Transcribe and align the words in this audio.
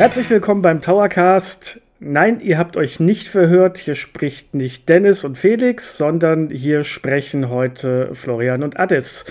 Herzlich 0.00 0.30
willkommen 0.30 0.62
beim 0.62 0.80
Towercast. 0.80 1.82
Nein, 1.98 2.40
ihr 2.40 2.56
habt 2.56 2.78
euch 2.78 3.00
nicht 3.00 3.28
verhört. 3.28 3.76
Hier 3.76 3.94
spricht 3.94 4.54
nicht 4.54 4.88
Dennis 4.88 5.24
und 5.24 5.36
Felix, 5.36 5.98
sondern 5.98 6.48
hier 6.48 6.84
sprechen 6.84 7.50
heute 7.50 8.14
Florian 8.14 8.62
und 8.62 8.80
Addis. 8.80 9.26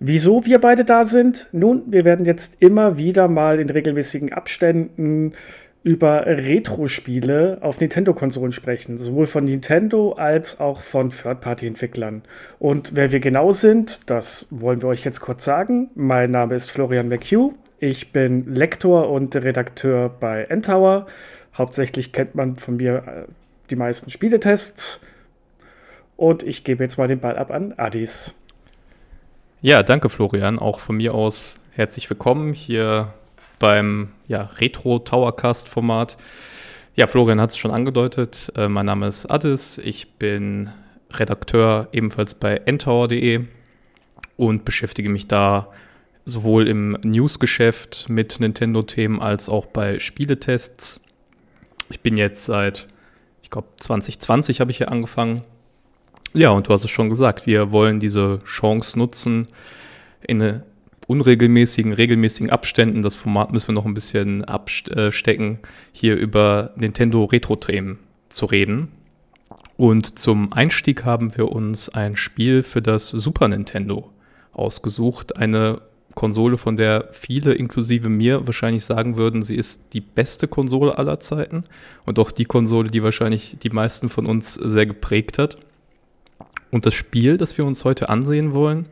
Wieso 0.00 0.46
wir 0.46 0.58
beide 0.58 0.86
da 0.86 1.04
sind? 1.04 1.50
Nun, 1.52 1.82
wir 1.86 2.06
werden 2.06 2.24
jetzt 2.24 2.62
immer 2.62 2.96
wieder 2.96 3.28
mal 3.28 3.60
in 3.60 3.68
regelmäßigen 3.68 4.32
Abständen 4.32 5.34
über 5.82 6.24
Retro-Spiele 6.24 7.58
auf 7.60 7.78
Nintendo-Konsolen 7.78 8.52
sprechen, 8.52 8.96
sowohl 8.96 9.26
von 9.26 9.44
Nintendo 9.44 10.12
als 10.12 10.60
auch 10.60 10.80
von 10.80 11.10
Third-Party-Entwicklern. 11.10 12.22
Und 12.58 12.96
wer 12.96 13.12
wir 13.12 13.20
genau 13.20 13.50
sind, 13.50 14.08
das 14.08 14.46
wollen 14.50 14.80
wir 14.80 14.88
euch 14.88 15.04
jetzt 15.04 15.20
kurz 15.20 15.44
sagen. 15.44 15.90
Mein 15.94 16.30
Name 16.30 16.54
ist 16.54 16.70
Florian 16.70 17.10
McHugh. 17.10 17.52
Ich 17.86 18.12
bin 18.12 18.54
Lektor 18.54 19.10
und 19.10 19.36
Redakteur 19.36 20.08
bei 20.08 20.44
N-Tower. 20.44 21.04
Hauptsächlich 21.54 22.12
kennt 22.12 22.34
man 22.34 22.56
von 22.56 22.78
mir 22.78 23.04
äh, 23.06 23.30
die 23.68 23.76
meisten 23.76 24.08
Spieletests. 24.08 25.02
Und 26.16 26.42
ich 26.42 26.64
gebe 26.64 26.82
jetzt 26.82 26.96
mal 26.96 27.08
den 27.08 27.20
Ball 27.20 27.36
ab 27.36 27.50
an 27.50 27.74
Adis. 27.76 28.34
Ja, 29.60 29.82
danke 29.82 30.08
Florian. 30.08 30.58
Auch 30.58 30.80
von 30.80 30.96
mir 30.96 31.12
aus 31.12 31.60
herzlich 31.72 32.08
willkommen 32.08 32.54
hier 32.54 33.12
beim 33.58 34.12
ja, 34.28 34.48
Retro 34.60 35.00
Towercast 35.00 35.68
Format. 35.68 36.16
Ja, 36.94 37.06
Florian 37.06 37.38
hat 37.38 37.50
es 37.50 37.58
schon 37.58 37.70
angedeutet. 37.70 38.50
Äh, 38.56 38.68
mein 38.68 38.86
Name 38.86 39.08
ist 39.08 39.26
Addis. 39.26 39.76
Ich 39.76 40.14
bin 40.14 40.70
Redakteur 41.12 41.88
ebenfalls 41.92 42.34
bei 42.34 42.62
ntower.de 42.64 43.44
und 44.38 44.64
beschäftige 44.64 45.10
mich 45.10 45.28
da 45.28 45.68
sowohl 46.24 46.68
im 46.68 46.98
Newsgeschäft 47.02 48.08
mit 48.08 48.40
Nintendo-Themen 48.40 49.20
als 49.20 49.48
auch 49.48 49.66
bei 49.66 49.98
Spieletests. 49.98 51.00
Ich 51.90 52.00
bin 52.00 52.16
jetzt 52.16 52.44
seit, 52.44 52.88
ich 53.42 53.50
glaube, 53.50 53.68
2020 53.80 54.60
habe 54.60 54.70
ich 54.70 54.78
hier 54.78 54.90
angefangen. 54.90 55.42
Ja, 56.32 56.50
und 56.50 56.68
du 56.68 56.72
hast 56.72 56.84
es 56.84 56.90
schon 56.90 57.10
gesagt, 57.10 57.46
wir 57.46 57.72
wollen 57.72 58.00
diese 58.00 58.40
Chance 58.44 58.98
nutzen, 58.98 59.48
in 60.26 60.62
unregelmäßigen, 61.06 61.92
regelmäßigen 61.92 62.50
Abständen. 62.50 63.02
Das 63.02 63.16
Format 63.16 63.52
müssen 63.52 63.68
wir 63.68 63.74
noch 63.74 63.84
ein 63.84 63.94
bisschen 63.94 64.44
abstecken, 64.44 65.58
hier 65.92 66.16
über 66.16 66.72
Nintendo 66.76 67.24
Retro-Themen 67.24 67.98
zu 68.28 68.46
reden. 68.46 68.88
Und 69.76 70.18
zum 70.18 70.52
Einstieg 70.52 71.04
haben 71.04 71.36
wir 71.36 71.52
uns 71.52 71.88
ein 71.88 72.16
Spiel 72.16 72.62
für 72.62 72.80
das 72.80 73.08
Super 73.08 73.48
Nintendo 73.48 74.10
ausgesucht. 74.52 75.36
Eine 75.36 75.82
Konsole, 76.14 76.58
von 76.58 76.76
der 76.76 77.08
viele, 77.10 77.54
inklusive 77.54 78.08
mir, 78.08 78.46
wahrscheinlich 78.46 78.84
sagen 78.84 79.16
würden, 79.16 79.42
sie 79.42 79.56
ist 79.56 79.92
die 79.92 80.00
beste 80.00 80.48
Konsole 80.48 80.96
aller 80.96 81.18
Zeiten 81.20 81.64
und 82.06 82.18
auch 82.18 82.30
die 82.30 82.44
Konsole, 82.44 82.88
die 82.88 83.02
wahrscheinlich 83.02 83.56
die 83.62 83.70
meisten 83.70 84.08
von 84.08 84.26
uns 84.26 84.54
sehr 84.54 84.86
geprägt 84.86 85.38
hat. 85.38 85.56
Und 86.70 86.86
das 86.86 86.94
Spiel, 86.94 87.36
das 87.36 87.58
wir 87.58 87.64
uns 87.64 87.84
heute 87.84 88.08
ansehen 88.08 88.52
wollen, 88.52 88.88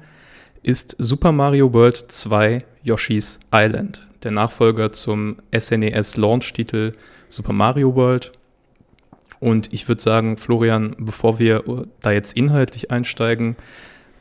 ist 0.63 0.95
Super 0.99 1.33
Mario 1.33 1.73
World 1.73 1.97
2 1.97 2.65
Yoshi's 2.85 3.41
Island, 3.53 4.07
der 4.23 4.31
Nachfolger 4.31 4.93
zum 4.93 5.37
SNES 5.57 6.17
e 6.17 6.21
Launch-Titel 6.21 6.93
Super 7.29 7.53
Mario 7.53 7.95
World. 7.95 8.33
Und 9.41 9.73
ich 9.73 9.89
würde 9.89 10.01
sagen, 10.01 10.37
Florian, 10.37 10.95
bevor 10.99 11.41
wir 11.41 11.89
da 12.01 12.13
jetzt 12.13 12.37
inhaltlich 12.37 12.93
einsteigen, 12.93 13.57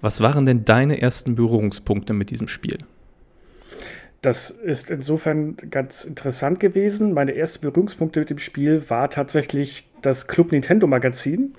was 0.01 0.22
waren 0.22 0.47
denn 0.47 0.66
deine 0.66 1.00
ersten 1.00 1.35
Berührungspunkte 1.35 2.13
mit 2.13 2.31
diesem 2.31 2.47
Spiel? 2.47 2.79
Das 4.22 4.52
ist 4.52 4.92
insofern 4.92 5.58
ganz 5.72 6.04
interessant 6.04 6.59
gewesen. 6.59 7.14
Meine 7.14 7.36
ersten 7.36 7.62
Berührungspunkte 7.62 8.20
mit 8.20 8.30
dem 8.30 8.38
Spiel 8.38 8.88
war 8.90 9.09
tatsächlich 9.09 9.90
das 10.04 10.28
Club 10.28 10.52
Nintendo 10.52 10.86
Magazin. 10.86 11.56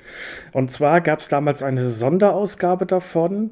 Und 0.52 0.70
zwar 0.70 1.00
gab 1.00 1.18
es 1.18 1.28
damals 1.28 1.62
eine 1.62 1.84
Sonderausgabe 1.84 2.86
davon 2.86 3.50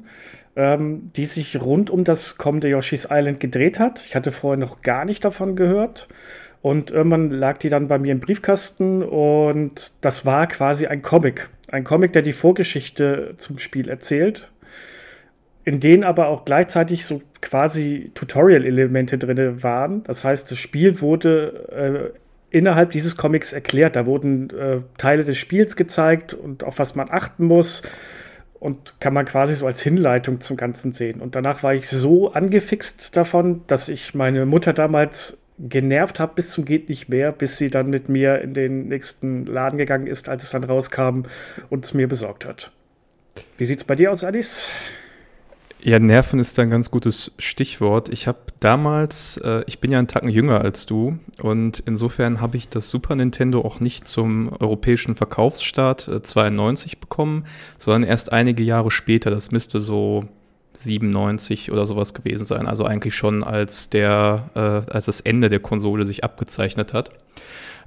ähm, 0.55 1.11
die 1.15 1.25
sich 1.25 1.61
rund 1.61 1.89
um 1.89 2.03
das 2.03 2.37
kommende 2.37 2.69
Yoshi's 2.69 3.07
Island 3.09 3.39
gedreht 3.39 3.79
hat. 3.79 4.03
Ich 4.05 4.15
hatte 4.15 4.31
vorher 4.31 4.57
noch 4.57 4.81
gar 4.81 5.05
nicht 5.05 5.23
davon 5.23 5.55
gehört. 5.55 6.07
Und 6.61 6.91
irgendwann 6.91 7.31
lag 7.31 7.57
die 7.57 7.69
dann 7.69 7.87
bei 7.87 7.97
mir 7.97 8.11
im 8.11 8.19
Briefkasten 8.19 9.01
und 9.01 9.93
das 10.01 10.27
war 10.27 10.45
quasi 10.45 10.85
ein 10.85 11.01
Comic. 11.01 11.49
Ein 11.71 11.83
Comic, 11.83 12.13
der 12.13 12.21
die 12.21 12.33
Vorgeschichte 12.33 13.33
zum 13.37 13.57
Spiel 13.57 13.89
erzählt, 13.89 14.51
in 15.63 15.79
denen 15.79 16.03
aber 16.03 16.27
auch 16.27 16.45
gleichzeitig 16.45 17.05
so 17.05 17.21
quasi 17.41 18.11
Tutorial-Elemente 18.15 19.17
drin 19.17 19.63
waren. 19.63 20.03
Das 20.03 20.23
heißt, 20.23 20.49
das 20.49 20.57
Spiel 20.57 21.01
wurde 21.01 22.13
äh, 22.51 22.57
innerhalb 22.57 22.91
dieses 22.91 23.17
Comics 23.17 23.53
erklärt. 23.53 23.95
Da 23.95 24.05
wurden 24.05 24.49
äh, 24.51 24.81
Teile 24.97 25.23
des 25.23 25.37
Spiels 25.37 25.75
gezeigt 25.75 26.33
und 26.33 26.63
auf 26.63 26.79
was 26.79 26.95
man 26.95 27.09
achten 27.09 27.45
muss 27.45 27.81
und 28.59 28.99
kann 28.99 29.13
man 29.13 29.25
quasi 29.25 29.55
so 29.55 29.65
als 29.65 29.81
Hinleitung 29.81 30.39
zum 30.39 30.57
Ganzen 30.57 30.91
sehen. 30.91 31.21
Und 31.21 31.35
danach 31.35 31.63
war 31.63 31.73
ich 31.73 31.87
so 31.87 32.31
angefixt 32.31 33.17
davon, 33.17 33.61
dass 33.67 33.89
ich 33.89 34.13
meine 34.13 34.45
Mutter 34.45 34.73
damals 34.73 35.39
genervt 35.57 36.19
habe 36.19 36.33
bis 36.35 36.51
zum 36.51 36.65
geht 36.65 36.89
nicht 36.89 37.09
mehr, 37.09 37.31
bis 37.31 37.57
sie 37.57 37.69
dann 37.69 37.89
mit 37.89 38.09
mir 38.09 38.41
in 38.41 38.53
den 38.53 38.87
nächsten 38.87 39.45
Laden 39.45 39.77
gegangen 39.77 40.07
ist, 40.07 40.27
als 40.27 40.43
es 40.43 40.51
dann 40.51 40.63
rauskam 40.63 41.23
und 41.69 41.85
es 41.85 41.93
mir 41.93 42.07
besorgt 42.07 42.45
hat. 42.45 42.71
Wie 43.57 43.65
sieht's 43.65 43.83
bei 43.83 43.95
dir 43.95 44.11
aus, 44.11 44.23
Alice? 44.23 44.71
Ja, 45.83 45.97
Nerven 45.97 46.39
ist 46.39 46.59
ein 46.59 46.69
ganz 46.69 46.91
gutes 46.91 47.31
Stichwort. 47.39 48.09
Ich 48.09 48.27
habe 48.27 48.37
damals, 48.59 49.37
äh, 49.37 49.63
ich 49.65 49.79
bin 49.79 49.89
ja 49.89 49.97
einen 49.97 50.07
Tacken 50.07 50.29
jünger 50.29 50.61
als 50.61 50.85
du 50.85 51.17
und 51.41 51.81
insofern 51.87 52.39
habe 52.39 52.55
ich 52.57 52.69
das 52.69 52.91
Super 52.91 53.15
Nintendo 53.15 53.61
auch 53.61 53.79
nicht 53.79 54.07
zum 54.07 54.51
europäischen 54.59 55.15
Verkaufsstart 55.15 56.07
äh, 56.07 56.21
92 56.21 56.99
bekommen, 56.99 57.45
sondern 57.79 58.03
erst 58.03 58.31
einige 58.31 58.61
Jahre 58.61 58.91
später. 58.91 59.31
Das 59.31 59.49
müsste 59.49 59.79
so 59.79 60.25
97 60.73 61.71
oder 61.71 61.87
sowas 61.87 62.13
gewesen 62.13 62.45
sein. 62.45 62.67
Also 62.67 62.85
eigentlich 62.85 63.15
schon 63.15 63.43
als 63.43 63.89
der, 63.89 64.51
äh, 64.53 64.91
als 64.91 65.05
das 65.05 65.19
Ende 65.19 65.49
der 65.49 65.61
Konsole 65.61 66.05
sich 66.05 66.23
abgezeichnet 66.23 66.93
hat. 66.93 67.11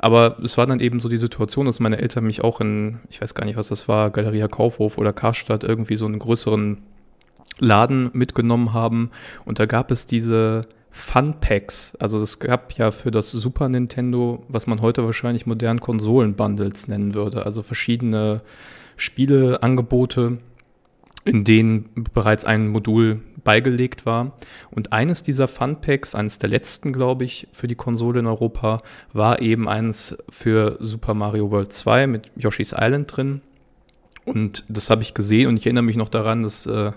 Aber 0.01 0.39
es 0.43 0.59
war 0.59 0.67
dann 0.67 0.81
eben 0.81 0.99
so 0.99 1.09
die 1.09 1.17
Situation, 1.17 1.67
dass 1.67 1.79
meine 1.79 1.99
Eltern 1.99 2.25
mich 2.25 2.43
auch 2.43 2.61
in, 2.61 2.99
ich 3.09 3.23
weiß 3.23 3.37
gar 3.37 3.45
nicht, 3.45 3.57
was 3.57 3.69
das 3.69 3.87
war, 3.87 4.11
Galeria 4.11 4.49
Kaufhof 4.49 4.99
oder 4.99 5.13
Karstadt 5.13 5.63
irgendwie 5.63 5.95
so 5.95 6.07
einen 6.07 6.19
größeren 6.19 6.79
Laden 7.59 8.11
mitgenommen 8.13 8.73
haben. 8.73 9.11
Und 9.45 9.59
da 9.59 9.67
gab 9.67 9.91
es 9.91 10.07
diese 10.07 10.67
Fun 10.91 11.35
Packs. 11.41 11.97
Also 11.99 12.21
es 12.21 12.39
gab 12.39 12.73
ja 12.75 12.91
für 12.91 13.11
das 13.11 13.31
Super 13.31 13.69
Nintendo, 13.69 14.45
was 14.49 14.67
man 14.67 14.81
heute 14.81 15.05
wahrscheinlich 15.05 15.45
modernen 15.45 15.81
Konsolen-Bundles 15.81 16.89
nennen 16.89 17.15
würde. 17.15 17.45
Also 17.45 17.63
verschiedene 17.63 18.43
Spieleangebote, 18.97 20.39
in 21.25 21.45
denen 21.45 21.91
bereits 22.13 22.45
ein 22.45 22.69
Modul 22.69 23.21
beigelegt 23.43 24.07
war. 24.07 24.37
Und 24.71 24.93
eines 24.93 25.23
dieser 25.23 25.49
Fun 25.49 25.81
Packs, 25.81 26.15
eines 26.15 26.39
der 26.39 26.49
letzten, 26.49 26.93
glaube 26.93 27.25
ich, 27.25 27.49
für 27.53 27.67
die 27.67 27.75
Konsole 27.75 28.21
in 28.21 28.27
Europa, 28.27 28.81
war 29.13 29.41
eben 29.43 29.69
eins 29.69 30.17
für 30.29 30.77
Super 30.81 31.15
Mario 31.15 31.51
World 31.51 31.73
2 31.73 32.07
mit 32.07 32.31
Yoshi's 32.37 32.75
Island 32.77 33.17
drin. 33.17 33.41
Und 34.25 34.65
das 34.69 34.91
habe 34.91 35.03
ich 35.03 35.13
gesehen 35.13 35.49
und 35.49 35.59
ich 35.59 35.67
erinnere 35.67 35.85
mich 35.85 35.97
noch 35.97 36.09
daran, 36.09 36.43
dass 36.43 36.67
äh, 36.67 36.93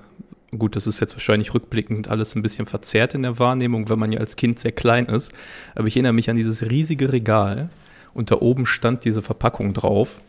gut, 0.57 0.75
das 0.75 0.87
ist 0.87 0.99
jetzt 0.99 1.13
wahrscheinlich 1.13 1.53
rückblickend 1.53 2.09
alles 2.09 2.35
ein 2.35 2.41
bisschen 2.41 2.65
verzerrt 2.65 3.13
in 3.13 3.23
der 3.23 3.39
Wahrnehmung, 3.39 3.89
wenn 3.89 3.99
man 3.99 4.11
ja 4.11 4.19
als 4.19 4.35
Kind 4.35 4.59
sehr 4.59 4.71
klein 4.71 5.07
ist. 5.07 5.31
Aber 5.75 5.87
ich 5.87 5.95
erinnere 5.95 6.13
mich 6.13 6.29
an 6.29 6.35
dieses 6.35 6.69
riesige 6.69 7.11
Regal 7.11 7.69
und 8.13 8.31
da 8.31 8.35
oben 8.35 8.65
stand 8.65 9.05
diese 9.05 9.21
Verpackung 9.21 9.73
drauf. 9.73 10.19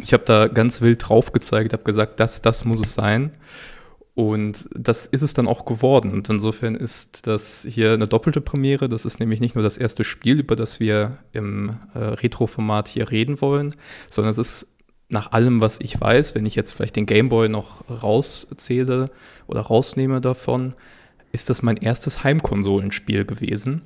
Ich 0.00 0.12
habe 0.12 0.24
da 0.24 0.48
ganz 0.48 0.80
wild 0.80 1.08
drauf 1.08 1.32
gezeigt, 1.32 1.72
habe 1.72 1.84
gesagt, 1.84 2.20
das, 2.20 2.42
das 2.42 2.64
muss 2.64 2.80
es 2.80 2.94
sein. 2.94 3.32
Und 4.14 4.68
das 4.74 5.06
ist 5.06 5.22
es 5.22 5.32
dann 5.32 5.46
auch 5.46 5.64
geworden. 5.64 6.10
Und 6.10 6.28
insofern 6.28 6.74
ist 6.74 7.28
das 7.28 7.64
hier 7.68 7.92
eine 7.92 8.08
doppelte 8.08 8.40
Premiere. 8.40 8.88
Das 8.88 9.04
ist 9.04 9.20
nämlich 9.20 9.38
nicht 9.38 9.54
nur 9.54 9.62
das 9.62 9.76
erste 9.76 10.02
Spiel, 10.02 10.40
über 10.40 10.56
das 10.56 10.80
wir 10.80 11.18
im 11.32 11.76
äh, 11.94 11.98
Retro-Format 12.00 12.88
hier 12.88 13.12
reden 13.12 13.40
wollen, 13.40 13.76
sondern 14.10 14.32
es 14.32 14.38
ist 14.38 14.77
nach 15.08 15.32
allem, 15.32 15.60
was 15.60 15.80
ich 15.80 16.00
weiß, 16.00 16.34
wenn 16.34 16.46
ich 16.46 16.54
jetzt 16.54 16.72
vielleicht 16.74 16.96
den 16.96 17.06
Gameboy 17.06 17.48
noch 17.48 17.84
rauszähle 17.88 19.10
oder 19.46 19.60
rausnehme 19.60 20.20
davon, 20.20 20.74
ist 21.32 21.50
das 21.50 21.62
mein 21.62 21.76
erstes 21.76 22.24
Heimkonsolenspiel 22.24 23.24
gewesen. 23.24 23.82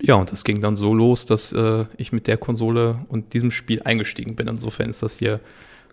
Ja, 0.00 0.14
und 0.14 0.30
das 0.30 0.44
ging 0.44 0.60
dann 0.60 0.76
so 0.76 0.94
los, 0.94 1.26
dass 1.26 1.52
äh, 1.52 1.86
ich 1.96 2.12
mit 2.12 2.26
der 2.26 2.38
Konsole 2.38 3.04
und 3.08 3.32
diesem 3.32 3.50
Spiel 3.50 3.82
eingestiegen 3.82 4.36
bin. 4.36 4.46
Insofern 4.46 4.90
ist 4.90 5.02
das 5.02 5.18
hier 5.18 5.40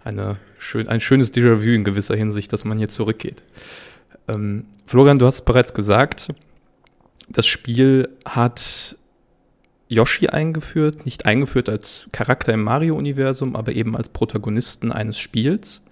eine 0.04 0.38
schön, 0.60 0.88
ein 0.88 1.02
schönes 1.02 1.34
Déjà-vu 1.34 1.74
in 1.74 1.84
gewisser 1.84 2.16
Hinsicht, 2.16 2.54
dass 2.54 2.66
man 2.66 2.78
hier 2.78 2.90
zurückgeht. 2.90 3.42
Ähm, 4.28 4.66
Florian, 4.86 5.18
du 5.18 5.26
hast 5.26 5.44
bereits 5.46 5.74
gesagt, 5.74 6.28
das 7.30 7.48
Spiel 7.48 8.10
hat 8.26 8.96
Yoshi 9.88 10.28
eingeführt, 10.28 11.06
nicht 11.06 11.26
eingeführt 11.26 11.70
als 11.70 12.08
Charakter 12.12 12.54
im 12.54 12.64
Mario-Universum, 12.64 13.56
aber 13.56 13.74
eben 13.74 13.96
als 13.96 14.10
Protagonisten 14.10 14.92
eines 14.92 15.18
Spiels. 15.18 15.84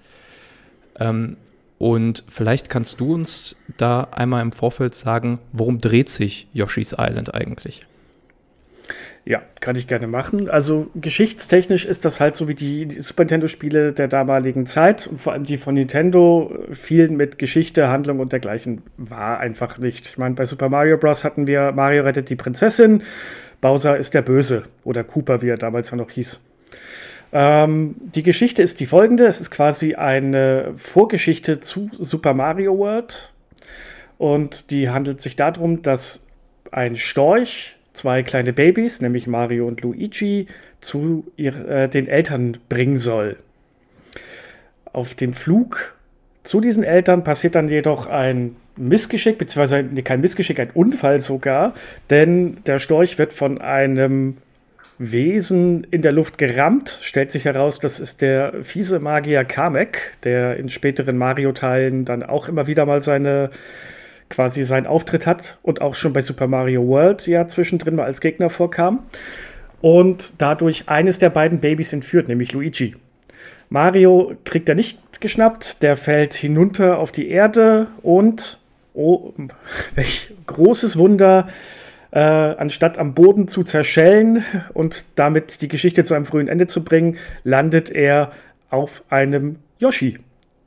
Ähm, 1.00 1.38
und 1.78 2.24
vielleicht 2.28 2.70
kannst 2.70 3.00
du 3.00 3.14
uns 3.14 3.56
da 3.78 4.08
einmal 4.12 4.42
im 4.42 4.52
Vorfeld 4.52 4.96
sagen, 4.96 5.40
worum 5.52 5.82
dreht 5.82 6.10
sich 6.10 6.48
Yoshi's 6.54 6.96
Island 6.98 7.34
eigentlich? 7.36 7.86
Ja, 9.26 9.42
kann 9.62 9.78
ich 9.78 9.88
gerne 9.88 10.08
machen. 10.08 10.50
Also 10.50 10.88
geschichtstechnisch 10.96 11.86
ist 11.86 12.04
das 12.04 12.20
halt 12.20 12.36
so 12.36 12.50
wie 12.50 12.56
die, 12.56 13.00
Super 13.00 13.24
Nintendo-Spiele 13.24 13.94
der 13.94 14.10
damaligen 14.10 14.66
Zeit 14.66 15.08
und 15.08 15.22
vor 15.22 15.32
allem 15.32 15.46
die 15.46 15.56
von 15.56 15.76
Nintendo 15.76 16.54
viel 16.72 17.08
mit 17.08 17.40
Geschichte, 17.40 17.88
Handlung 17.88 18.20
und 18.20 18.34
dergleichen 18.34 18.82
war 18.98 19.40
einfach 19.40 19.78
nicht. 19.78 20.08
Ich 20.08 20.18
meine, 20.18 20.36
bei 20.36 20.44
Super 20.44 20.68
Mario 20.68 20.98
Bros. 20.98 21.24
hatten 21.24 21.48
wir 21.48 21.72
Mario 21.72 22.04
rettet 22.04 22.30
die 22.30 22.36
Prinzessin, 22.36 23.02
Bowser 23.64 23.98
ist 23.98 24.14
der 24.14 24.22
Böse 24.22 24.64
oder 24.84 25.04
Cooper, 25.04 25.42
wie 25.42 25.48
er 25.48 25.58
damals 25.58 25.90
ja 25.90 25.98
noch 25.98 26.12
hieß. 26.12 26.42
Ähm, 27.32 27.96
die 28.14 28.22
Geschichte 28.22 28.62
ist 28.62 28.82
die 28.82 28.86
folgende: 28.86 29.26
Es 29.26 29.40
ist 29.42 29.52
quasi 29.52 29.96
eine 29.96 30.74
Vorgeschichte 30.76 31.62
zu 31.62 31.90
Super 31.98 32.34
Mario 32.34 32.78
World 32.78 33.32
und 34.18 34.70
die 34.70 34.90
handelt 34.90 35.22
sich 35.22 35.38
darum, 35.38 35.82
dass 35.82 36.26
ein 36.72 36.96
Storch 36.96 37.78
zwei 37.94 38.22
kleine 38.22 38.52
Babys, 38.52 39.02
nämlich 39.02 39.28
Mario 39.28 39.66
und 39.66 39.82
Luigi, 39.82 40.48
zu 40.82 41.32
ihr, 41.38 41.56
äh, 41.68 41.90
den 41.90 42.08
Eltern 42.08 42.58
bringen 42.68 42.98
soll. 42.98 43.38
Auf 44.92 45.16
dem 45.16 45.34
Flug 45.34 45.96
zu 46.44 46.60
diesen 46.60 46.84
Eltern 46.84 47.24
passiert 47.24 47.56
dann 47.56 47.70
jedoch 47.70 48.08
ein 48.08 48.58
Missgeschick, 48.76 49.38
beziehungsweise 49.38 49.84
kein 50.04 50.22
Missgeschick, 50.22 50.60
ein 50.60 50.72
Unfall 50.74 51.22
sogar, 51.22 51.74
denn 52.10 52.58
der 52.66 52.80
Storch 52.80 53.20
wird 53.20 53.34
von 53.34 53.62
einem 53.62 54.36
Wesen 54.98 55.86
in 55.92 56.02
der 56.02 56.12
Luft 56.12 56.38
gerammt. 56.38 57.00
Stellt 57.02 57.32
sich 57.32 57.46
heraus, 57.46 57.80
das 57.80 58.00
ist 58.00 58.22
der 58.22 58.64
fiese 58.64 59.00
Magier 59.00 59.44
Kamek, 59.44 60.14
der 60.24 60.58
in 60.58 60.70
späteren 60.70 61.18
Mario-Teilen 61.18 62.06
dann 62.06 62.24
auch 62.24 62.48
immer 62.48 62.68
wieder 62.68 62.86
mal 62.86 63.02
seine 63.02 63.50
quasi 64.30 64.64
seinen 64.64 64.88
Auftritt 64.88 65.28
hat 65.28 65.60
und 65.62 65.82
auch 65.82 65.94
schon 65.94 66.14
bei 66.14 66.22
Super 66.22 66.48
Mario 66.48 66.88
World 66.88 67.28
ja 67.28 67.48
zwischendrin 67.48 67.96
mal 67.96 68.06
als 68.06 68.20
Gegner 68.20 68.50
vorkam 68.50 69.04
und 69.82 70.34
dadurch 70.40 70.86
eines 70.88 71.20
der 71.20 71.30
beiden 71.30 71.60
Babys 71.60 71.94
entführt, 71.94 72.28
nämlich 72.30 72.54
Luigi. 72.54 72.96
Mario 73.70 74.34
kriegt 74.44 74.70
er 74.70 74.76
nicht 74.76 75.00
geschnappt, 75.20 75.84
der 75.84 75.98
fällt 75.98 76.34
hinunter 76.34 77.00
auf 77.00 77.12
die 77.12 77.30
Erde 77.30 77.88
und, 78.02 78.60
oh, 78.94 79.34
welch 79.96 80.34
großes 80.48 80.98
Wunder, 80.98 81.48
äh, 82.12 82.20
anstatt 82.20 83.00
am 83.00 83.14
Boden 83.14 83.48
zu 83.48 83.64
zerschellen 83.64 84.44
und 84.74 85.06
damit 85.16 85.62
die 85.62 85.68
Geschichte 85.68 86.04
zu 86.04 86.14
einem 86.14 86.26
frühen 86.26 86.48
Ende 86.48 86.68
zu 86.68 86.84
bringen, 86.84 87.18
landet 87.44 87.90
er 87.90 88.32
auf 88.70 89.04
einem 89.10 89.58
Yoshi. 89.80 90.20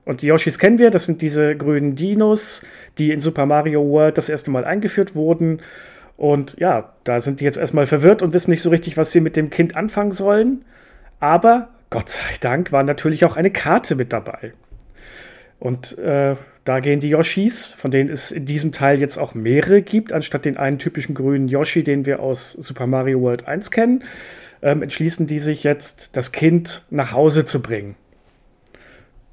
Und 0.04 0.22
die 0.22 0.26
Yoshis 0.26 0.58
kennen 0.58 0.78
wir, 0.78 0.90
das 0.90 1.06
sind 1.06 1.20
diese 1.20 1.56
grünen 1.56 1.96
Dinos, 1.96 2.62
die 2.98 3.10
in 3.10 3.20
Super 3.20 3.46
Mario 3.46 3.84
World 3.88 4.18
das 4.18 4.28
erste 4.28 4.50
Mal 4.50 4.64
eingeführt 4.64 5.16
wurden. 5.16 5.60
Und 6.16 6.56
ja, 6.58 6.92
da 7.04 7.20
sind 7.20 7.40
die 7.40 7.44
jetzt 7.44 7.58
erstmal 7.58 7.86
verwirrt 7.86 8.22
und 8.22 8.32
wissen 8.32 8.50
nicht 8.50 8.62
so 8.62 8.70
richtig, 8.70 8.96
was 8.96 9.12
sie 9.12 9.20
mit 9.20 9.36
dem 9.36 9.50
Kind 9.50 9.76
anfangen 9.76 10.12
sollen. 10.12 10.64
Aber 11.18 11.68
Gott 11.90 12.08
sei 12.08 12.22
Dank 12.40 12.72
war 12.72 12.82
natürlich 12.82 13.24
auch 13.24 13.36
eine 13.36 13.50
Karte 13.50 13.96
mit 13.96 14.12
dabei. 14.12 14.52
Und 15.58 15.98
äh, 15.98 16.36
da 16.66 16.80
gehen 16.80 17.00
die 17.00 17.08
Yoshis, 17.08 17.72
von 17.72 17.90
denen 17.90 18.10
es 18.10 18.30
in 18.30 18.44
diesem 18.44 18.72
Teil 18.72 19.00
jetzt 19.00 19.16
auch 19.16 19.34
mehrere 19.34 19.80
gibt, 19.80 20.12
anstatt 20.12 20.44
den 20.44 20.58
einen 20.58 20.78
typischen 20.78 21.14
grünen 21.14 21.48
Yoshi, 21.48 21.82
den 21.82 22.04
wir 22.04 22.20
aus 22.20 22.52
Super 22.52 22.86
Mario 22.86 23.22
World 23.22 23.48
1 23.48 23.70
kennen, 23.70 24.04
ähm, 24.60 24.82
entschließen 24.82 25.26
die 25.26 25.38
sich 25.38 25.64
jetzt, 25.64 26.10
das 26.12 26.32
Kind 26.32 26.82
nach 26.90 27.12
Hause 27.12 27.44
zu 27.44 27.62
bringen 27.62 27.96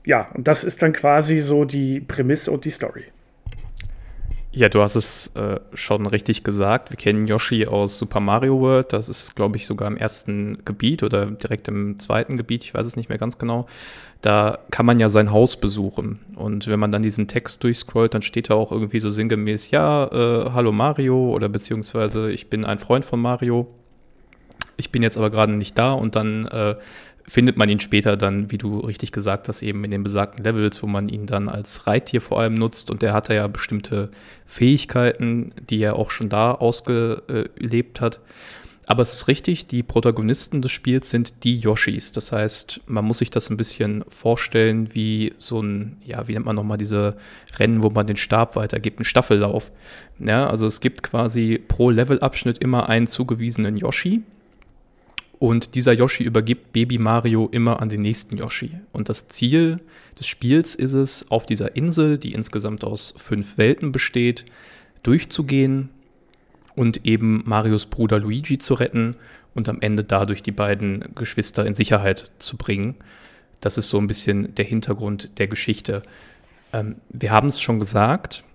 ja, 0.05 0.29
und 0.33 0.47
das 0.47 0.63
ist 0.63 0.81
dann 0.81 0.93
quasi 0.93 1.39
so 1.39 1.65
die 1.65 1.99
Prämisse 1.99 2.51
und 2.51 2.65
die 2.65 2.71
Story. 2.71 3.05
Ja, 4.55 4.69
du 4.69 4.83
hast 4.83 4.95
es 4.95 5.31
äh, 5.35 5.59
schon 5.73 6.05
richtig 6.05 6.43
gesagt. 6.43 6.91
Wir 6.91 6.97
kennen 6.97 7.25
Yoshi 7.25 7.65
aus 7.65 7.97
Super 7.97 8.19
Mario 8.19 8.59
World. 8.61 8.93
Das 8.93 9.09
ist, 9.09 9.35
glaube 9.35 9.57
ich, 9.57 9.65
sogar 9.65 9.87
im 9.87 9.97
ersten 9.97 10.59
Gebiet 10.63 11.01
oder 11.01 11.25
direkt 11.25 11.67
im 11.69 11.97
zweiten 11.97 12.37
Gebiet. 12.37 12.63
Ich 12.63 12.71
weiß 12.71 12.85
es 12.85 12.95
nicht 12.95 13.09
mehr 13.09 13.17
ganz 13.17 13.39
genau. 13.39 13.65
Da 14.21 14.59
kann 14.69 14.85
man 14.85 14.99
ja 14.99 15.09
sein 15.09 15.31
Haus 15.31 15.57
besuchen. 15.57 16.19
Und 16.35 16.67
wenn 16.67 16.79
man 16.79 16.91
dann 16.91 17.01
diesen 17.01 17.27
Text 17.27 17.63
durchscrollt, 17.63 18.13
dann 18.13 18.21
steht 18.21 18.51
da 18.51 18.53
auch 18.53 18.71
irgendwie 18.71 18.99
so 18.99 19.09
sinngemäß, 19.09 19.71
ja, 19.71 20.05
äh, 20.11 20.51
hallo 20.51 20.71
Mario 20.71 21.31
oder 21.31 21.49
beziehungsweise 21.49 22.31
ich 22.31 22.51
bin 22.51 22.63
ein 22.63 22.77
Freund 22.77 23.05
von 23.05 23.19
Mario. 23.19 23.65
Ich 24.77 24.91
bin 24.91 25.01
jetzt 25.01 25.17
aber 25.17 25.31
gerade 25.31 25.53
nicht 25.53 25.79
da 25.79 25.93
und 25.93 26.15
dann 26.15 26.45
äh, 26.45 26.75
findet 27.27 27.57
man 27.57 27.69
ihn 27.69 27.79
später 27.79 28.17
dann, 28.17 28.51
wie 28.51 28.57
du 28.57 28.79
richtig 28.79 29.11
gesagt 29.11 29.47
hast, 29.47 29.61
eben 29.61 29.83
in 29.83 29.91
den 29.91 30.03
besagten 30.03 30.43
Levels, 30.43 30.83
wo 30.83 30.87
man 30.87 31.07
ihn 31.07 31.25
dann 31.25 31.49
als 31.49 31.87
Reittier 31.87 32.21
vor 32.21 32.39
allem 32.39 32.53
nutzt. 32.55 32.91
Und 32.91 33.01
der 33.01 33.13
hat 33.13 33.29
ja 33.29 33.47
bestimmte 33.47 34.09
Fähigkeiten, 34.45 35.53
die 35.69 35.81
er 35.81 35.95
auch 35.95 36.11
schon 36.11 36.29
da 36.29 36.51
ausgelebt 36.51 38.01
hat. 38.01 38.19
Aber 38.85 39.01
es 39.01 39.13
ist 39.13 39.29
richtig, 39.29 39.67
die 39.67 39.81
Protagonisten 39.81 40.61
des 40.61 40.71
Spiels 40.71 41.09
sind 41.09 41.45
die 41.45 41.57
Yoshis. 41.57 42.11
Das 42.11 42.33
heißt, 42.33 42.81
man 42.85 43.05
muss 43.05 43.19
sich 43.19 43.31
das 43.31 43.49
ein 43.49 43.55
bisschen 43.55 44.03
vorstellen 44.09 44.93
wie 44.93 45.33
so 45.37 45.61
ein, 45.61 45.97
ja, 46.03 46.27
wie 46.27 46.33
nennt 46.33 46.45
man 46.45 46.57
nochmal 46.57 46.77
diese 46.77 47.15
Rennen, 47.57 47.81
wo 47.81 47.89
man 47.89 48.07
den 48.07 48.17
Stab 48.17 48.57
weitergibt, 48.57 48.99
ein 48.99 49.05
Staffellauf. 49.05 49.71
Ja, 50.19 50.49
also 50.49 50.67
es 50.67 50.81
gibt 50.81 51.01
quasi 51.01 51.61
pro 51.65 51.89
Levelabschnitt 51.91 52.57
immer 52.57 52.89
einen 52.89 53.07
zugewiesenen 53.07 53.77
Yoshi 53.77 54.23
und 55.43 55.75
dieser 55.75 55.91
Yoshi 55.91 56.23
übergibt 56.23 56.71
Baby 56.71 56.97
Mario 56.99 57.49
immer 57.51 57.81
an 57.81 57.89
den 57.89 58.01
nächsten 58.01 58.37
Yoshi. 58.37 58.79
Und 58.93 59.09
das 59.09 59.27
Ziel 59.27 59.81
des 60.17 60.25
Spiels 60.25 60.73
ist 60.73 60.93
es, 60.93 61.29
auf 61.31 61.45
dieser 61.45 61.75
Insel, 61.75 62.17
die 62.17 62.31
insgesamt 62.31 62.85
aus 62.85 63.13
fünf 63.17 63.57
Welten 63.57 63.91
besteht, 63.91 64.45
durchzugehen 65.03 65.89
und 66.75 67.05
eben 67.05 67.43
Marios 67.45 67.87
Bruder 67.87 68.19
Luigi 68.19 68.57
zu 68.57 68.75
retten 68.75 69.17
und 69.53 69.67
am 69.67 69.81
Ende 69.81 70.05
dadurch 70.05 70.43
die 70.43 70.53
beiden 70.53 71.13
Geschwister 71.13 71.65
in 71.65 71.75
Sicherheit 71.75 72.31
zu 72.39 72.55
bringen. 72.55 72.95
Das 73.59 73.77
ist 73.77 73.89
so 73.89 73.97
ein 73.97 74.07
bisschen 74.07 74.55
der 74.55 74.63
Hintergrund 74.63 75.29
der 75.39 75.47
Geschichte. 75.47 76.03
Ähm, 76.71 76.95
wir 77.09 77.31
haben 77.31 77.49
es 77.49 77.59
schon 77.59 77.79
gesagt, 77.79 78.45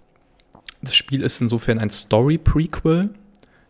das 0.81 0.97
Spiel 0.97 1.21
ist 1.21 1.43
insofern 1.43 1.81
ein 1.81 1.91
Story-Prequel 1.91 3.11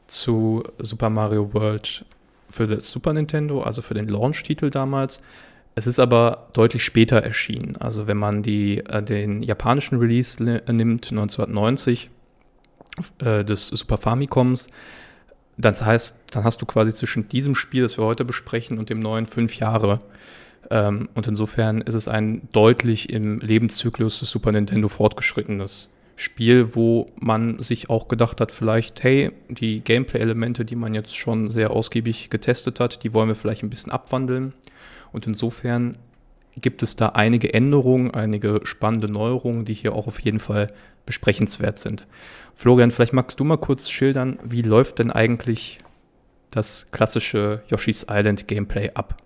zu 0.07 0.63
Super 0.79 1.11
Mario 1.11 1.53
World 1.53 2.05
für 2.49 2.67
das 2.67 2.91
Super 2.91 3.13
Nintendo, 3.13 3.63
also 3.63 3.83
für 3.83 3.95
den 3.95 4.09
Launch-Titel 4.09 4.71
damals. 4.71 5.21
Es 5.75 5.87
ist 5.87 5.99
aber 5.99 6.49
deutlich 6.55 6.85
später 6.85 7.19
erschienen. 7.19 7.77
Also 7.77 8.07
wenn 8.07 8.17
man 8.17 8.43
die, 8.43 8.79
äh, 8.79 9.03
den 9.03 9.43
japanischen 9.43 9.99
Release 9.99 10.43
nimmt, 10.43 11.11
1990, 11.11 12.11
äh, 13.21 13.45
des 13.45 13.69
Super 13.69 13.97
Famicoms, 13.97 14.69
das 15.57 15.83
heißt, 15.83 16.19
dann 16.31 16.45
hast 16.45 16.63
du 16.63 16.67
quasi 16.67 16.93
zwischen 16.93 17.29
diesem 17.29 17.55
Spiel, 17.55 17.83
das 17.83 17.99
wir 17.99 18.05
heute 18.05 18.25
besprechen, 18.25 18.79
und 18.79 18.91
dem 18.91 19.01
neuen 19.01 19.27
fünf 19.27 19.57
Jahre. 19.57 20.01
Ähm, 20.71 21.09
und 21.15 21.27
insofern 21.27 21.81
ist 21.81 21.95
es 21.95 22.09
ein 22.09 22.49
deutlich 22.53 23.11
im 23.11 23.41
Lebenszyklus 23.41 24.21
des 24.21 24.31
Super 24.31 24.53
Nintendo 24.53 24.89
fortgeschrittenes 24.89 25.91
Spiel, 26.21 26.75
wo 26.75 27.13
man 27.21 27.63
sich 27.63 27.91
auch 27.91 28.09
gedacht 28.09 28.41
hat, 28.41 28.51
vielleicht, 28.51 29.05
hey, 29.05 29.31
die 29.49 29.85
Gameplay-Elemente, 29.85 30.65
die 30.65 30.75
man 30.75 30.93
jetzt 30.93 31.17
schon 31.17 31.47
sehr 31.47 31.71
ausgiebig 31.71 32.29
getestet 32.29 32.81
hat, 32.81 33.05
die 33.05 33.15
wollen 33.15 33.29
wir 33.29 33.37
vielleicht 33.37 33.63
ein 33.63 33.71
bisschen 33.71 33.93
abwandeln. 33.93 34.53
Und 35.13 35.29
insofern 35.29 35.97
gibt 36.61 36.83
es 36.83 36.97
da 36.97 37.11
einige 37.11 37.55
Änderungen, 37.55 38.11
einige 38.11 38.63
spannende 38.65 39.09
Neuerungen, 39.09 39.65
die 39.65 39.75
hier 39.75 39.95
auch 39.95 40.09
auf 40.09 40.19
jeden 40.19 40.41
Fall 40.41 40.73
besprechenswert 41.07 41.79
sind. 41.79 42.09
Florian, 42.53 42.91
vielleicht 42.91 43.13
magst 43.13 43.39
du 43.39 43.45
mal 43.45 43.57
kurz 43.57 43.89
schildern, 43.89 44.41
wie 44.43 44.63
läuft 44.63 44.99
denn 44.99 45.13
eigentlich 45.13 45.79
das 46.51 46.91
klassische 46.91 47.63
Yoshi's 47.69 48.07
Island 48.11 48.49
Gameplay 48.49 48.91
ab? 48.93 49.23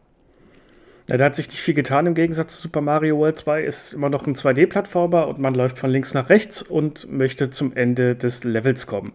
Ja, 1.08 1.16
da 1.16 1.24
hat 1.26 1.34
sich 1.34 1.48
nicht 1.48 1.60
viel 1.60 1.74
getan 1.74 2.06
im 2.06 2.14
Gegensatz 2.14 2.56
zu 2.56 2.62
Super 2.62 2.80
Mario 2.80 3.18
World 3.18 3.36
2. 3.36 3.64
Ist 3.64 3.92
immer 3.92 4.08
noch 4.08 4.26
ein 4.26 4.34
2D-Plattformer 4.34 5.26
und 5.28 5.38
man 5.38 5.54
läuft 5.54 5.78
von 5.78 5.90
links 5.90 6.14
nach 6.14 6.28
rechts 6.28 6.62
und 6.62 7.10
möchte 7.10 7.50
zum 7.50 7.74
Ende 7.74 8.14
des 8.14 8.44
Levels 8.44 8.86
kommen. 8.86 9.12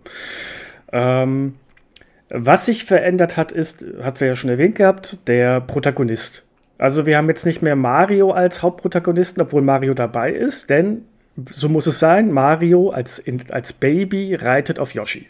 Ähm, 0.91 1.56
was 2.29 2.65
sich 2.65 2.84
verändert 2.84 3.38
hat, 3.38 3.51
ist, 3.51 3.86
hat 4.01 4.17
sie 4.17 4.25
ja 4.25 4.36
schon 4.36 4.50
erwähnt 4.50 4.75
gehabt, 4.75 5.27
der 5.27 5.62
Protagonist. 5.62 6.44
Also 6.77 7.06
wir 7.06 7.17
haben 7.17 7.29
jetzt 7.29 7.46
nicht 7.46 7.62
mehr 7.62 7.75
Mario 7.75 8.32
als 8.32 8.62
Hauptprotagonisten, 8.62 9.41
obwohl 9.41 9.62
Mario 9.62 9.94
dabei 9.94 10.32
ist, 10.32 10.70
denn 10.70 11.06
so 11.50 11.70
muss 11.70 11.88
es 11.88 12.00
sein, 12.00 12.32
Mario 12.32 12.89
als, 12.89 13.24
als 13.50 13.74
Baby 13.74 14.36
reitet 14.36 14.79
auf 14.79 14.94
Yoshi. 14.94 15.27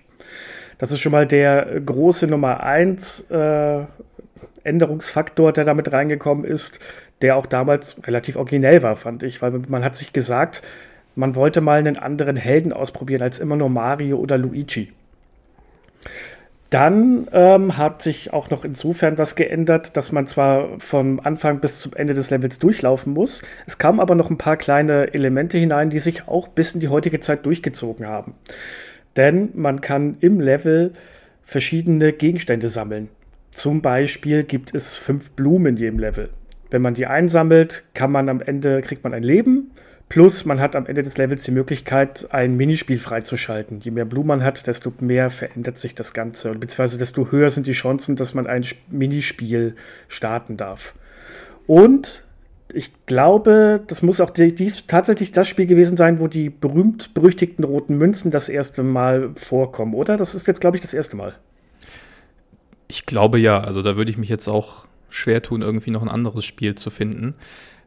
Das 0.78 0.92
ist 0.92 1.00
schon 1.00 1.12
mal 1.12 1.26
der 1.26 1.80
große 1.86 2.28
Nummer 2.28 2.64
1 2.64 3.32
äh, 3.32 3.80
Änderungsfaktor, 4.68 5.54
der 5.54 5.64
damit 5.64 5.92
reingekommen 5.92 6.46
ist, 6.46 6.80
der 7.22 7.36
auch 7.36 7.46
damals 7.46 8.06
relativ 8.06 8.36
originell 8.36 8.84
war, 8.84 8.96
fand 8.96 9.24
ich, 9.24 9.42
weil 9.42 9.52
man 9.68 9.84
hat 9.84 9.96
sich 9.96 10.14
gesagt, 10.14 10.62
man 11.16 11.36
wollte 11.36 11.62
mal 11.62 11.80
einen 11.80 11.98
anderen 11.98 12.36
Helden 12.36 12.74
ausprobieren 12.74 13.24
als 13.24 13.40
immer 13.40 13.56
nur 13.56 13.70
Mario 13.70 14.18
oder 14.18 14.38
Luigi. 14.38 14.92
Dann 16.70 17.28
ähm, 17.32 17.78
hat 17.78 18.02
sich 18.02 18.34
auch 18.34 18.50
noch 18.50 18.66
insofern 18.66 19.18
was 19.18 19.38
geändert, 19.38 19.96
dass 19.96 20.12
man 20.12 20.28
zwar 20.28 20.80
vom 20.80 21.22
Anfang 21.22 21.62
bis 21.62 21.80
zum 21.80 21.94
Ende 21.94 22.14
des 22.14 22.30
Levels 22.30 22.60
durchlaufen 22.60 23.14
muss, 23.14 23.42
es 23.66 23.78
kamen 23.78 24.02
aber 24.02 24.16
noch 24.16 24.30
ein 24.30 24.38
paar 24.38 24.58
kleine 24.58 25.14
Elemente 25.14 25.58
hinein, 25.58 25.90
die 25.90 26.00
sich 26.00 26.28
auch 26.28 26.50
bis 26.50 26.74
in 26.74 26.82
die 26.82 26.90
heutige 26.90 27.22
Zeit 27.22 27.46
durchgezogen 27.46 28.06
haben. 28.06 28.36
Denn 29.16 29.50
man 29.56 29.80
kann 29.80 30.18
im 30.20 30.42
Level 30.42 30.92
verschiedene 31.42 32.12
Gegenstände 32.12 32.68
sammeln. 32.68 33.08
Zum 33.52 33.82
Beispiel 33.82 34.44
gibt 34.44 34.74
es 34.76 34.98
fünf 34.98 35.32
Blumen 35.32 35.68
in 35.68 35.78
jedem 35.78 36.00
Level. 36.00 36.30
Wenn 36.70 36.82
man 36.82 36.94
die 36.94 37.08
einsammelt, 37.08 37.84
kann 37.94 38.12
man 38.12 38.30
am 38.30 38.42
Ende, 38.42 38.82
kriegt 38.82 39.04
man 39.04 39.14
ein 39.14 39.24
Leben. 39.24 39.72
Plus 40.10 40.46
man 40.46 40.62
hat 40.62 40.76
am 40.76 40.86
Ende 40.86 41.04
des 41.04 41.18
Levels 41.18 41.44
die 41.44 41.52
Möglichkeit, 41.52 42.28
ein 42.32 42.56
Minispiel 42.56 42.98
freizuschalten. 42.98 43.80
Je 43.82 43.92
mehr 43.92 44.06
Blumen 44.06 44.28
man 44.28 44.44
hat, 44.44 44.66
desto 44.68 44.94
mehr 45.00 45.30
verändert 45.30 45.78
sich 45.78 45.96
das 45.96 46.14
Ganze. 46.14 46.52
Beziehungsweise 46.52 46.98
desto 46.98 47.32
höher 47.32 47.50
sind 47.50 47.68
die 47.68 47.74
Chancen, 47.74 48.16
dass 48.16 48.34
man 48.34 48.48
ein 48.48 48.66
Minispiel 48.90 49.76
starten 50.08 50.56
darf. 50.56 50.96
Und 51.66 52.24
ich 52.74 52.92
glaube, 53.06 53.82
das 53.88 54.02
muss 54.02 54.22
auch 54.22 54.30
dies 54.30 54.88
tatsächlich 54.88 55.32
das 55.32 55.48
Spiel 55.48 55.68
gewesen 55.68 55.98
sein, 55.98 56.20
wo 56.20 56.28
die 56.28 56.50
berühmt-berüchtigten 56.50 57.64
roten 57.64 57.98
Münzen 57.98 58.32
das 58.32 58.50
erste 58.50 58.84
Mal 58.84 59.32
vorkommen, 59.36 59.94
oder? 59.94 60.18
Das 60.18 60.36
ist 60.36 60.48
jetzt, 60.48 60.62
glaube 60.62 60.78
ich, 60.78 60.82
das 60.82 60.94
erste 60.94 61.16
Mal. 61.16 61.36
Ich 62.88 63.06
glaube 63.06 63.40
ja. 63.40 63.60
Also 63.60 63.82
da 63.82 63.98
würde 63.98 64.12
ich 64.12 64.18
mich 64.18 64.30
jetzt 64.30 64.48
auch 64.48 64.86
schwer 65.10 65.42
tun, 65.42 65.62
irgendwie 65.62 65.92
noch 65.92 66.02
ein 66.02 66.10
anderes 66.10 66.46
Spiel 66.46 66.76
zu 66.76 66.90
finden. 66.90 67.36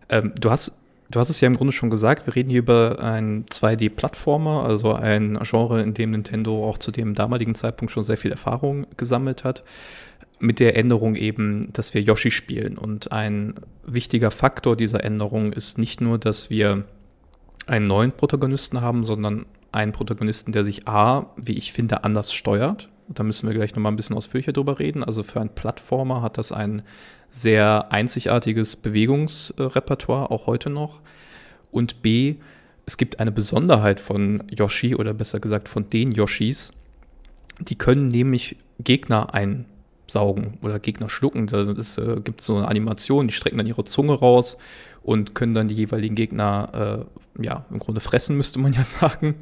Ähm, 0.09 0.33
du 0.39 0.51
hast 0.51 0.73
Du 1.11 1.19
hast 1.19 1.29
es 1.29 1.41
ja 1.41 1.49
im 1.49 1.57
Grunde 1.57 1.73
schon 1.73 1.91
gesagt, 1.91 2.27
wir 2.27 2.37
reden 2.37 2.51
hier 2.51 2.61
über 2.61 3.03
einen 3.03 3.45
2D-Plattformer, 3.47 4.65
also 4.65 4.95
ein 4.95 5.41
Genre, 5.43 5.83
in 5.83 5.93
dem 5.93 6.11
Nintendo 6.11 6.69
auch 6.69 6.79
zu 6.79 6.93
dem 6.93 7.15
damaligen 7.15 7.57
Zeitpunkt 7.57 7.91
schon 7.91 8.05
sehr 8.05 8.17
viel 8.17 8.31
Erfahrung 8.31 8.87
gesammelt 8.97 9.43
hat. 9.43 9.65
Mit 10.39 10.61
der 10.61 10.77
Änderung 10.77 11.17
eben, 11.17 11.73
dass 11.73 11.95
wir 11.95 12.01
Yoshi 12.01 12.31
spielen. 12.31 12.79
Und 12.79 13.11
ein 13.11 13.55
wichtiger 13.85 14.31
Faktor 14.31 14.77
dieser 14.77 15.03
Änderung 15.03 15.53
ist 15.53 15.79
nicht 15.79 16.01
nur, 16.01 16.17
dass 16.17 16.49
wir 16.49 16.85
einen 17.67 17.89
neuen 17.89 18.13
Protagonisten 18.13 18.81
haben, 18.81 19.03
sondern 19.05 19.47
einen 19.73 19.91
Protagonisten, 19.91 20.53
der 20.53 20.63
sich 20.63 20.87
A, 20.87 21.27
wie 21.37 21.59
ich 21.59 21.73
finde, 21.73 22.05
anders 22.05 22.33
steuert. 22.33 22.89
Da 23.13 23.25
müssen 23.25 23.49
wir 23.49 23.55
gleich 23.55 23.75
nochmal 23.75 23.93
ein 23.93 23.97
bisschen 23.97 24.17
ausführlicher 24.17 24.53
drüber 24.53 24.79
reden. 24.79 25.03
Also 25.03 25.23
für 25.25 25.41
einen 25.41 25.55
Plattformer 25.55 26.23
hat 26.23 26.39
das 26.39 26.53
ein 26.53 26.83
sehr 27.29 27.91
einzigartiges 27.91 28.77
Bewegungsrepertoire, 28.77 30.31
auch 30.31 30.47
heute 30.47 30.71
noch. 30.71 31.01
Und 31.73 32.03
B, 32.03 32.37
es 32.87 32.97
gibt 32.97 33.21
eine 33.21 33.33
Besonderheit 33.33 34.01
von 34.01 34.45
Yoshi 34.51 34.95
oder 34.95 35.13
besser 35.13 35.41
gesagt 35.41 35.69
von 35.69 35.91
den 35.91 36.13
Yoshis. 36.13 36.73
Die 37.59 37.77
können 37.77 38.09
nämlich 38.09 38.57
Gegner 38.79 39.35
einsaugen 39.35 40.59
oder 40.63 40.79
Gegner 40.79 41.09
schlucken. 41.09 41.49
Es 41.79 41.99
äh, 41.99 42.21
gibt 42.23 42.41
so 42.43 42.57
eine 42.57 42.69
Animation, 42.69 43.27
die 43.27 43.35
strecken 43.35 43.59
dann 43.59 43.67
ihre 43.67 43.85
Zunge 43.85 44.15
raus 44.15 44.57
und 45.03 45.35
können 45.35 45.55
dann 45.55 45.69
die 45.69 45.75
jeweiligen 45.75 46.15
Gegner, 46.15 47.07
äh, 47.39 47.45
ja, 47.45 47.65
im 47.71 47.79
Grunde 47.79 48.01
fressen, 48.01 48.37
müsste 48.37 48.59
man 48.59 48.73
ja 48.73 48.85
sagen. 48.85 49.35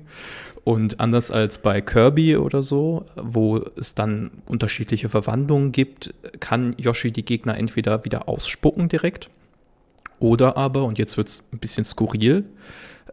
Und 0.65 1.01
anders 1.01 1.31
als 1.31 1.59
bei 1.59 1.81
Kirby 1.81 2.37
oder 2.37 2.63
so, 2.63 3.07
wo 3.17 3.59
es 3.77 3.95
dann 3.95 4.31
unterschiedliche 4.47 5.09
Verwandlungen 5.09 5.73
gibt, 5.73 6.13
kann 6.41 6.75
Yoshi 6.79 7.11
die 7.11 7.25
Gegner 7.25 7.57
entweder 7.57 8.05
wieder 8.05 8.29
ausspucken 8.29 8.89
direkt 8.89 9.31
oder 10.21 10.57
aber, 10.57 10.85
und 10.85 10.99
jetzt 10.99 11.17
wird 11.17 11.29
es 11.29 11.43
ein 11.53 11.59
bisschen 11.59 11.85
skurril, 11.85 12.45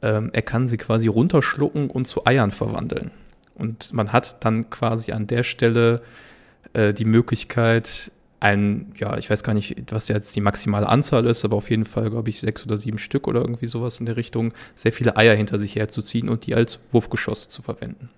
ähm, 0.01 0.29
er 0.33 0.41
kann 0.41 0.67
sie 0.67 0.77
quasi 0.77 1.07
runterschlucken 1.07 1.89
und 1.89 2.07
zu 2.07 2.25
Eiern 2.25 2.51
verwandeln. 2.51 3.11
Und 3.55 3.93
man 3.93 4.11
hat 4.11 4.43
dann 4.43 4.69
quasi 4.69 5.11
an 5.11 5.27
der 5.27 5.43
Stelle 5.43 6.01
äh, 6.73 6.93
die 6.93 7.05
Möglichkeit, 7.05 8.11
ein, 8.39 8.91
ja, 8.97 9.17
ich 9.17 9.29
weiß 9.29 9.43
gar 9.43 9.53
nicht, 9.53 9.75
was 9.91 10.07
jetzt 10.07 10.35
die 10.35 10.41
maximale 10.41 10.87
Anzahl 10.87 11.25
ist, 11.25 11.45
aber 11.45 11.55
auf 11.55 11.69
jeden 11.69 11.85
Fall, 11.85 12.09
glaube 12.09 12.29
ich, 12.29 12.39
sechs 12.39 12.65
oder 12.65 12.77
sieben 12.77 12.97
Stück 12.97 13.27
oder 13.27 13.41
irgendwie 13.41 13.67
sowas 13.67 13.99
in 13.99 14.05
der 14.05 14.17
Richtung, 14.17 14.53
sehr 14.75 14.91
viele 14.91 15.17
Eier 15.17 15.35
hinter 15.35 15.57
sich 15.57 15.75
herzuziehen 15.75 16.29
und 16.29 16.45
die 16.45 16.55
als 16.55 16.79
Wurfgeschosse 16.91 17.47
zu 17.47 17.61
verwenden. 17.61 18.09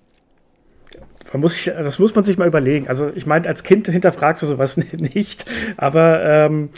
Muss 1.34 1.66
das 1.66 2.00
muss 2.00 2.16
man 2.16 2.24
sich 2.24 2.38
mal 2.38 2.48
überlegen. 2.48 2.88
Also, 2.88 3.12
ich 3.14 3.26
meine, 3.26 3.48
als 3.48 3.64
Kind 3.64 3.88
hinterfragst 3.90 4.44
du 4.44 4.48
sowas 4.48 4.78
nicht, 4.94 5.46
aber 5.76 6.24
ähm, 6.24 6.70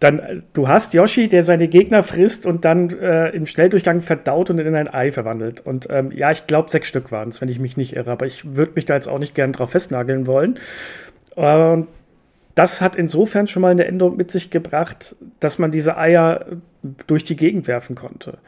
dann, 0.00 0.42
du 0.52 0.68
hast 0.68 0.92
Yoshi, 0.92 1.28
der 1.28 1.42
seine 1.42 1.68
Gegner 1.68 2.02
frisst 2.02 2.44
und 2.44 2.64
dann 2.64 2.90
äh, 2.90 3.30
im 3.30 3.46
Schnelldurchgang 3.46 4.00
verdaut 4.00 4.50
und 4.50 4.58
in 4.58 4.74
ein 4.74 4.92
Ei 4.92 5.12
verwandelt. 5.12 5.60
Und 5.60 5.86
ähm, 5.90 6.10
ja, 6.10 6.30
ich 6.30 6.46
glaube, 6.46 6.70
sechs 6.70 6.88
Stück 6.88 7.12
waren 7.12 7.28
es, 7.28 7.40
wenn 7.40 7.48
ich 7.48 7.60
mich 7.60 7.76
nicht 7.76 7.94
irre, 7.94 8.10
aber 8.10 8.26
ich 8.26 8.56
würde 8.56 8.72
mich 8.74 8.84
da 8.84 8.94
jetzt 8.94 9.08
auch 9.08 9.18
nicht 9.18 9.34
gern 9.34 9.52
drauf 9.52 9.70
festnageln 9.70 10.26
wollen. 10.26 10.58
Und 11.36 11.86
das 12.54 12.80
hat 12.80 12.96
insofern 12.96 13.46
schon 13.46 13.62
mal 13.62 13.70
eine 13.70 13.86
Änderung 13.86 14.16
mit 14.16 14.30
sich 14.30 14.50
gebracht, 14.50 15.16
dass 15.40 15.58
man 15.58 15.70
diese 15.70 15.96
Eier 15.96 16.46
durch 17.06 17.24
die 17.24 17.36
Gegend 17.36 17.66
werfen 17.66 17.96
konnte. 17.96 18.38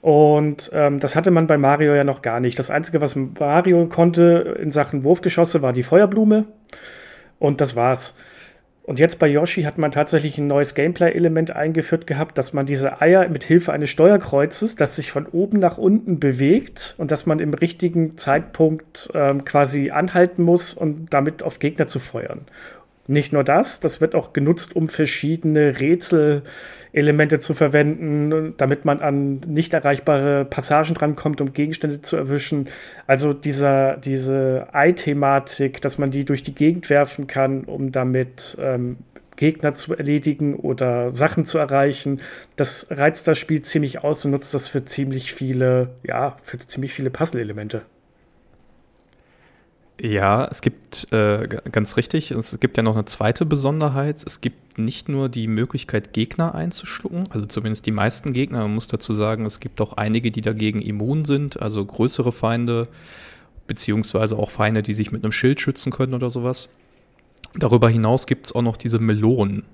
Und 0.00 0.70
ähm, 0.72 1.00
das 1.00 1.16
hatte 1.16 1.30
man 1.30 1.46
bei 1.46 1.58
Mario 1.58 1.94
ja 1.94 2.04
noch 2.04 2.22
gar 2.22 2.40
nicht. 2.40 2.58
Das 2.58 2.70
Einzige, 2.70 3.00
was 3.00 3.16
Mario 3.16 3.86
konnte 3.86 4.56
in 4.60 4.70
Sachen 4.70 5.02
Wurfgeschosse, 5.02 5.60
war 5.60 5.72
die 5.72 5.82
Feuerblume. 5.82 6.44
Und 7.38 7.60
das 7.60 7.74
war's. 7.74 8.16
Und 8.88 8.98
jetzt 8.98 9.18
bei 9.18 9.26
Yoshi 9.26 9.64
hat 9.64 9.76
man 9.76 9.90
tatsächlich 9.90 10.38
ein 10.38 10.46
neues 10.46 10.74
Gameplay-Element 10.74 11.54
eingeführt 11.54 12.06
gehabt, 12.06 12.38
dass 12.38 12.54
man 12.54 12.64
diese 12.64 13.02
Eier 13.02 13.28
mit 13.28 13.44
Hilfe 13.44 13.70
eines 13.70 13.90
Steuerkreuzes, 13.90 14.76
das 14.76 14.96
sich 14.96 15.12
von 15.12 15.26
oben 15.26 15.58
nach 15.58 15.76
unten 15.76 16.18
bewegt 16.18 16.94
und 16.96 17.10
dass 17.10 17.26
man 17.26 17.38
im 17.38 17.52
richtigen 17.52 18.16
Zeitpunkt 18.16 19.10
ähm, 19.12 19.44
quasi 19.44 19.90
anhalten 19.90 20.42
muss, 20.42 20.72
um 20.72 21.04
damit 21.10 21.42
auf 21.42 21.58
Gegner 21.58 21.86
zu 21.86 21.98
feuern. 21.98 22.46
Nicht 23.10 23.32
nur 23.32 23.42
das, 23.42 23.80
das 23.80 24.02
wird 24.02 24.14
auch 24.14 24.34
genutzt, 24.34 24.76
um 24.76 24.90
verschiedene 24.90 25.80
Rätselelemente 25.80 27.38
zu 27.38 27.54
verwenden, 27.54 28.52
damit 28.58 28.84
man 28.84 29.00
an 29.00 29.40
nicht 29.46 29.72
erreichbare 29.72 30.44
Passagen 30.44 30.92
drankommt, 30.92 31.40
um 31.40 31.54
Gegenstände 31.54 32.02
zu 32.02 32.16
erwischen. 32.16 32.68
Also 33.06 33.32
dieser, 33.32 33.96
diese 33.96 34.68
Ei-Thematik, 34.72 35.80
dass 35.80 35.96
man 35.96 36.10
die 36.10 36.26
durch 36.26 36.42
die 36.42 36.54
Gegend 36.54 36.90
werfen 36.90 37.26
kann, 37.26 37.64
um 37.64 37.92
damit 37.92 38.58
ähm, 38.60 38.98
Gegner 39.36 39.72
zu 39.72 39.96
erledigen 39.96 40.56
oder 40.56 41.10
Sachen 41.10 41.46
zu 41.46 41.56
erreichen. 41.56 42.20
Das 42.56 42.88
reizt 42.90 43.26
das 43.26 43.38
Spiel 43.38 43.62
ziemlich 43.62 44.04
aus 44.04 44.22
und 44.26 44.32
nutzt 44.32 44.52
das 44.52 44.68
für 44.68 44.84
ziemlich 44.84 45.32
viele, 45.32 45.94
ja, 46.02 46.36
für 46.42 46.58
ziemlich 46.58 46.92
viele 46.92 47.08
Puzzle-Elemente. 47.08 47.82
Ja, 50.00 50.44
es 50.44 50.60
gibt 50.62 51.12
äh, 51.12 51.48
ganz 51.72 51.96
richtig, 51.96 52.30
es 52.30 52.60
gibt 52.60 52.76
ja 52.76 52.84
noch 52.84 52.94
eine 52.94 53.06
zweite 53.06 53.44
Besonderheit. 53.44 54.22
Es 54.24 54.40
gibt 54.40 54.78
nicht 54.78 55.08
nur 55.08 55.28
die 55.28 55.48
Möglichkeit, 55.48 56.12
Gegner 56.12 56.54
einzuschlucken, 56.54 57.24
also 57.30 57.46
zumindest 57.46 57.84
die 57.84 57.90
meisten 57.90 58.32
Gegner. 58.32 58.60
Man 58.60 58.74
muss 58.74 58.86
dazu 58.86 59.12
sagen, 59.12 59.44
es 59.44 59.58
gibt 59.58 59.80
auch 59.80 59.94
einige, 59.94 60.30
die 60.30 60.40
dagegen 60.40 60.80
immun 60.80 61.24
sind, 61.24 61.60
also 61.60 61.84
größere 61.84 62.30
Feinde, 62.30 62.86
beziehungsweise 63.66 64.36
auch 64.36 64.50
Feinde, 64.50 64.84
die 64.84 64.94
sich 64.94 65.10
mit 65.10 65.24
einem 65.24 65.32
Schild 65.32 65.60
schützen 65.60 65.90
können 65.90 66.14
oder 66.14 66.30
sowas. 66.30 66.68
Darüber 67.56 67.88
hinaus 67.88 68.26
gibt 68.28 68.46
es 68.46 68.54
auch 68.54 68.62
noch 68.62 68.76
diese 68.76 69.00
Melonen, 69.00 69.64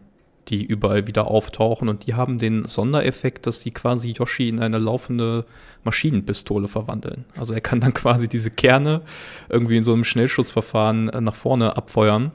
die 0.49 0.65
überall 0.65 1.07
wieder 1.07 1.27
auftauchen 1.27 1.89
und 1.89 2.07
die 2.07 2.15
haben 2.15 2.39
den 2.39 2.65
Sondereffekt, 2.65 3.47
dass 3.47 3.61
sie 3.61 3.71
quasi 3.71 4.11
Yoshi 4.13 4.49
in 4.49 4.61
eine 4.61 4.79
laufende 4.79 5.47
Maschinenpistole 5.85 6.69
verwandeln. 6.69 7.25
Also 7.39 7.55
er 7.55 7.61
kann 7.61 7.81
dann 7.81 7.95
quasi 7.95 8.29
diese 8.29 8.51
Kerne 8.51 9.03
irgendwie 9.49 9.77
in 9.77 9.83
so 9.83 9.93
einem 9.93 10.05
Schnellschussverfahren 10.05 11.09
äh, 11.09 11.21
nach 11.21 11.35
vorne 11.35 11.77
abfeuern. 11.77 12.33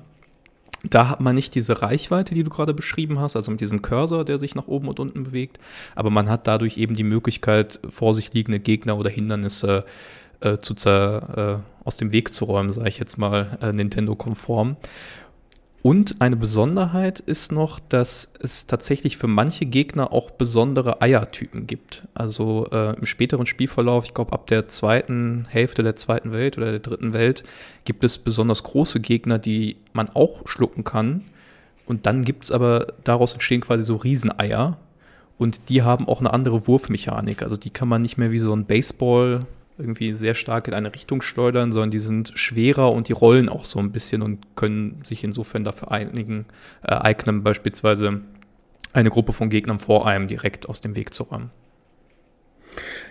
Da 0.84 1.10
hat 1.10 1.20
man 1.20 1.36
nicht 1.36 1.56
diese 1.56 1.82
Reichweite, 1.82 2.34
die 2.34 2.44
du 2.44 2.50
gerade 2.50 2.74
beschrieben 2.74 3.20
hast, 3.20 3.36
also 3.36 3.52
mit 3.52 3.60
diesem 3.60 3.82
Cursor, 3.82 4.24
der 4.24 4.38
sich 4.38 4.56
nach 4.56 4.68
oben 4.68 4.88
und 4.88 5.00
unten 5.00 5.26
bewegt, 5.26 5.60
aber 5.94 6.10
man 6.10 6.30
hat 6.30 6.48
dadurch 6.48 6.78
eben 6.78 6.96
die 6.96 7.04
Möglichkeit, 7.04 7.82
vor 7.90 8.14
sich 8.14 8.34
liegende 8.34 8.62
Gegner 8.62 8.98
oder 8.98 9.10
Hindernisse 9.10 9.84
äh, 10.40 10.58
zu, 10.60 10.74
äh, 10.88 11.58
aus 11.84 11.98
dem 11.98 12.14
Weg 12.14 12.34
zu 12.34 12.46
räumen, 12.46 12.70
sage 12.70 12.88
ich 12.88 12.98
jetzt 12.98 13.18
mal 13.18 13.58
äh, 13.62 13.74
Nintendo-konform. 13.74 14.78
Und 15.82 16.18
eine 16.20 16.36
Besonderheit 16.36 17.22
ist 17.22 17.54
noch, 17.54 17.80
dass 17.80 18.34
es 18.42 18.68
tatsächlich 18.68 19.16
für 19.16 19.28
manche 19.28 19.66
Gegner 19.66 20.12
auch 20.12 20.32
besondere 20.32 21.02
Eiertypen 21.02 21.68
gibt. 21.68 22.04
Also 22.14 22.68
äh, 22.72 22.98
im 22.98 23.06
späteren 23.06 23.46
Spielverlauf, 23.46 24.04
ich 24.04 24.14
glaube 24.14 24.34
ab 24.34 24.48
der 24.48 24.68
zweiten 24.68 25.46
Hälfte 25.48 25.82
der 25.82 25.96
zweiten 25.96 26.34
Welt 26.34 26.58
oder 26.58 26.72
der 26.72 26.82
dritten 26.82 27.14
Welt, 27.14 27.46
gibt 27.86 28.04
es 28.04 28.18
besonders 28.18 28.64
große 28.64 29.00
Gegner, 29.00 29.40
die 29.40 29.78
man 29.94 30.10
auch 30.10 30.48
schlucken 30.50 30.84
kann. 30.84 31.24
Und 31.86 32.06
dann 32.06 32.24
gibt 32.24 32.44
es 32.44 32.52
aber, 32.52 32.94
daraus 33.06 33.32
entstehen 33.32 33.62
quasi 33.62 33.84
so 33.84 33.96
Rieseneier. 33.96 34.78
Und 35.38 35.70
die 35.70 35.82
haben 35.82 36.10
auch 36.10 36.20
eine 36.20 36.34
andere 36.34 36.68
Wurfmechanik. 36.68 37.42
Also 37.42 37.56
die 37.56 37.70
kann 37.70 37.88
man 37.88 38.02
nicht 38.02 38.18
mehr 38.18 38.32
wie 38.32 38.40
so 38.40 38.54
ein 38.54 38.66
Baseball 38.66 39.46
irgendwie 39.80 40.14
sehr 40.14 40.34
stark 40.34 40.68
in 40.68 40.74
eine 40.74 40.94
Richtung 40.94 41.22
schleudern, 41.22 41.72
sondern 41.72 41.92
die 41.92 42.00
sind 42.00 42.34
schwerer 42.36 42.92
und 42.92 43.08
die 43.08 43.14
rollen 43.14 43.50
auch 43.50 43.66
so 43.66 43.80
ein 43.80 43.92
bisschen 43.92 44.22
und 44.22 44.56
können 44.56 45.02
sich 45.04 45.24
insofern 45.24 45.64
dafür 45.64 45.92
einigen, 45.92 46.46
äh, 46.84 46.94
eignen, 46.94 47.44
beispielsweise 47.44 48.22
eine 48.94 49.10
Gruppe 49.10 49.34
von 49.34 49.50
Gegnern 49.50 49.80
vor 49.80 50.08
einem 50.08 50.28
direkt 50.28 50.68
aus 50.68 50.82
dem 50.82 50.96
Weg 50.96 51.14
zu 51.14 51.24
räumen. 51.24 51.52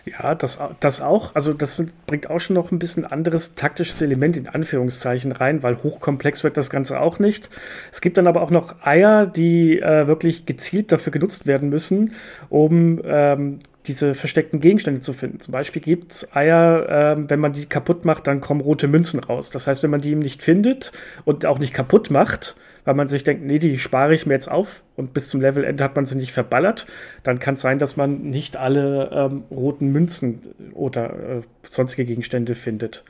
Ja, 0.04 0.34
das, 0.34 0.58
das 0.80 1.00
auch. 1.00 1.34
Also 1.34 1.52
das 1.52 1.84
bringt 2.06 2.30
auch 2.30 2.38
schon 2.38 2.54
noch 2.54 2.72
ein 2.72 2.78
bisschen 2.78 3.04
anderes 3.04 3.54
taktisches 3.54 4.00
Element 4.00 4.36
in 4.36 4.48
Anführungszeichen 4.48 5.32
rein, 5.32 5.62
weil 5.62 5.82
hochkomplex 5.82 6.44
wird 6.44 6.56
das 6.56 6.70
Ganze 6.70 7.00
auch 7.00 7.18
nicht. 7.18 7.50
Es 7.92 8.00
gibt 8.00 8.16
dann 8.16 8.26
aber 8.26 8.42
auch 8.42 8.50
noch 8.50 8.82
Eier, 8.84 9.26
die 9.26 9.78
äh, 9.80 10.06
wirklich 10.06 10.46
gezielt 10.46 10.92
dafür 10.92 11.12
genutzt 11.12 11.46
werden 11.46 11.68
müssen, 11.68 12.12
um 12.48 13.00
ähm, 13.04 13.58
diese 13.88 14.14
versteckten 14.14 14.60
Gegenstände 14.60 15.00
zu 15.00 15.12
finden. 15.12 15.40
Zum 15.40 15.52
Beispiel 15.52 15.82
gibt 15.82 16.12
es 16.12 16.36
Eier, 16.36 17.16
äh, 17.16 17.30
wenn 17.30 17.40
man 17.40 17.54
die 17.54 17.66
kaputt 17.66 18.04
macht, 18.04 18.26
dann 18.26 18.40
kommen 18.40 18.60
rote 18.60 18.86
Münzen 18.86 19.20
raus. 19.20 19.50
Das 19.50 19.66
heißt, 19.66 19.82
wenn 19.82 19.90
man 19.90 20.00
die 20.00 20.14
nicht 20.14 20.42
findet 20.42 20.92
und 21.24 21.46
auch 21.46 21.58
nicht 21.58 21.74
kaputt 21.74 22.10
macht, 22.10 22.54
weil 22.84 22.94
man 22.94 23.08
sich 23.08 23.24
denkt, 23.24 23.44
nee, 23.44 23.58
die 23.58 23.78
spare 23.78 24.14
ich 24.14 24.26
mir 24.26 24.34
jetzt 24.34 24.50
auf 24.50 24.82
und 24.96 25.12
bis 25.12 25.28
zum 25.28 25.40
Levelende 25.40 25.82
hat 25.82 25.96
man 25.96 26.06
sie 26.06 26.16
nicht 26.16 26.32
verballert, 26.32 26.86
dann 27.22 27.38
kann 27.38 27.54
es 27.54 27.60
sein, 27.60 27.78
dass 27.78 27.96
man 27.96 28.22
nicht 28.22 28.56
alle 28.56 29.10
ähm, 29.12 29.42
roten 29.50 29.90
Münzen 29.92 30.54
oder 30.72 31.10
äh, 31.10 31.40
sonstige 31.68 32.06
Gegenstände 32.06 32.54
findet. 32.54 33.04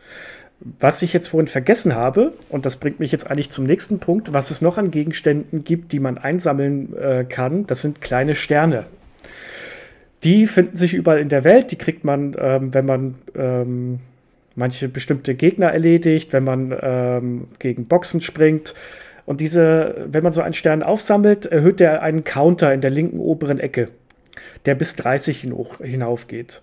Was 0.81 1.03
ich 1.03 1.13
jetzt 1.13 1.29
vorhin 1.29 1.47
vergessen 1.47 1.95
habe, 1.95 2.33
und 2.49 2.67
das 2.67 2.79
bringt 2.79 2.99
mich 2.99 3.13
jetzt 3.13 3.31
eigentlich 3.31 3.51
zum 3.51 3.65
nächsten 3.65 4.01
Punkt, 4.01 4.33
was 4.33 4.51
es 4.51 4.61
noch 4.61 4.79
an 4.79 4.91
Gegenständen 4.91 5.63
gibt, 5.63 5.93
die 5.93 6.01
man 6.01 6.19
einsammeln 6.19 6.97
äh, 6.97 7.25
kann, 7.25 7.67
das 7.69 7.83
sind 7.83 8.01
kleine 8.01 8.35
Sterne. 8.35 8.87
Die 10.25 10.47
finden 10.47 10.77
sich 10.77 10.95
überall 10.95 11.21
in 11.21 11.29
der 11.29 11.45
Welt, 11.45 11.71
die 11.71 11.77
kriegt 11.77 12.05
man, 12.05 12.37
ähm, 12.39 12.75
wenn 12.75 12.87
man 12.87 13.15
ähm, 13.37 14.01
manche 14.57 14.89
bestimmte 14.89 15.35
Gegner 15.35 15.69
erledigt, 15.69 16.33
wenn 16.33 16.45
man 16.45 16.77
ähm, 16.81 17.49
gegen 17.59 17.87
Boxen 17.87 18.21
springt. 18.21 18.75
Und 19.27 19.41
diese, 19.41 20.07
wenn 20.11 20.25
man 20.25 20.33
so 20.33 20.41
einen 20.41 20.55
Stern 20.55 20.83
aufsammelt, 20.83 21.47
erhöht 21.47 21.81
er 21.81 22.03
einen 22.03 22.25
Counter 22.25 22.73
in 22.73 22.81
der 22.81 22.91
linken 22.91 23.21
oberen 23.21 23.61
Ecke, 23.61 23.89
der 24.67 24.75
bis 24.75 24.97
30 24.97 25.49
hinauf 25.83 26.27
geht. 26.27 26.63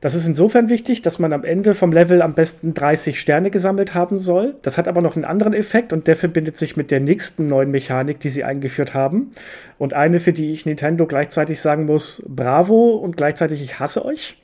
Das 0.00 0.14
ist 0.14 0.26
insofern 0.26 0.70
wichtig, 0.70 1.02
dass 1.02 1.18
man 1.18 1.32
am 1.34 1.44
Ende 1.44 1.74
vom 1.74 1.92
Level 1.92 2.22
am 2.22 2.32
besten 2.32 2.72
30 2.72 3.20
Sterne 3.20 3.50
gesammelt 3.50 3.92
haben 3.94 4.18
soll. 4.18 4.54
Das 4.62 4.78
hat 4.78 4.88
aber 4.88 5.02
noch 5.02 5.14
einen 5.14 5.26
anderen 5.26 5.52
Effekt 5.52 5.92
und 5.92 6.06
der 6.06 6.16
verbindet 6.16 6.56
sich 6.56 6.76
mit 6.76 6.90
der 6.90 7.00
nächsten 7.00 7.48
neuen 7.48 7.70
Mechanik, 7.70 8.18
die 8.20 8.30
sie 8.30 8.42
eingeführt 8.42 8.94
haben. 8.94 9.30
Und 9.78 9.92
eine, 9.92 10.18
für 10.18 10.32
die 10.32 10.50
ich 10.52 10.64
Nintendo 10.64 11.06
gleichzeitig 11.06 11.60
sagen 11.60 11.84
muss, 11.84 12.22
bravo 12.26 12.94
und 12.94 13.18
gleichzeitig 13.18 13.62
ich 13.62 13.78
hasse 13.78 14.04
euch. 14.04 14.38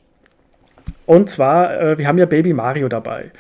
Und 1.07 1.31
zwar, 1.31 1.81
äh, 1.81 1.99
wir 1.99 2.07
haben 2.07 2.19
ja 2.19 2.27
Baby 2.27 2.53
Mario 2.53 2.89
dabei. 2.89 3.31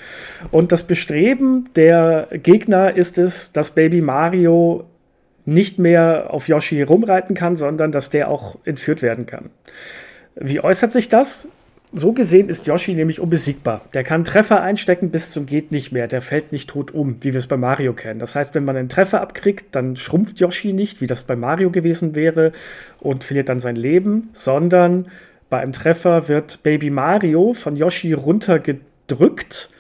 Und 0.50 0.72
das 0.72 0.84
Bestreben 0.84 1.68
der 1.76 2.28
Gegner 2.32 2.96
ist 2.96 3.18
es, 3.18 3.52
dass 3.52 3.72
Baby 3.72 4.00
Mario 4.00 4.84
nicht 5.44 5.78
mehr 5.78 6.28
auf 6.30 6.48
Yoshi 6.48 6.82
rumreiten 6.82 7.36
kann, 7.36 7.56
sondern 7.56 7.92
dass 7.92 8.10
der 8.10 8.30
auch 8.30 8.56
entführt 8.64 9.02
werden 9.02 9.26
kann. 9.26 9.50
Wie 10.34 10.60
äußert 10.60 10.92
sich 10.92 11.08
das? 11.08 11.48
So 11.92 12.12
gesehen 12.12 12.48
ist 12.48 12.66
Yoshi 12.66 12.94
nämlich 12.94 13.20
unbesiegbar. 13.20 13.82
Der 13.94 14.02
kann 14.02 14.24
Treffer 14.24 14.60
einstecken 14.60 15.10
bis 15.10 15.30
zum 15.30 15.46
geht 15.46 15.70
nicht 15.70 15.92
mehr. 15.92 16.08
Der 16.08 16.20
fällt 16.20 16.50
nicht 16.50 16.68
tot 16.68 16.92
um, 16.92 17.16
wie 17.20 17.32
wir 17.32 17.38
es 17.38 17.46
bei 17.46 17.56
Mario 17.56 17.92
kennen. 17.92 18.18
Das 18.18 18.34
heißt, 18.34 18.54
wenn 18.54 18.64
man 18.64 18.76
einen 18.76 18.88
Treffer 18.88 19.20
abkriegt, 19.20 19.66
dann 19.74 19.94
schrumpft 19.96 20.40
Yoshi 20.40 20.72
nicht, 20.72 21.00
wie 21.00 21.06
das 21.06 21.24
bei 21.24 21.36
Mario 21.36 21.70
gewesen 21.70 22.14
wäre, 22.14 22.52
und 23.00 23.22
verliert 23.22 23.48
dann 23.48 23.60
sein 23.60 23.76
Leben, 23.76 24.30
sondern 24.32 25.06
bei 25.48 25.60
einem 25.60 25.72
Treffer 25.72 26.28
wird 26.28 26.62
Baby 26.64 26.90
Mario 26.90 27.52
von 27.52 27.76
Yoshi 27.76 28.12
runtergedrückt 28.12 29.70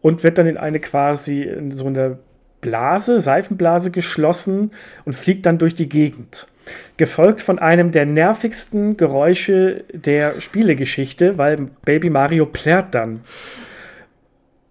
und 0.00 0.22
wird 0.22 0.38
dann 0.38 0.46
in 0.46 0.56
eine 0.56 0.78
quasi 0.78 1.42
in 1.42 1.72
so 1.72 1.88
eine 1.88 2.18
Blase, 2.60 3.20
Seifenblase 3.20 3.90
geschlossen 3.90 4.70
und 5.04 5.14
fliegt 5.14 5.46
dann 5.46 5.58
durch 5.58 5.74
die 5.74 5.88
Gegend 5.88 6.48
gefolgt 6.96 7.42
von 7.42 7.58
einem 7.58 7.92
der 7.92 8.06
nervigsten 8.06 8.96
Geräusche 8.96 9.84
der 9.92 10.40
Spielegeschichte, 10.40 11.38
weil 11.38 11.68
Baby 11.84 12.10
Mario 12.10 12.46
plärrt 12.46 12.94
dann. 12.94 13.20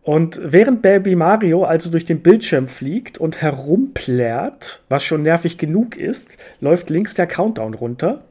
Und 0.03 0.39
während 0.43 0.81
Baby 0.83 1.15
Mario 1.15 1.63
also 1.63 1.89
durch 1.89 2.05
den 2.05 2.21
Bildschirm 2.21 2.67
fliegt 2.67 3.17
und 3.17 3.41
herumplärt, 3.41 4.83
was 4.87 5.03
schon 5.03 5.23
nervig 5.23 5.57
genug 5.57 5.97
ist, 5.97 6.37
läuft 6.61 6.91
links 6.91 7.15
der 7.15 7.25
Countdown 7.25 7.73
runter. 7.73 8.23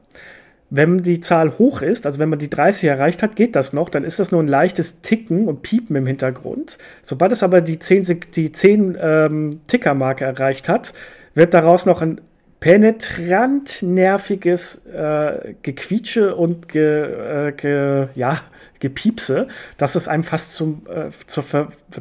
Wenn 0.75 0.97
die 0.97 1.21
Zahl 1.21 1.57
hoch 1.57 1.81
ist, 1.81 2.05
also 2.05 2.19
wenn 2.19 2.27
man 2.27 2.39
die 2.39 2.49
30 2.49 2.89
erreicht 2.89 3.23
hat, 3.23 3.37
geht 3.37 3.55
das 3.55 3.71
noch, 3.71 3.87
dann 3.87 4.03
ist 4.03 4.19
das 4.19 4.33
nur 4.33 4.43
ein 4.43 4.47
leichtes 4.49 5.01
Ticken 5.01 5.47
und 5.47 5.61
Piepen 5.61 5.95
im 5.95 6.05
Hintergrund. 6.05 6.77
Sobald 7.01 7.31
es 7.31 7.43
aber 7.43 7.61
die 7.61 7.79
10, 7.79 8.19
die 8.35 8.51
10 8.51 8.97
ähm, 8.99 9.49
Tickermarke 9.67 10.25
erreicht 10.25 10.67
hat, 10.67 10.93
wird 11.33 11.53
daraus 11.53 11.85
noch 11.85 12.01
ein 12.01 12.19
penetrant 12.59 13.83
nerviges 13.83 14.85
äh, 14.87 15.53
Gequietsche 15.61 16.35
und 16.35 16.67
ge, 16.67 17.47
äh, 17.47 17.51
ge, 17.53 18.07
ja, 18.15 18.41
Gepiepse, 18.79 19.47
dass 19.77 19.95
es 19.95 20.09
einem 20.09 20.23
fast 20.23 20.55
zum, 20.55 20.81
äh, 20.89 21.09
zur, 21.25 21.43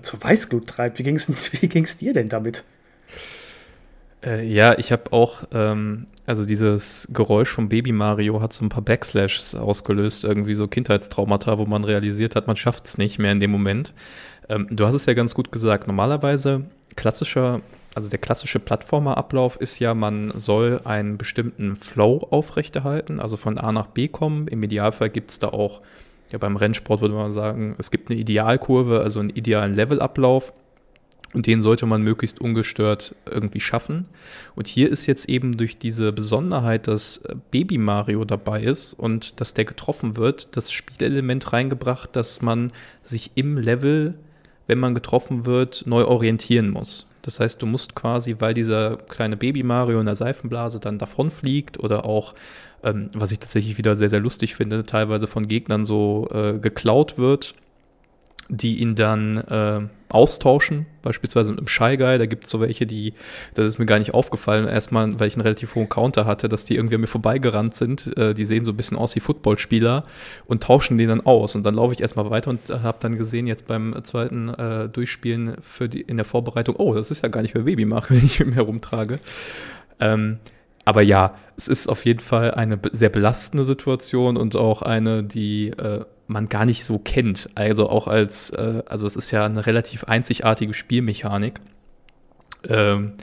zur 0.02 0.22
Weißglut 0.22 0.66
treibt. 0.66 0.98
Wie 0.98 1.04
ging 1.04 1.14
es 1.14 1.30
wie 1.62 1.68
ging's 1.68 1.98
dir 1.98 2.12
denn 2.12 2.28
damit? 2.28 2.64
Äh, 4.24 4.46
ja, 4.46 4.78
ich 4.78 4.92
habe 4.92 5.12
auch, 5.12 5.44
ähm, 5.52 6.06
also 6.26 6.46
dieses 6.46 7.08
Geräusch 7.12 7.50
vom 7.50 7.68
Baby 7.68 7.92
Mario 7.92 8.40
hat 8.40 8.52
so 8.52 8.64
ein 8.64 8.68
paar 8.68 8.82
Backslashes 8.82 9.54
ausgelöst, 9.54 10.24
irgendwie 10.24 10.54
so 10.54 10.68
Kindheitstraumata, 10.68 11.58
wo 11.58 11.66
man 11.66 11.84
realisiert 11.84 12.34
hat, 12.36 12.46
man 12.46 12.56
schafft 12.56 12.86
es 12.86 12.98
nicht 12.98 13.18
mehr 13.18 13.32
in 13.32 13.40
dem 13.40 13.50
Moment. 13.50 13.92
Ähm, 14.48 14.68
du 14.70 14.86
hast 14.86 14.94
es 14.94 15.06
ja 15.06 15.14
ganz 15.14 15.34
gut 15.34 15.52
gesagt. 15.52 15.86
Normalerweise 15.86 16.64
klassischer 16.96 17.60
also 17.94 18.08
der 18.08 18.18
klassische 18.18 18.58
Plattformerablauf 18.58 19.56
ist 19.56 19.78
ja, 19.78 19.94
man 19.94 20.32
soll 20.36 20.80
einen 20.84 21.16
bestimmten 21.16 21.76
Flow 21.76 22.26
aufrechterhalten, 22.30 23.20
also 23.20 23.36
von 23.36 23.56
A 23.56 23.70
nach 23.70 23.86
B 23.86 24.08
kommen. 24.08 24.48
Im 24.48 24.62
Idealfall 24.62 25.10
gibt 25.10 25.30
es 25.30 25.38
da 25.38 25.48
auch, 25.48 25.80
ja 26.30 26.38
beim 26.38 26.56
Rennsport 26.56 27.00
würde 27.00 27.14
man 27.14 27.30
sagen, 27.30 27.76
es 27.78 27.90
gibt 27.90 28.10
eine 28.10 28.18
Idealkurve, 28.18 29.00
also 29.00 29.20
einen 29.20 29.30
idealen 29.30 29.74
Levelablauf. 29.74 30.52
Und 31.34 31.46
den 31.46 31.60
sollte 31.60 31.84
man 31.84 32.02
möglichst 32.02 32.40
ungestört 32.40 33.16
irgendwie 33.26 33.60
schaffen. 33.60 34.06
Und 34.54 34.68
hier 34.68 34.88
ist 34.90 35.06
jetzt 35.06 35.28
eben 35.28 35.56
durch 35.56 35.78
diese 35.78 36.12
Besonderheit, 36.12 36.86
dass 36.86 37.24
Baby 37.50 37.76
Mario 37.76 38.24
dabei 38.24 38.62
ist 38.62 38.94
und 38.94 39.40
dass 39.40 39.52
der 39.52 39.64
getroffen 39.64 40.16
wird, 40.16 40.56
das 40.56 40.70
Spielelement 40.70 41.52
reingebracht, 41.52 42.14
dass 42.14 42.40
man 42.40 42.72
sich 43.02 43.32
im 43.34 43.58
Level, 43.58 44.14
wenn 44.68 44.78
man 44.78 44.94
getroffen 44.94 45.44
wird, 45.44 45.84
neu 45.86 46.04
orientieren 46.04 46.70
muss. 46.70 47.06
Das 47.24 47.40
heißt, 47.40 47.60
du 47.62 47.66
musst 47.66 47.94
quasi, 47.94 48.36
weil 48.38 48.52
dieser 48.52 48.98
kleine 48.98 49.36
Baby 49.36 49.62
Mario 49.62 49.98
in 49.98 50.06
der 50.06 50.14
Seifenblase 50.14 50.78
dann 50.78 50.98
davonfliegt 50.98 51.80
oder 51.80 52.04
auch, 52.04 52.34
ähm, 52.82 53.08
was 53.14 53.32
ich 53.32 53.38
tatsächlich 53.38 53.78
wieder 53.78 53.96
sehr, 53.96 54.10
sehr 54.10 54.20
lustig 54.20 54.54
finde, 54.54 54.84
teilweise 54.84 55.26
von 55.26 55.48
Gegnern 55.48 55.86
so 55.86 56.28
äh, 56.30 56.58
geklaut 56.58 57.16
wird, 57.16 57.54
die 58.50 58.78
ihn 58.78 58.94
dann 58.94 59.38
äh, 59.38 59.80
austauschen, 60.14 60.86
beispielsweise 61.02 61.50
mit 61.50 61.58
einem 61.58 61.66
Shy 61.66 61.96
Guy. 61.96 62.18
Da 62.18 62.26
gibt 62.26 62.44
es 62.44 62.50
so 62.50 62.60
welche, 62.60 62.86
die, 62.86 63.14
das 63.54 63.66
ist 63.66 63.78
mir 63.78 63.86
gar 63.86 63.98
nicht 63.98 64.14
aufgefallen, 64.14 64.66
erstmal, 64.66 65.18
weil 65.18 65.28
ich 65.28 65.34
einen 65.34 65.42
relativ 65.42 65.74
hohen 65.74 65.88
Counter 65.88 66.24
hatte, 66.24 66.48
dass 66.48 66.64
die 66.64 66.76
irgendwie 66.76 66.94
an 66.94 67.00
mir 67.00 67.06
vorbeigerannt 67.06 67.74
sind. 67.74 68.16
Äh, 68.16 68.34
die 68.34 68.44
sehen 68.44 68.64
so 68.64 68.72
ein 68.72 68.76
bisschen 68.76 68.96
aus 68.96 69.16
wie 69.16 69.20
Footballspieler 69.20 70.04
und 70.46 70.62
tauschen 70.62 70.96
den 70.96 71.08
dann 71.08 71.20
aus. 71.20 71.54
Und 71.56 71.64
dann 71.66 71.74
laufe 71.74 71.92
ich 71.92 72.00
erstmal 72.00 72.30
weiter 72.30 72.50
und 72.50 72.70
habe 72.70 72.98
dann 73.00 73.18
gesehen, 73.18 73.46
jetzt 73.46 73.66
beim 73.66 73.94
zweiten 74.04 74.48
äh, 74.50 74.88
Durchspielen 74.88 75.56
für 75.60 75.88
die, 75.88 76.00
in 76.00 76.16
der 76.16 76.24
Vorbereitung, 76.24 76.76
oh, 76.76 76.94
das 76.94 77.10
ist 77.10 77.22
ja 77.22 77.28
gar 77.28 77.42
nicht 77.42 77.54
mehr 77.54 77.64
Baby 77.64 77.84
mache, 77.84 78.14
wenn 78.14 78.24
ich 78.24 78.38
mir 78.44 78.54
herumtrage. 78.54 79.18
Ähm, 80.00 80.38
aber 80.84 81.02
ja, 81.02 81.34
es 81.56 81.68
ist 81.68 81.88
auf 81.88 82.04
jeden 82.04 82.20
Fall 82.20 82.52
eine 82.52 82.78
sehr 82.92 83.08
belastende 83.08 83.64
Situation 83.64 84.36
und 84.36 84.54
auch 84.54 84.82
eine, 84.82 85.22
die 85.22 85.70
äh, 85.70 86.04
man 86.26 86.48
gar 86.48 86.64
nicht 86.64 86.84
so 86.84 86.98
kennt. 86.98 87.50
Also 87.54 87.88
auch 87.88 88.08
als, 88.08 88.50
äh, 88.50 88.82
also 88.86 89.06
es 89.06 89.16
ist 89.16 89.30
ja 89.30 89.44
eine 89.44 89.66
relativ 89.66 90.04
einzigartige 90.04 90.74
Spielmechanik. 90.74 91.60
Ähm, 92.68 93.14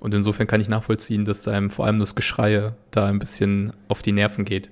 und 0.00 0.14
insofern 0.14 0.46
kann 0.46 0.60
ich 0.60 0.68
nachvollziehen, 0.68 1.24
dass 1.24 1.46
einem 1.48 1.70
vor 1.70 1.86
allem 1.86 1.98
das 1.98 2.14
Geschreie 2.14 2.74
da 2.90 3.06
ein 3.06 3.18
bisschen 3.18 3.72
auf 3.88 4.02
die 4.02 4.12
Nerven 4.12 4.44
geht. 4.44 4.70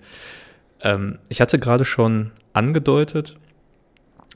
Ähm, 0.81 1.18
ich 1.29 1.40
hatte 1.40 1.59
gerade 1.59 1.85
schon 1.85 2.33
angedeutet, 2.53 3.37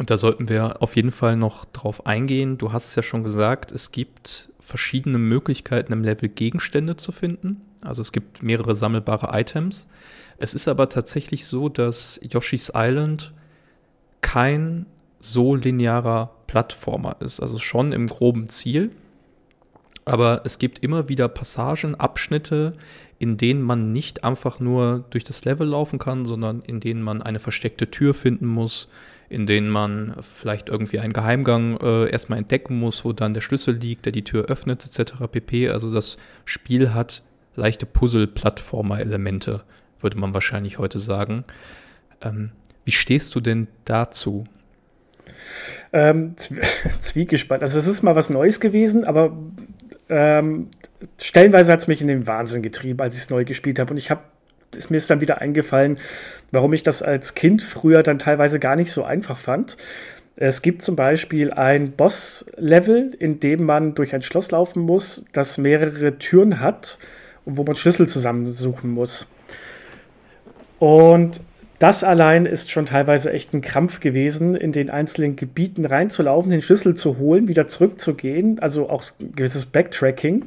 und 0.01 0.09
da 0.09 0.17
sollten 0.17 0.49
wir 0.49 0.81
auf 0.81 0.97
jeden 0.97 1.11
Fall 1.11 1.37
noch 1.37 1.67
drauf 1.67 2.07
eingehen. 2.07 2.57
Du 2.57 2.73
hast 2.73 2.87
es 2.87 2.95
ja 2.95 3.03
schon 3.03 3.23
gesagt, 3.23 3.71
es 3.71 3.93
gibt 3.93 4.49
verschiedene 4.59 5.19
Möglichkeiten 5.19 5.93
im 5.93 6.05
Level 6.05 6.31
Gegenstände 6.31 6.97
zu 6.97 7.13
finden. 7.13 7.61
Also 7.83 8.01
es 8.01 8.11
gibt 8.11 8.43
mehrere 8.43 8.75
sammelbare 8.75 9.39
Items. 9.39 9.89
Es 10.39 10.55
ist 10.55 10.69
aber 10.69 10.89
tatsächlich 10.89 11.47
so, 11.47 11.69
dass 11.69 12.19
Yoshi's 12.23 12.73
Island 12.75 13.35
kein 14.31 14.87
so 15.19 15.57
linearer 15.57 16.31
Plattformer 16.47 17.16
ist. 17.19 17.40
Also 17.40 17.59
schon 17.59 17.90
im 17.90 18.07
groben 18.07 18.49
Ziel. 18.49 18.93
Aber 20.05 20.43
es 20.45 20.59
gibt 20.61 20.79
immer 20.79 21.09
wieder 21.09 21.27
Passagen, 21.27 21.97
Abschnitte, 21.97 22.75
in 23.19 23.37
denen 23.37 23.61
man 23.61 23.90
nicht 23.90 24.23
einfach 24.23 24.61
nur 24.61 25.05
durch 25.11 25.25
das 25.25 25.45
Level 25.45 25.66
laufen 25.66 25.99
kann, 25.99 26.27
sondern 26.27 26.62
in 26.62 26.79
denen 26.79 27.03
man 27.03 27.23
eine 27.23 27.40
versteckte 27.40 27.90
Tür 27.90 28.14
finden 28.14 28.47
muss, 28.47 28.88
in 29.29 29.47
denen 29.47 29.69
man 29.69 30.14
vielleicht 30.21 30.69
irgendwie 30.69 31.01
einen 31.01 31.12
Geheimgang 31.12 31.79
äh, 31.79 32.09
erstmal 32.09 32.38
entdecken 32.38 32.79
muss, 32.79 33.05
wo 33.05 33.12
dann 33.12 33.35
der 33.35 33.40
Schlüssel 33.40 33.75
liegt, 33.75 34.05
der 34.05 34.12
die 34.12 34.25
Tür 34.25 34.45
öffnet, 34.45 34.87
etc. 34.87 35.14
pp. 35.31 35.71
Also 35.71 35.93
das 35.93 36.19
Spiel 36.45 36.95
hat 36.95 37.23
leichte 37.57 37.85
Puzzle-Plattformer-Elemente, 37.85 39.64
würde 39.99 40.19
man 40.19 40.35
wahrscheinlich 40.35 40.79
heute 40.79 41.01
sagen. 41.01 41.45
Ähm, 42.23 42.53
wie 42.85 42.93
stehst 42.93 43.35
du 43.35 43.40
denn 43.40 43.69
dazu? 43.85 44.45
Ähm, 45.93 46.35
zwiegespalten. 47.01 47.62
Also 47.62 47.79
es 47.79 47.87
ist 47.87 48.03
mal 48.03 48.16
was 48.16 48.31
Neues 48.31 48.61
gewesen, 48.61 49.05
aber 49.05 49.37
ähm, 50.09 50.69
stellenweise 51.19 51.73
hat 51.73 51.81
es 51.81 51.88
mich 51.88 52.01
in 52.01 52.09
den 52.09 52.27
Wahnsinn 52.27 52.62
getrieben, 52.62 53.01
als 53.01 53.16
ich 53.16 53.23
es 53.23 53.31
neu 53.31 53.45
gespielt 53.45 53.79
habe. 53.79 53.90
Und 53.93 53.99
ich 53.99 54.11
habe 54.11 54.23
ist 54.77 54.90
mir 54.90 54.99
ist 54.99 55.11
dann 55.11 55.21
wieder 55.21 55.40
eingefallen, 55.40 55.99
warum 56.53 56.73
ich 56.73 56.83
das 56.83 57.03
als 57.03 57.35
Kind 57.35 57.62
früher 57.62 58.03
dann 58.03 58.19
teilweise 58.19 58.61
gar 58.61 58.77
nicht 58.77 58.93
so 58.93 59.05
einfach 59.05 59.38
fand. 59.38 59.77
Es 60.37 60.62
gibt 60.62 60.83
zum 60.83 60.97
Beispiel 60.97 61.53
ein 61.53 61.93
Boss-Level, 61.93 63.14
in 63.19 63.40
dem 63.40 63.64
man 63.64 63.95
durch 63.95 64.14
ein 64.14 64.23
Schloss 64.23 64.51
laufen 64.53 64.83
muss, 64.83 65.25
das 65.33 65.59
mehrere 65.59 66.19
Türen 66.19 66.61
hat 66.61 66.99
und 67.45 67.57
wo 67.57 67.64
man 67.64 67.77
Schlüssel 67.77 68.09
zusammensuchen 68.09 68.90
muss. 68.90 69.31
Und 70.79 71.40
das 71.81 72.05
allein 72.05 72.45
ist 72.45 72.71
schon 72.71 72.85
teilweise 72.85 73.33
echt 73.33 73.55
ein 73.55 73.62
Krampf 73.62 74.01
gewesen, 74.01 74.55
in 74.55 74.71
den 74.71 74.90
einzelnen 74.90 75.35
Gebieten 75.35 75.87
reinzulaufen, 75.87 76.51
den 76.51 76.61
Schlüssel 76.61 76.95
zu 76.95 77.16
holen, 77.16 77.49
wieder 77.49 77.69
zurückzugehen, 77.69 78.59
also 78.59 78.90
auch 78.90 79.03
ein 79.19 79.33
gewisses 79.35 79.64
Backtracking, 79.64 80.45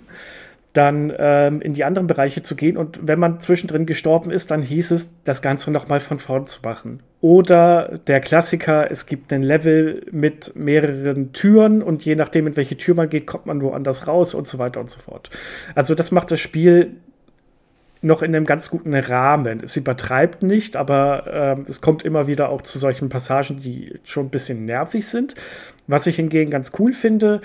dann 0.73 1.11
ähm, 1.17 1.59
in 1.61 1.73
die 1.73 1.85
anderen 1.85 2.05
Bereiche 2.05 2.43
zu 2.43 2.55
gehen 2.55 2.77
und 2.77 2.99
wenn 3.01 3.19
man 3.19 3.39
zwischendrin 3.39 3.87
gestorben 3.87 4.29
ist, 4.29 4.51
dann 4.51 4.61
hieß 4.61 4.91
es, 4.91 5.23
das 5.23 5.41
Ganze 5.41 5.71
nochmal 5.71 5.99
von 5.99 6.19
vorn 6.19 6.45
zu 6.45 6.59
machen. 6.63 6.99
Oder 7.19 7.99
der 8.05 8.19
Klassiker, 8.19 8.91
es 8.91 9.07
gibt 9.07 9.33
ein 9.33 9.41
Level 9.41 10.05
mit 10.11 10.55
mehreren 10.55 11.33
Türen 11.33 11.81
und 11.81 12.05
je 12.05 12.15
nachdem, 12.15 12.45
in 12.45 12.55
welche 12.55 12.77
Tür 12.77 12.93
man 12.93 13.09
geht, 13.09 13.25
kommt 13.25 13.47
man 13.47 13.59
woanders 13.63 14.07
raus 14.07 14.35
und 14.35 14.47
so 14.47 14.59
weiter 14.59 14.79
und 14.79 14.91
so 14.91 14.99
fort. 14.99 15.31
Also 15.73 15.95
das 15.95 16.11
macht 16.11 16.29
das 16.29 16.39
Spiel 16.39 16.91
noch 18.03 18.21
in 18.21 18.35
einem 18.35 18.45
ganz 18.45 18.69
guten 18.69 18.93
Rahmen. 18.93 19.61
Es 19.63 19.77
übertreibt 19.77 20.43
nicht, 20.43 20.75
aber 20.75 21.57
äh, 21.65 21.69
es 21.69 21.81
kommt 21.81 22.03
immer 22.03 22.27
wieder 22.27 22.49
auch 22.49 22.61
zu 22.61 22.77
solchen 22.77 23.09
Passagen, 23.09 23.59
die 23.59 23.99
schon 24.03 24.27
ein 24.27 24.29
bisschen 24.29 24.65
nervig 24.65 25.07
sind. 25.07 25.35
Was 25.87 26.07
ich 26.07 26.17
hingegen 26.17 26.51
ganz 26.51 26.73
cool 26.79 26.93
finde, 26.93 27.41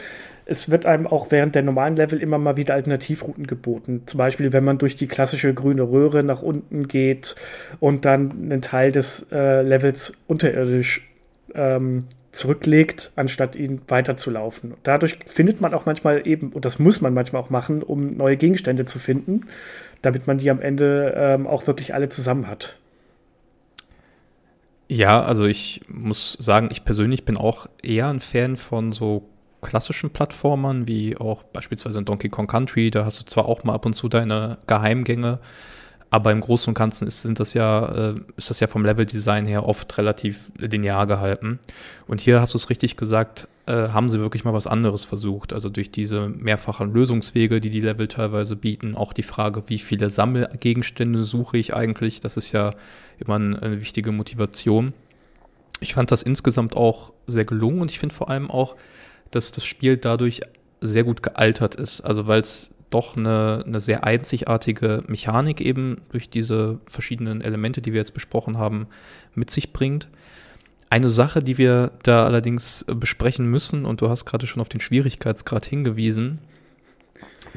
es 0.46 0.70
wird 0.70 0.86
einem 0.86 1.06
auch 1.06 1.30
während 1.30 1.54
der 1.54 1.62
normalen 1.62 1.96
Level 1.96 2.20
immer 2.20 2.38
mal 2.38 2.56
wieder 2.56 2.74
Alternativrouten 2.74 3.46
geboten. 3.46 4.02
Zum 4.06 4.18
Beispiel, 4.18 4.52
wenn 4.52 4.64
man 4.64 4.78
durch 4.78 4.96
die 4.96 5.06
klassische 5.06 5.52
grüne 5.54 5.82
Röhre 5.82 6.22
nach 6.22 6.42
unten 6.42 6.88
geht 6.88 7.36
und 7.80 8.04
dann 8.04 8.30
einen 8.30 8.62
Teil 8.62 8.90
des 8.90 9.28
äh, 9.30 9.62
Levels 9.62 10.14
unterirdisch 10.26 11.06
ähm, 11.54 12.04
zurücklegt, 12.32 13.12
anstatt 13.16 13.56
ihn 13.56 13.80
weiterzulaufen. 13.88 14.74
Dadurch 14.82 15.18
findet 15.26 15.60
man 15.60 15.74
auch 15.74 15.86
manchmal 15.86 16.26
eben, 16.26 16.50
und 16.50 16.64
das 16.64 16.78
muss 16.78 17.00
man 17.00 17.14
manchmal 17.14 17.42
auch 17.42 17.50
machen, 17.50 17.82
um 17.82 18.10
neue 18.10 18.36
Gegenstände 18.36 18.84
zu 18.84 18.98
finden 18.98 19.46
damit 20.02 20.26
man 20.26 20.38
die 20.38 20.50
am 20.50 20.60
Ende 20.60 21.14
ähm, 21.16 21.46
auch 21.46 21.66
wirklich 21.66 21.94
alle 21.94 22.08
zusammen 22.08 22.46
hat. 22.46 22.76
Ja, 24.88 25.22
also 25.22 25.44
ich 25.44 25.82
muss 25.88 26.32
sagen, 26.32 26.68
ich 26.70 26.84
persönlich 26.84 27.24
bin 27.24 27.36
auch 27.36 27.66
eher 27.82 28.08
ein 28.08 28.20
Fan 28.20 28.56
von 28.56 28.92
so 28.92 29.28
klassischen 29.60 30.10
Plattformern, 30.10 30.86
wie 30.86 31.16
auch 31.16 31.42
beispielsweise 31.42 31.98
in 31.98 32.04
Donkey 32.04 32.28
Kong 32.28 32.46
Country. 32.46 32.90
Da 32.90 33.04
hast 33.04 33.20
du 33.20 33.24
zwar 33.24 33.46
auch 33.46 33.64
mal 33.64 33.74
ab 33.74 33.84
und 33.84 33.92
zu 33.92 34.08
deine 34.08 34.58
Geheimgänge, 34.66 35.40
aber 36.10 36.32
im 36.32 36.40
Großen 36.40 36.70
und 36.70 36.78
Ganzen 36.78 37.06
ist, 37.06 37.22
sind 37.22 37.38
das 37.38 37.52
ja, 37.54 38.12
äh, 38.12 38.14
ist 38.36 38.48
das 38.48 38.60
ja 38.60 38.66
vom 38.66 38.84
Leveldesign 38.84 39.46
her 39.46 39.66
oft 39.66 39.98
relativ 39.98 40.50
linear 40.56 41.06
gehalten. 41.06 41.58
Und 42.06 42.20
hier 42.20 42.40
hast 42.40 42.54
du 42.54 42.58
es 42.58 42.70
richtig 42.70 42.96
gesagt, 42.96 43.46
äh, 43.66 43.88
haben 43.88 44.08
sie 44.08 44.18
wirklich 44.18 44.44
mal 44.44 44.54
was 44.54 44.66
anderes 44.66 45.04
versucht. 45.04 45.52
Also 45.52 45.68
durch 45.68 45.90
diese 45.90 46.28
mehrfachen 46.28 46.94
Lösungswege, 46.94 47.60
die 47.60 47.68
die 47.68 47.82
Level 47.82 48.08
teilweise 48.08 48.56
bieten, 48.56 48.94
auch 48.94 49.12
die 49.12 49.22
Frage, 49.22 49.68
wie 49.68 49.78
viele 49.78 50.08
Sammelgegenstände 50.08 51.24
suche 51.24 51.58
ich 51.58 51.74
eigentlich, 51.74 52.20
das 52.20 52.38
ist 52.38 52.52
ja 52.52 52.74
immer 53.18 53.34
eine 53.34 53.80
wichtige 53.80 54.10
Motivation. 54.10 54.94
Ich 55.80 55.92
fand 55.92 56.10
das 56.10 56.22
insgesamt 56.22 56.74
auch 56.74 57.12
sehr 57.26 57.44
gelungen 57.44 57.82
und 57.82 57.90
ich 57.90 57.98
finde 57.98 58.14
vor 58.14 58.30
allem 58.30 58.50
auch, 58.50 58.76
dass 59.30 59.52
das 59.52 59.66
Spiel 59.66 59.98
dadurch 59.98 60.40
sehr 60.80 61.04
gut 61.04 61.22
gealtert 61.22 61.74
ist. 61.74 62.00
Also 62.00 62.26
weil 62.26 62.40
es 62.40 62.70
doch 62.90 63.16
eine, 63.16 63.64
eine 63.66 63.80
sehr 63.80 64.04
einzigartige 64.04 65.02
Mechanik 65.06 65.60
eben 65.60 66.00
durch 66.10 66.30
diese 66.30 66.78
verschiedenen 66.86 67.40
Elemente, 67.40 67.80
die 67.80 67.92
wir 67.92 68.00
jetzt 68.00 68.14
besprochen 68.14 68.58
haben, 68.58 68.86
mit 69.34 69.50
sich 69.50 69.72
bringt. 69.72 70.08
Eine 70.90 71.10
Sache, 71.10 71.42
die 71.42 71.58
wir 71.58 71.92
da 72.02 72.24
allerdings 72.24 72.86
besprechen 72.88 73.46
müssen, 73.46 73.84
und 73.84 74.00
du 74.00 74.08
hast 74.08 74.24
gerade 74.24 74.46
schon 74.46 74.60
auf 74.60 74.70
den 74.70 74.80
Schwierigkeitsgrad 74.80 75.66
hingewiesen, 75.66 76.38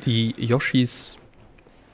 die 0.05 0.35
Yoshis, 0.37 1.17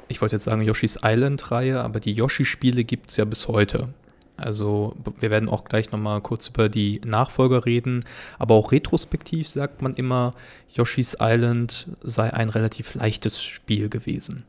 ich 0.08 0.22
wollte 0.22 0.36
jetzt 0.36 0.46
sagen 0.46 0.62
Yoshis 0.62 1.00
Island-Reihe, 1.04 1.82
aber 1.82 2.00
die 2.00 2.14
Yoshi-Spiele 2.14 2.84
gibt 2.84 3.12
es 3.12 3.18
ja 3.18 3.26
bis 3.26 3.48
heute. 3.48 3.90
Also 4.38 4.96
wir 5.20 5.32
werden 5.32 5.50
auch 5.50 5.66
gleich 5.66 5.92
nochmal 5.92 6.22
kurz 6.22 6.48
über 6.48 6.70
die 6.70 7.02
Nachfolger 7.06 7.66
reden. 7.66 8.06
Aber 8.40 8.56
auch 8.56 8.72
retrospektiv 8.72 9.48
sagt 9.48 9.82
man 9.82 9.96
immer, 9.96 10.34
Yoshi's 10.74 11.18
Island 11.20 11.88
sei 12.02 12.32
ein 12.34 12.50
relativ 12.50 12.96
leichtes 12.96 13.44
Spiel 13.44 13.90
gewesen. 13.90 14.46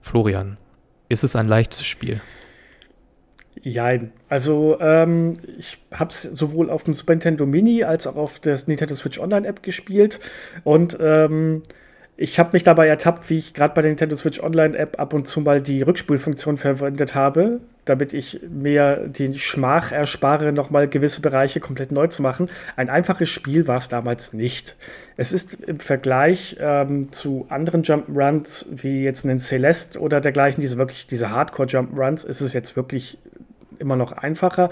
Florian, 0.00 0.56
ist 1.08 1.24
es 1.24 1.36
ein 1.36 1.48
leichtes 1.48 1.84
Spiel? 1.84 2.20
Jein. 3.62 4.12
Also 4.28 4.78
ähm, 4.80 5.38
ich 5.58 5.78
habe 5.90 6.10
es 6.10 6.22
sowohl 6.22 6.70
auf 6.70 6.84
dem 6.84 6.94
Super 6.94 7.14
Nintendo 7.14 7.46
Mini 7.46 7.84
als 7.84 8.06
auch 8.06 8.16
auf 8.16 8.38
der 8.38 8.58
Nintendo 8.66 8.94
Switch 8.94 9.18
Online 9.18 9.46
App 9.46 9.62
gespielt 9.62 10.20
und 10.62 10.96
ähm, 11.00 11.62
ich 12.18 12.38
habe 12.38 12.50
mich 12.54 12.62
dabei 12.62 12.88
ertappt, 12.88 13.28
wie 13.28 13.36
ich 13.36 13.52
gerade 13.52 13.74
bei 13.74 13.82
der 13.82 13.90
Nintendo 13.90 14.16
Switch 14.16 14.42
Online 14.42 14.76
App 14.76 14.98
ab 14.98 15.12
und 15.12 15.28
zu 15.28 15.42
mal 15.42 15.60
die 15.60 15.82
Rückspulfunktion 15.82 16.56
verwendet 16.56 17.14
habe, 17.14 17.60
damit 17.84 18.14
ich 18.14 18.40
mir 18.48 19.06
den 19.06 19.34
Schmach 19.34 19.92
erspare, 19.92 20.50
nochmal 20.50 20.88
gewisse 20.88 21.20
Bereiche 21.20 21.60
komplett 21.60 21.92
neu 21.92 22.06
zu 22.06 22.22
machen. 22.22 22.48
Ein 22.74 22.88
einfaches 22.88 23.28
Spiel 23.28 23.68
war 23.68 23.76
es 23.76 23.88
damals 23.88 24.32
nicht. 24.32 24.76
Es 25.18 25.30
ist 25.30 25.54
im 25.60 25.78
Vergleich 25.78 26.56
ähm, 26.58 27.12
zu 27.12 27.46
anderen 27.50 27.82
Jump'n'Runs 27.82 28.66
wie 28.70 29.04
jetzt 29.04 29.26
einen 29.26 29.38
Celeste 29.38 30.00
oder 30.00 30.22
dergleichen, 30.22 30.62
diese 30.62 30.78
wirklich 30.78 31.06
diese 31.06 31.30
Hardcore 31.30 31.68
Jump'n'Runs, 31.68 32.26
ist 32.26 32.40
es 32.40 32.54
jetzt 32.54 32.76
wirklich 32.76 33.18
immer 33.78 33.96
noch 33.96 34.12
einfacher. 34.12 34.70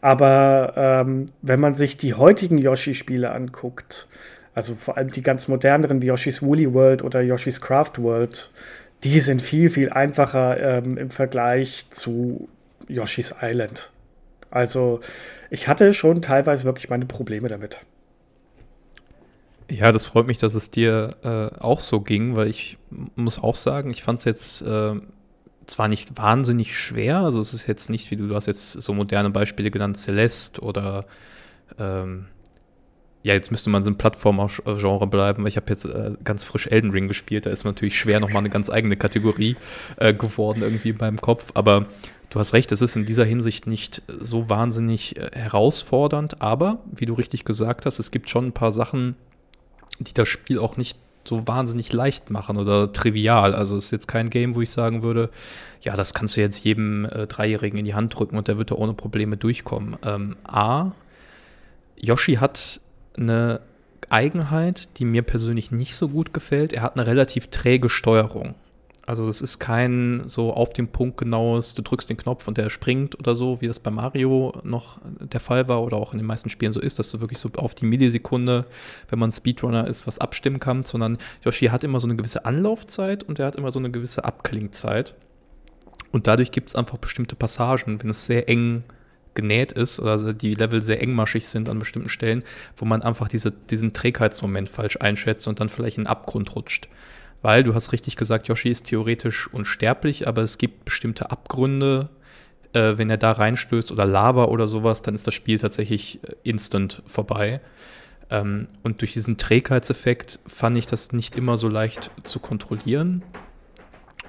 Aber 0.00 0.74
ähm, 0.76 1.26
wenn 1.42 1.58
man 1.58 1.74
sich 1.74 1.96
die 1.96 2.14
heutigen 2.14 2.58
Yoshi-Spiele 2.58 3.32
anguckt, 3.32 4.06
also 4.58 4.74
vor 4.74 4.96
allem 4.96 5.12
die 5.12 5.22
ganz 5.22 5.46
moderneren 5.46 6.02
wie 6.02 6.06
Yoshi's 6.06 6.42
Woolly 6.42 6.74
World 6.74 7.04
oder 7.04 7.20
Yoshi's 7.22 7.60
Craft 7.60 7.92
World, 7.98 8.50
die 9.04 9.20
sind 9.20 9.40
viel, 9.40 9.70
viel 9.70 9.90
einfacher 9.90 10.58
ähm, 10.58 10.98
im 10.98 11.10
Vergleich 11.10 11.86
zu 11.90 12.48
Yoshi's 12.88 13.36
Island. 13.40 13.92
Also 14.50 14.98
ich 15.48 15.68
hatte 15.68 15.94
schon 15.94 16.22
teilweise 16.22 16.64
wirklich 16.64 16.90
meine 16.90 17.06
Probleme 17.06 17.46
damit. 17.46 17.86
Ja, 19.70 19.92
das 19.92 20.06
freut 20.06 20.26
mich, 20.26 20.38
dass 20.38 20.56
es 20.56 20.72
dir 20.72 21.14
äh, 21.22 21.56
auch 21.60 21.78
so 21.78 22.00
ging, 22.00 22.34
weil 22.34 22.48
ich 22.48 22.78
muss 23.14 23.40
auch 23.40 23.54
sagen, 23.54 23.90
ich 23.90 24.02
fand 24.02 24.18
es 24.18 24.24
jetzt 24.24 24.62
äh, 24.62 24.94
zwar 25.66 25.86
nicht 25.86 26.18
wahnsinnig 26.18 26.76
schwer, 26.76 27.18
also 27.18 27.40
es 27.40 27.54
ist 27.54 27.68
jetzt 27.68 27.90
nicht, 27.90 28.10
wie 28.10 28.16
du, 28.16 28.26
du 28.26 28.34
hast 28.34 28.46
jetzt 28.46 28.72
so 28.72 28.92
moderne 28.92 29.30
Beispiele 29.30 29.70
genannt, 29.70 29.98
Celeste 29.98 30.60
oder 30.62 31.04
ähm, 31.78 32.26
ja, 33.22 33.34
jetzt 33.34 33.50
müsste 33.50 33.70
man 33.70 33.82
so 33.82 33.90
im 33.90 33.98
Plattformer-Genre 33.98 35.06
bleiben, 35.06 35.42
weil 35.42 35.48
ich 35.48 35.56
habe 35.56 35.66
jetzt 35.68 35.84
äh, 35.84 36.12
ganz 36.24 36.44
frisch 36.44 36.66
Elden 36.68 36.90
Ring 36.90 37.08
gespielt. 37.08 37.46
Da 37.46 37.50
ist 37.50 37.64
natürlich 37.64 37.98
schwer 37.98 38.20
nochmal 38.20 38.38
eine 38.38 38.50
ganz 38.50 38.70
eigene 38.70 38.96
Kategorie 38.96 39.56
äh, 39.96 40.14
geworden 40.14 40.62
irgendwie 40.62 40.90
in 40.90 40.98
meinem 40.98 41.20
Kopf. 41.20 41.50
Aber 41.54 41.86
du 42.30 42.38
hast 42.38 42.52
recht, 42.52 42.70
es 42.70 42.80
ist 42.80 42.96
in 42.96 43.06
dieser 43.06 43.24
Hinsicht 43.24 43.66
nicht 43.66 44.02
so 44.20 44.48
wahnsinnig 44.48 45.16
äh, 45.16 45.30
herausfordernd. 45.32 46.40
Aber, 46.40 46.78
wie 46.92 47.06
du 47.06 47.14
richtig 47.14 47.44
gesagt 47.44 47.86
hast, 47.86 47.98
es 47.98 48.10
gibt 48.10 48.30
schon 48.30 48.46
ein 48.46 48.52
paar 48.52 48.72
Sachen, 48.72 49.16
die 49.98 50.14
das 50.14 50.28
Spiel 50.28 50.58
auch 50.58 50.76
nicht 50.76 50.96
so 51.24 51.46
wahnsinnig 51.46 51.92
leicht 51.92 52.30
machen 52.30 52.56
oder 52.56 52.92
trivial. 52.92 53.54
Also 53.54 53.76
es 53.76 53.86
ist 53.86 53.90
jetzt 53.90 54.08
kein 54.08 54.30
Game, 54.30 54.54
wo 54.54 54.62
ich 54.62 54.70
sagen 54.70 55.02
würde, 55.02 55.28
ja, 55.82 55.96
das 55.96 56.14
kannst 56.14 56.36
du 56.36 56.40
jetzt 56.40 56.64
jedem 56.64 57.04
äh, 57.04 57.26
Dreijährigen 57.26 57.78
in 57.78 57.84
die 57.84 57.94
Hand 57.94 58.16
drücken 58.16 58.38
und 58.38 58.48
der 58.48 58.58
wird 58.58 58.70
da 58.70 58.76
ohne 58.76 58.94
Probleme 58.94 59.36
durchkommen. 59.36 59.96
Ähm, 60.04 60.36
A, 60.44 60.92
Yoshi 61.96 62.36
hat 62.36 62.80
eine 63.18 63.60
Eigenheit, 64.10 64.88
die 64.98 65.04
mir 65.04 65.22
persönlich 65.22 65.70
nicht 65.70 65.96
so 65.96 66.08
gut 66.08 66.32
gefällt. 66.32 66.72
Er 66.72 66.82
hat 66.82 66.96
eine 66.96 67.06
relativ 67.06 67.48
träge 67.48 67.88
Steuerung. 67.88 68.54
Also 69.06 69.26
das 69.26 69.40
ist 69.40 69.58
kein 69.58 70.24
so 70.26 70.52
auf 70.52 70.74
den 70.74 70.88
Punkt 70.88 71.16
genaues, 71.16 71.74
du 71.74 71.80
drückst 71.80 72.10
den 72.10 72.18
Knopf 72.18 72.46
und 72.46 72.58
der 72.58 72.68
springt 72.68 73.18
oder 73.18 73.34
so, 73.34 73.62
wie 73.62 73.66
das 73.66 73.80
bei 73.80 73.90
Mario 73.90 74.52
noch 74.64 74.98
der 75.18 75.40
Fall 75.40 75.66
war 75.66 75.82
oder 75.82 75.96
auch 75.96 76.12
in 76.12 76.18
den 76.18 76.26
meisten 76.26 76.50
Spielen 76.50 76.74
so 76.74 76.80
ist, 76.80 76.98
dass 76.98 77.10
du 77.10 77.20
wirklich 77.20 77.38
so 77.38 77.48
auf 77.56 77.74
die 77.74 77.86
Millisekunde, 77.86 78.66
wenn 79.08 79.18
man 79.18 79.32
Speedrunner 79.32 79.86
ist, 79.86 80.06
was 80.06 80.18
abstimmen 80.18 80.60
kannst, 80.60 80.90
sondern 80.90 81.16
Yoshi 81.42 81.68
hat 81.68 81.84
immer 81.84 82.00
so 82.00 82.06
eine 82.06 82.16
gewisse 82.16 82.44
Anlaufzeit 82.44 83.22
und 83.22 83.38
er 83.38 83.46
hat 83.46 83.56
immer 83.56 83.72
so 83.72 83.78
eine 83.78 83.90
gewisse 83.90 84.26
Abklingzeit. 84.26 85.14
Und 86.12 86.26
dadurch 86.26 86.52
gibt 86.52 86.68
es 86.68 86.74
einfach 86.74 86.98
bestimmte 86.98 87.34
Passagen, 87.34 88.02
wenn 88.02 88.10
es 88.10 88.26
sehr 88.26 88.46
eng 88.46 88.82
ist 88.86 88.97
genäht 89.34 89.72
ist 89.72 90.00
oder 90.00 90.32
die 90.32 90.54
Level 90.54 90.80
sehr 90.80 91.02
engmaschig 91.02 91.48
sind 91.48 91.68
an 91.68 91.78
bestimmten 91.78 92.08
Stellen, 92.08 92.44
wo 92.76 92.84
man 92.84 93.02
einfach 93.02 93.28
diese, 93.28 93.50
diesen 93.50 93.92
Trägheitsmoment 93.92 94.68
falsch 94.68 94.96
einschätzt 95.00 95.48
und 95.48 95.60
dann 95.60 95.68
vielleicht 95.68 95.98
in 95.98 96.04
den 96.04 96.10
Abgrund 96.10 96.54
rutscht. 96.54 96.88
Weil 97.40 97.62
du 97.62 97.74
hast 97.74 97.92
richtig 97.92 98.16
gesagt, 98.16 98.48
Yoshi 98.48 98.68
ist 98.68 98.86
theoretisch 98.86 99.48
unsterblich, 99.52 100.26
aber 100.26 100.42
es 100.42 100.58
gibt 100.58 100.84
bestimmte 100.84 101.30
Abgründe, 101.30 102.08
äh, 102.72 102.98
wenn 102.98 103.10
er 103.10 103.16
da 103.16 103.32
reinstößt 103.32 103.92
oder 103.92 104.04
Lava 104.04 104.46
oder 104.46 104.66
sowas, 104.66 105.02
dann 105.02 105.14
ist 105.14 105.26
das 105.26 105.34
Spiel 105.34 105.58
tatsächlich 105.58 106.22
äh, 106.24 106.34
instant 106.42 107.02
vorbei. 107.06 107.60
Ähm, 108.30 108.66
und 108.82 109.00
durch 109.00 109.12
diesen 109.12 109.36
Trägheitseffekt 109.36 110.40
fand 110.46 110.76
ich 110.76 110.86
das 110.86 111.12
nicht 111.12 111.36
immer 111.36 111.56
so 111.58 111.68
leicht 111.68 112.10
zu 112.24 112.40
kontrollieren. 112.40 113.22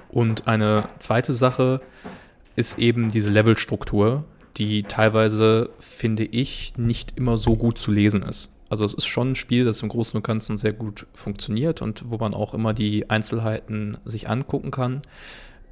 Und 0.08 0.46
eine 0.46 0.88
zweite 0.98 1.32
Sache, 1.32 1.80
ist 2.56 2.78
eben 2.78 3.08
diese 3.08 3.30
Levelstruktur, 3.30 4.24
die 4.56 4.82
teilweise, 4.82 5.70
finde 5.78 6.24
ich, 6.24 6.74
nicht 6.76 7.16
immer 7.16 7.36
so 7.36 7.56
gut 7.56 7.78
zu 7.78 7.92
lesen 7.92 8.22
ist. 8.22 8.50
Also 8.68 8.84
es 8.84 8.94
ist 8.94 9.06
schon 9.06 9.32
ein 9.32 9.34
Spiel, 9.34 9.64
das 9.64 9.82
im 9.82 9.88
Großen 9.88 10.16
und 10.16 10.22
Ganzen 10.22 10.56
sehr 10.56 10.72
gut 10.72 11.06
funktioniert 11.12 11.82
und 11.82 12.04
wo 12.08 12.18
man 12.18 12.34
auch 12.34 12.54
immer 12.54 12.72
die 12.72 13.10
Einzelheiten 13.10 13.98
sich 14.04 14.28
angucken 14.28 14.70
kann. 14.70 15.02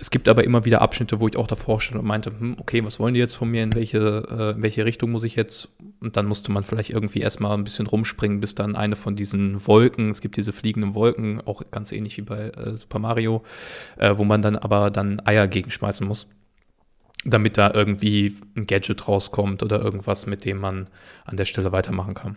Es 0.00 0.10
gibt 0.10 0.28
aber 0.28 0.44
immer 0.44 0.64
wieder 0.64 0.80
Abschnitte, 0.80 1.20
wo 1.20 1.26
ich 1.26 1.36
auch 1.36 1.48
davor 1.48 1.80
stand 1.80 2.00
und 2.00 2.06
meinte, 2.06 2.30
hm, 2.30 2.56
okay, 2.58 2.84
was 2.84 3.00
wollen 3.00 3.14
die 3.14 3.20
jetzt 3.20 3.34
von 3.34 3.50
mir, 3.50 3.64
in 3.64 3.74
welche, 3.74 3.98
äh, 3.98 4.62
welche 4.62 4.84
Richtung 4.84 5.10
muss 5.10 5.24
ich 5.24 5.34
jetzt? 5.34 5.68
Und 6.00 6.16
dann 6.16 6.26
musste 6.26 6.52
man 6.52 6.62
vielleicht 6.62 6.90
irgendwie 6.90 7.20
erstmal 7.20 7.56
ein 7.56 7.64
bisschen 7.64 7.86
rumspringen, 7.86 8.38
bis 8.38 8.54
dann 8.54 8.76
eine 8.76 8.94
von 8.94 9.16
diesen 9.16 9.66
Wolken, 9.66 10.10
es 10.10 10.20
gibt 10.20 10.36
diese 10.36 10.52
fliegenden 10.52 10.94
Wolken, 10.94 11.40
auch 11.40 11.62
ganz 11.70 11.90
ähnlich 11.90 12.16
wie 12.16 12.22
bei 12.22 12.50
äh, 12.50 12.76
Super 12.76 13.00
Mario, 13.00 13.42
äh, 13.96 14.16
wo 14.16 14.24
man 14.24 14.40
dann 14.40 14.56
aber 14.56 14.90
dann 14.90 15.20
Eier 15.24 15.48
gegenschmeißen 15.48 16.06
muss 16.06 16.28
damit 17.24 17.58
da 17.58 17.72
irgendwie 17.72 18.34
ein 18.56 18.66
Gadget 18.66 19.08
rauskommt 19.08 19.62
oder 19.62 19.80
irgendwas, 19.80 20.26
mit 20.26 20.44
dem 20.44 20.58
man 20.58 20.88
an 21.24 21.36
der 21.36 21.44
Stelle 21.44 21.72
weitermachen 21.72 22.14
kann. 22.14 22.36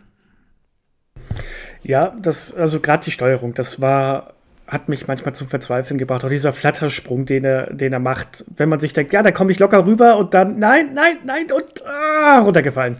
Ja, 1.83 2.13
das, 2.21 2.53
also 2.53 2.79
gerade 2.79 3.03
die 3.03 3.11
Steuerung, 3.11 3.53
das 3.53 3.81
war, 3.81 4.33
hat 4.67 4.89
mich 4.89 5.07
manchmal 5.07 5.35
zum 5.35 5.47
Verzweifeln 5.47 5.97
gebracht. 5.97 6.23
Auch 6.23 6.29
dieser 6.29 6.53
Flattersprung, 6.53 7.25
den 7.25 7.43
er, 7.43 7.73
den 7.73 7.93
er 7.93 7.99
macht, 7.99 8.45
wenn 8.55 8.69
man 8.69 8.79
sich 8.79 8.93
denkt, 8.93 9.13
ja, 9.13 9.21
da 9.21 9.31
komme 9.31 9.51
ich 9.51 9.59
locker 9.59 9.85
rüber 9.85 10.17
und 10.17 10.33
dann, 10.33 10.59
nein, 10.59 10.93
nein, 10.93 11.17
nein, 11.25 11.47
und 11.51 11.85
ah, 11.85 12.39
runtergefallen. 12.39 12.97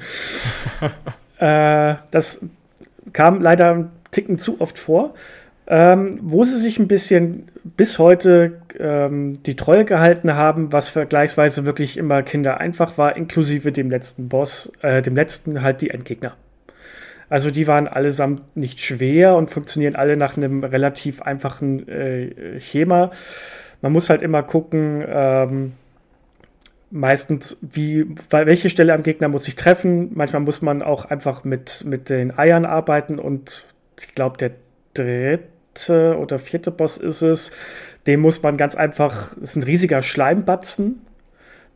äh, 1.38 1.96
das 2.12 2.46
kam 3.13 3.41
leider 3.41 3.72
einen 3.72 3.91
Ticken 4.12 4.38
zu 4.38 4.60
oft 4.60 4.78
vor. 4.78 5.13
Ähm, 5.73 6.19
wo 6.21 6.43
sie 6.43 6.57
sich 6.57 6.79
ein 6.79 6.89
bisschen 6.89 7.47
bis 7.63 7.97
heute 7.97 8.62
ähm, 8.77 9.41
die 9.43 9.55
Treue 9.55 9.86
gehalten 9.86 10.36
haben, 10.36 10.73
was 10.73 10.89
vergleichsweise 10.89 11.63
wirklich 11.63 11.95
immer 11.95 12.23
Kinder 12.23 12.60
einfach 12.60 12.97
war, 12.97 13.15
inklusive 13.15 13.71
dem 13.71 13.89
letzten 13.89 14.27
Boss, 14.27 14.73
äh, 14.81 15.01
dem 15.01 15.15
letzten 15.15 15.62
halt 15.62 15.79
die 15.79 15.89
Endgegner. 15.89 16.34
Also 17.29 17.51
die 17.51 17.67
waren 17.67 17.88
allesamt 17.88 18.57
nicht 18.57 18.81
schwer 18.81 19.38
und 19.38 19.49
funktionieren 19.49 19.95
alle 19.95 20.17
nach 20.17 20.36
einem 20.36 20.65
relativ 20.65 21.21
einfachen 21.21 21.88
äh, 21.88 22.60
Schema. 22.60 23.10
Man 23.81 23.93
muss 23.93 24.10
halt 24.10 24.23
immer 24.23 24.43
gucken, 24.43 25.05
ähm, 25.07 25.71
meistens, 26.89 27.60
wie, 27.62 28.07
welche 28.29 28.69
Stelle 28.69 28.93
am 28.93 29.03
Gegner 29.03 29.29
muss 29.29 29.47
ich 29.47 29.55
treffen. 29.55 30.10
Manchmal 30.15 30.41
muss 30.41 30.62
man 30.62 30.81
auch 30.81 31.05
einfach 31.05 31.45
mit, 31.45 31.86
mit 31.86 32.10
den 32.10 32.38
Eiern 32.38 32.65
arbeiten 32.65 33.19
und 33.19 33.63
ich 33.97 34.13
glaube, 34.13 34.38
der 34.38 34.51
dritte 34.93 35.61
oder 35.89 36.39
vierte 36.39 36.71
Boss 36.71 36.97
ist 36.97 37.21
es. 37.21 37.51
Den 38.07 38.19
muss 38.19 38.41
man 38.43 38.57
ganz 38.57 38.75
einfach, 38.75 39.36
ist 39.38 39.55
ein 39.55 39.63
riesiger 39.63 40.01
Schleimbatzen 40.01 41.01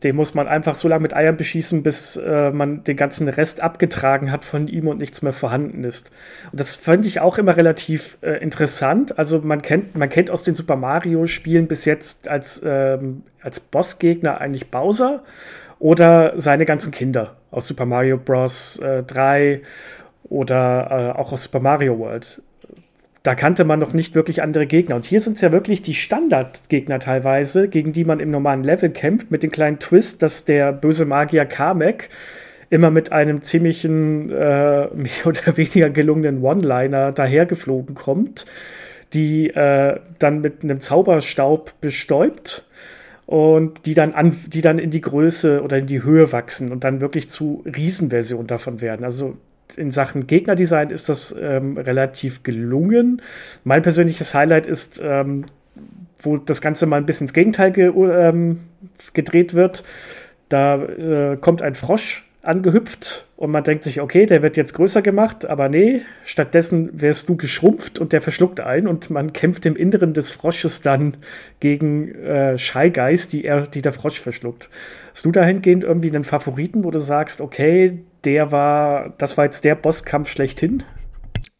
den 0.02 0.14
muss 0.14 0.34
man 0.34 0.46
einfach 0.46 0.74
so 0.74 0.88
lange 0.88 1.02
mit 1.02 1.14
Eiern 1.14 1.36
beschießen, 1.36 1.82
bis 1.82 2.16
äh, 2.16 2.50
man 2.50 2.84
den 2.84 2.96
ganzen 2.96 3.28
Rest 3.28 3.62
abgetragen 3.62 4.30
hat 4.30 4.44
von 4.44 4.68
ihm 4.68 4.88
und 4.88 4.98
nichts 4.98 5.22
mehr 5.22 5.32
vorhanden 5.32 5.84
ist. 5.84 6.10
Und 6.52 6.60
das 6.60 6.76
fand 6.76 7.06
ich 7.06 7.20
auch 7.20 7.38
immer 7.38 7.56
relativ 7.56 8.18
äh, 8.20 8.42
interessant. 8.42 9.18
Also 9.18 9.40
man 9.40 9.62
kennt, 9.62 9.96
man 9.96 10.10
kennt 10.10 10.30
aus 10.30 10.42
den 10.42 10.54
Super 10.54 10.76
Mario-Spielen 10.76 11.66
bis 11.66 11.86
jetzt 11.86 12.28
als, 12.28 12.60
ähm, 12.64 13.22
als 13.40 13.58
Bossgegner 13.60 14.38
eigentlich 14.38 14.70
Bowser 14.70 15.22
oder 15.78 16.34
seine 16.36 16.66
ganzen 16.66 16.92
Kinder 16.92 17.36
aus 17.50 17.66
Super 17.66 17.86
Mario 17.86 18.18
Bros. 18.18 18.78
Äh, 18.78 19.02
3 19.02 19.62
oder 20.24 21.14
äh, 21.16 21.18
auch 21.18 21.32
aus 21.32 21.44
Super 21.44 21.60
Mario 21.60 21.98
World 21.98 22.42
da 23.26 23.34
kannte 23.34 23.64
man 23.64 23.80
noch 23.80 23.92
nicht 23.92 24.14
wirklich 24.14 24.40
andere 24.40 24.66
Gegner. 24.66 24.94
Und 24.94 25.04
hier 25.04 25.18
sind 25.18 25.34
es 25.34 25.40
ja 25.40 25.50
wirklich 25.50 25.82
die 25.82 25.94
Standardgegner 25.94 27.00
teilweise, 27.00 27.66
gegen 27.66 27.92
die 27.92 28.04
man 28.04 28.20
im 28.20 28.30
normalen 28.30 28.62
Level 28.62 28.90
kämpft, 28.90 29.32
mit 29.32 29.42
dem 29.42 29.50
kleinen 29.50 29.80
Twist, 29.80 30.22
dass 30.22 30.44
der 30.44 30.72
böse 30.72 31.06
Magier 31.06 31.44
Kamek 31.44 32.08
immer 32.70 32.92
mit 32.92 33.10
einem 33.10 33.42
ziemlichen, 33.42 34.30
äh, 34.30 34.86
mehr 34.94 35.26
oder 35.26 35.56
weniger 35.56 35.90
gelungenen 35.90 36.40
One-Liner 36.40 37.10
dahergeflogen 37.10 37.96
kommt, 37.96 38.46
die 39.12 39.50
äh, 39.50 39.98
dann 40.20 40.40
mit 40.40 40.62
einem 40.62 40.78
Zauberstaub 40.78 41.72
bestäubt 41.80 42.64
und 43.26 43.86
die 43.86 43.94
dann, 43.94 44.14
an, 44.14 44.36
die 44.46 44.60
dann 44.60 44.78
in 44.78 44.90
die 44.90 45.00
Größe 45.00 45.62
oder 45.62 45.78
in 45.78 45.86
die 45.86 46.04
Höhe 46.04 46.30
wachsen 46.30 46.70
und 46.70 46.84
dann 46.84 47.00
wirklich 47.00 47.28
zu 47.28 47.64
Riesenversionen 47.66 48.46
davon 48.46 48.80
werden. 48.80 49.04
Also 49.04 49.36
in 49.76 49.90
Sachen 49.90 50.26
Gegnerdesign 50.26 50.90
ist 50.90 51.08
das 51.08 51.34
ähm, 51.38 51.76
relativ 51.76 52.42
gelungen. 52.42 53.22
Mein 53.64 53.82
persönliches 53.82 54.34
Highlight 54.34 54.66
ist, 54.66 55.00
ähm, 55.02 55.44
wo 56.18 56.36
das 56.36 56.60
Ganze 56.60 56.86
mal 56.86 56.96
ein 56.96 57.06
bisschen 57.06 57.24
ins 57.24 57.32
Gegenteil 57.32 57.72
ge 57.72 57.92
ähm, 57.96 58.60
gedreht 59.12 59.54
wird. 59.54 59.84
Da 60.48 60.82
äh, 60.82 61.36
kommt 61.36 61.62
ein 61.62 61.74
Frosch 61.74 62.26
angehüpft 62.46 63.26
und 63.36 63.50
man 63.50 63.64
denkt 63.64 63.84
sich, 63.84 64.00
okay, 64.00 64.24
der 64.24 64.40
wird 64.40 64.56
jetzt 64.56 64.74
größer 64.74 65.02
gemacht, 65.02 65.44
aber 65.44 65.68
nee, 65.68 66.02
stattdessen 66.24 67.00
wärst 67.00 67.28
du 67.28 67.36
geschrumpft 67.36 67.98
und 67.98 68.12
der 68.12 68.20
verschluckt 68.20 68.60
einen 68.60 68.86
und 68.86 69.10
man 69.10 69.32
kämpft 69.32 69.66
im 69.66 69.76
Inneren 69.76 70.14
des 70.14 70.30
Frosches 70.30 70.80
dann 70.80 71.16
gegen 71.60 72.14
äh, 72.14 72.56
Scheigeist, 72.56 73.32
die, 73.32 73.50
die 73.74 73.82
der 73.82 73.92
Frosch 73.92 74.20
verschluckt. 74.20 74.70
Hast 75.12 75.24
du 75.24 75.32
dahingehend 75.32 75.84
irgendwie 75.84 76.08
einen 76.08 76.24
Favoriten, 76.24 76.84
wo 76.84 76.90
du 76.90 77.00
sagst, 77.00 77.40
okay, 77.40 77.98
der 78.24 78.52
war, 78.52 79.10
das 79.18 79.36
war 79.36 79.44
jetzt 79.44 79.64
der 79.64 79.74
Bosskampf 79.74 80.28
schlechthin? 80.28 80.84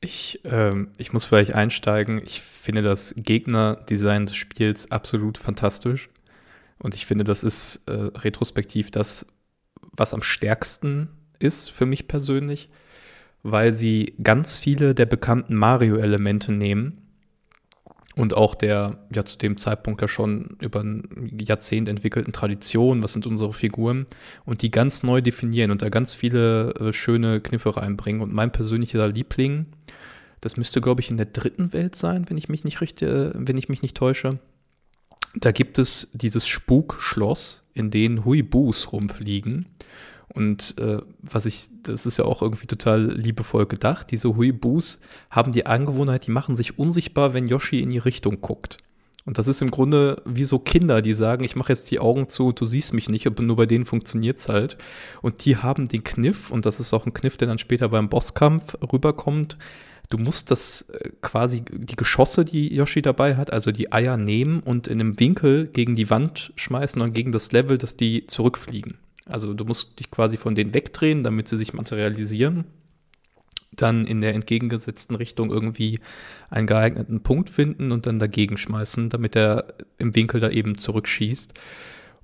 Ich, 0.01 0.41
ähm, 0.45 0.91
ich 0.99 1.13
muss 1.13 1.25
vielleicht 1.25 1.55
einsteigen. 1.55 2.21
Ich 2.25 2.41
finde 2.41 2.83
das 2.83 3.15
Gegnerdesign 3.17 4.27
des 4.27 4.37
Spiels 4.37 4.91
absolut 4.91 5.39
fantastisch. 5.39 6.11
Und 6.79 6.95
ich 6.95 7.07
finde, 7.07 7.25
das 7.25 7.43
ist 7.43 7.89
äh, 7.89 7.93
retrospektiv 7.93 8.91
das, 8.91 9.27
was 9.93 10.13
am 10.13 10.23
stärksten 10.23 11.09
ist 11.39 11.71
für 11.71 11.87
mich 11.87 12.09
persönlich, 12.09 12.71
weil 13.43 13.73
sie 13.73 14.15
ganz 14.23 14.57
viele 14.57 14.95
der 14.95 15.07
bekannten 15.07 15.55
Mario-Elemente 15.55 16.53
nehmen 16.53 17.06
und 18.17 18.35
auch 18.35 18.55
der 18.55 18.99
ja 19.15 19.25
zu 19.25 19.37
dem 19.37 19.59
Zeitpunkt 19.59 20.01
ja 20.01 20.09
schon 20.09 20.57
über 20.61 20.81
ein 20.81 21.31
Jahrzehnt 21.39 21.87
entwickelten 21.87 22.33
Tradition, 22.33 23.03
was 23.03 23.13
sind 23.13 23.27
unsere 23.27 23.53
Figuren, 23.53 24.07
und 24.45 24.63
die 24.63 24.71
ganz 24.71 25.03
neu 25.03 25.21
definieren 25.21 25.71
und 25.71 25.83
da 25.83 25.91
ganz 25.91 26.15
viele 26.15 26.75
äh, 26.75 26.93
schöne 26.93 27.41
Kniffe 27.41 27.77
reinbringen. 27.77 28.23
Und 28.23 28.33
mein 28.33 28.51
persönlicher 28.51 29.07
Liebling, 29.07 29.67
das 30.41 30.57
müsste, 30.57 30.81
glaube 30.81 31.03
ich, 31.03 31.11
in 31.11 31.19
der 31.19 31.27
dritten 31.27 31.73
Welt 31.75 31.95
sein, 31.95 32.29
wenn 32.29 32.39
ich 32.39 32.49
mich 32.49 32.65
nicht 32.65 32.81
richtig, 32.81 33.09
äh, 33.09 33.33
wenn 33.35 33.59
ich 33.59 33.69
mich 33.69 33.83
nicht 33.83 33.97
täusche. 33.97 34.39
Da 35.35 35.53
gibt 35.53 35.79
es 35.79 36.11
dieses 36.15 36.47
Spukschloss, 36.47 37.69
in 37.75 37.91
dem 37.91 38.25
Huibus 38.25 38.93
rumfliegen. 38.93 39.67
Und 40.35 40.77
äh, 40.79 40.99
was 41.23 41.47
ich, 41.47 41.69
das 41.83 42.05
ist 42.05 42.19
ja 42.19 42.25
auch 42.25 42.43
irgendwie 42.43 42.67
total 42.67 43.13
liebevoll 43.13 43.67
gedacht, 43.67 44.11
diese 44.11 44.37
Huibus 44.37 45.01
haben 45.31 45.53
die 45.53 45.67
Angewohnheit, 45.67 46.27
die 46.27 46.33
machen 46.33 46.57
sich 46.57 46.79
unsichtbar, 46.79 47.33
wenn 47.33 47.47
Yoshi 47.47 47.81
in 47.81 47.91
die 47.91 47.99
Richtung 47.99 48.41
guckt. 48.41 48.79
Und 49.27 49.39
das 49.39 49.49
ist 49.49 49.61
im 49.61 49.73
Grunde 49.73 50.23
wie 50.25 50.45
so 50.45 50.61
Kinder, 50.61 51.03
die 51.03 51.13
sagen, 51.13 51.43
ich 51.43 51.57
mache 51.57 51.73
jetzt 51.73 51.91
die 51.91 51.99
Augen 51.99 52.29
zu, 52.29 52.53
du 52.53 52.65
siehst 52.65 52.95
mich 52.95 53.09
nicht, 53.09 53.27
aber 53.27 53.43
nur 53.43 53.57
bei 53.57 53.67
denen 53.67 53.85
funktioniert 53.85 54.39
es 54.39 54.49
halt. 54.49 54.79
Und 55.21 55.45
die 55.45 55.57
haben 55.57 55.89
den 55.89 56.05
Kniff, 56.05 56.51
und 56.51 56.65
das 56.65 56.79
ist 56.79 56.95
auch 56.95 57.07
ein 57.07 57.13
Kniff, 57.13 57.37
der 57.37 57.49
dann 57.49 57.59
später 57.59 57.89
beim 57.89 58.09
Bosskampf 58.09 58.77
rüberkommt. 58.93 59.59
Du 60.11 60.19
musst 60.19 60.53
das 60.53 60.83
äh, 60.83 61.11
quasi, 61.23 61.63
die 61.69 61.97
Geschosse, 61.97 62.45
die 62.45 62.73
Yoshi 62.73 63.03
dabei 63.03 63.35
hat, 63.37 63.53
also 63.53 63.73
die 63.73 63.93
Eier 63.93 64.17
nehmen 64.17 64.61
und 64.61 64.87
in 64.87 65.01
einem 65.01 65.19
Winkel 65.19 65.67
gegen 65.67 65.95
die 65.95 66.09
Wand 66.09 66.53
schmeißen 66.55 67.03
und 67.03 67.13
gegen 67.13 67.33
das 67.33 67.51
Level, 67.51 67.79
dass 67.79 67.97
die 67.97 68.29
zurückfliegen. 68.29 68.99
Also 69.27 69.55
du 69.55 69.65
musst 69.65 69.99
dich 69.99 70.11
quasi 70.11 70.37
von 70.37 70.55
denen 70.55 70.73
wegdrehen, 70.73 71.25
damit 71.25 71.49
sie 71.49 71.57
sich 71.57 71.73
materialisieren. 71.73 72.65
Dann 73.73 74.07
in 74.07 74.21
der 74.21 74.35
entgegengesetzten 74.35 75.17
Richtung 75.17 75.51
irgendwie 75.51 76.01
einen 76.49 76.67
geeigneten 76.67 77.23
Punkt 77.23 77.51
finden 77.51 77.93
und 77.93 78.07
dann 78.07 78.19
dagegen 78.19 78.57
schmeißen, 78.57 79.11
damit 79.11 79.37
er 79.37 79.75
im 79.99 80.15
Winkel 80.15 80.41
da 80.41 80.49
eben 80.49 80.79
zurückschießt. 80.79 81.53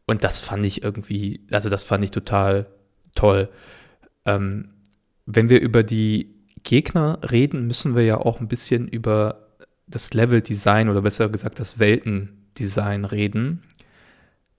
Und 0.06 0.24
das 0.24 0.40
fand 0.40 0.64
ich 0.64 0.82
irgendwie, 0.82 1.40
also 1.50 1.68
das 1.68 1.82
fand 1.82 2.04
ich 2.04 2.10
total 2.10 2.66
toll. 3.14 3.48
Ähm, 4.24 4.70
wenn 5.26 5.50
wir 5.50 5.60
über 5.60 5.82
die 5.82 6.34
Gegner 6.62 7.18
reden, 7.30 7.66
müssen 7.66 7.94
wir 7.94 8.04
ja 8.04 8.18
auch 8.18 8.40
ein 8.40 8.48
bisschen 8.48 8.88
über 8.88 9.48
das 9.86 10.14
Level-Design 10.14 10.88
oder 10.88 11.02
besser 11.02 11.28
gesagt 11.28 11.60
das 11.60 11.78
Weltendesign 11.78 13.04
reden. 13.04 13.62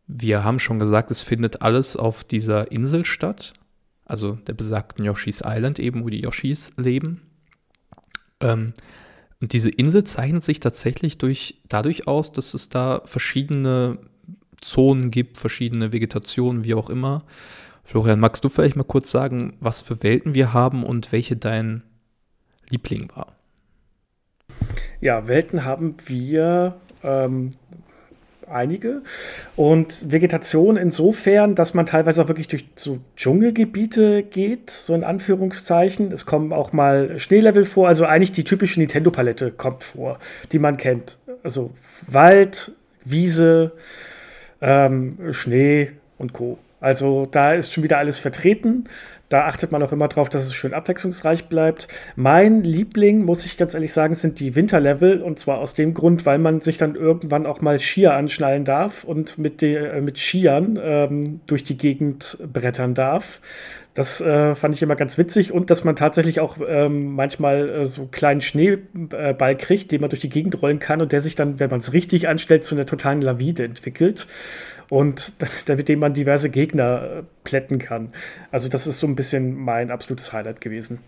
Wir 0.08 0.44
haben 0.44 0.60
schon 0.60 0.80
gesagt, 0.80 1.12
es 1.12 1.22
findet 1.22 1.62
alles 1.62 1.96
auf 1.96 2.24
dieser 2.24 2.72
Insel 2.72 3.06
statt, 3.06 3.54
also 4.06 4.34
der 4.34 4.54
besagten 4.54 5.06
Yoshi's 5.06 5.42
Island 5.46 5.80
eben, 5.80 6.04
wo 6.04 6.10
die 6.10 6.22
Yoshis 6.22 6.72
leben. 6.78 7.22
Ähm, 8.40 8.74
und 9.40 9.54
diese 9.54 9.70
Insel 9.70 10.04
zeichnet 10.04 10.44
sich 10.44 10.60
tatsächlich 10.60 11.18
durch, 11.18 11.62
dadurch 11.68 12.08
aus, 12.08 12.32
dass 12.32 12.54
es 12.54 12.70
da 12.70 13.02
verschiedene 13.06 13.98
Zonen 14.62 15.10
gibt, 15.10 15.38
verschiedene 15.38 15.92
Vegetationen, 15.92 16.64
wie 16.64 16.74
auch 16.74 16.90
immer. 16.90 17.26
Florian, 17.84 18.20
magst 18.20 18.44
du 18.44 18.50
vielleicht 18.50 18.76
mal 18.76 18.84
kurz 18.84 19.12
sagen, 19.12 19.58
was 19.60 19.82
für 19.82 20.02
Welten 20.04 20.34
wir 20.34 20.54
haben 20.54 20.84
und 20.84 21.12
welche 21.12 21.36
dein 21.36 21.84
Liebling 22.70 23.12
war? 23.16 23.36
Ja, 25.02 25.28
Welten 25.28 25.66
haben 25.66 25.98
wir 26.06 26.80
ähm, 27.04 27.50
einige. 28.48 29.02
Und 29.56 30.12
Vegetation 30.12 30.78
insofern, 30.78 31.56
dass 31.56 31.74
man 31.74 31.86
teilweise 31.86 32.24
auch 32.24 32.28
wirklich 32.28 32.48
durch 32.48 32.66
so 32.76 33.00
Dschungelgebiete 33.16 34.24
geht, 34.24 34.70
so 34.70 34.94
in 34.94 35.04
Anführungszeichen. 35.04 36.12
Es 36.12 36.26
kommen 36.26 36.54
auch 36.54 36.74
mal 36.74 37.20
Schneelevel 37.20 37.66
vor, 37.66 37.88
also 37.88 38.06
eigentlich 38.06 38.32
die 38.32 38.44
typische 38.44 38.80
Nintendo-Palette 38.80 39.52
kommt 39.52 39.84
vor, 39.84 40.20
die 40.52 40.60
man 40.60 40.78
kennt. 40.78 41.18
Also 41.44 41.72
Wald, 42.08 42.72
Wiese, 43.04 43.74
ähm, 44.62 45.34
Schnee 45.34 45.92
und 46.18 46.34
Co. 46.34 46.58
Also 46.84 47.26
da 47.32 47.54
ist 47.54 47.72
schon 47.72 47.86
wieder 47.86 47.98
alles 47.98 48.20
vertreten. 48.20 48.90
Da 49.30 49.46
achtet 49.46 49.72
man 49.72 49.82
auch 49.82 49.94
immer 49.94 50.10
drauf, 50.10 50.28
dass 50.28 50.44
es 50.44 50.54
schön 50.54 50.74
abwechslungsreich 50.74 51.46
bleibt. 51.46 51.88
Mein 52.18 52.62
Liebling, 52.62 53.24
muss 53.24 53.46
ich 53.46 53.56
ganz 53.56 53.74
ehrlich 53.74 53.94
sagen, 53.94 54.14
sind 54.14 54.42
die 54.42 54.54
Winterlevel. 54.54 55.22
Und 55.22 55.40
zwar 55.40 55.60
aus 55.60 55.76
dem 55.76 55.94
Grund, 55.94 56.26
weil 56.26 56.40
man 56.40 56.60
sich 56.60 56.78
dann 56.78 56.96
irgendwann 56.96 57.46
auch 57.46 57.62
mal 57.62 57.80
Skier 57.80 58.14
anschnallen 58.14 58.66
darf 58.66 59.06
und 59.06 59.38
mit, 59.38 59.62
de, 59.62 59.76
äh, 59.76 60.02
mit 60.02 60.18
Skiern 60.18 60.78
ähm, 60.84 61.40
durch 61.48 61.64
die 61.64 61.78
Gegend 61.78 62.38
brettern 62.52 62.96
darf. 62.96 63.42
Das 63.94 64.20
äh, 64.20 64.54
fand 64.54 64.76
ich 64.76 64.82
immer 64.82 64.96
ganz 64.98 65.18
witzig 65.18 65.54
und 65.54 65.70
dass 65.70 65.86
man 65.86 65.96
tatsächlich 65.96 66.42
auch 66.42 66.58
ähm, 66.68 67.14
manchmal 67.14 67.70
äh, 67.70 67.86
so 67.86 68.02
einen 68.02 68.12
kleinen 68.12 68.42
Schneeball 68.42 69.56
kriegt, 69.56 69.92
den 69.92 70.02
man 70.02 70.10
durch 70.10 70.22
die 70.22 70.30
Gegend 70.30 70.62
rollen 70.62 70.80
kann 70.80 71.00
und 71.00 71.14
der 71.14 71.22
sich 71.22 71.36
dann, 71.36 71.60
wenn 71.62 71.70
man 71.70 71.80
es 71.80 71.94
richtig 71.94 72.28
anstellt, 72.28 72.66
zu 72.66 72.76
einer 72.76 72.88
totalen 72.88 73.22
Lavide 73.22 73.64
entwickelt 73.64 74.28
und 74.94 75.34
mit 75.68 75.90
dem 75.90 76.00
man 76.00 76.14
diverse 76.14 76.52
Gegner 76.52 77.02
äh, 77.02 77.24
plätten 77.44 77.80
kann. 77.80 78.14
Also 78.52 78.70
das 78.70 78.86
ist 78.86 79.00
so 79.00 79.08
ein 79.08 79.16
bisschen 79.16 79.56
mein 79.58 79.90
absolutes 79.90 80.32
Highlight 80.32 80.62
gewesen. 80.62 81.00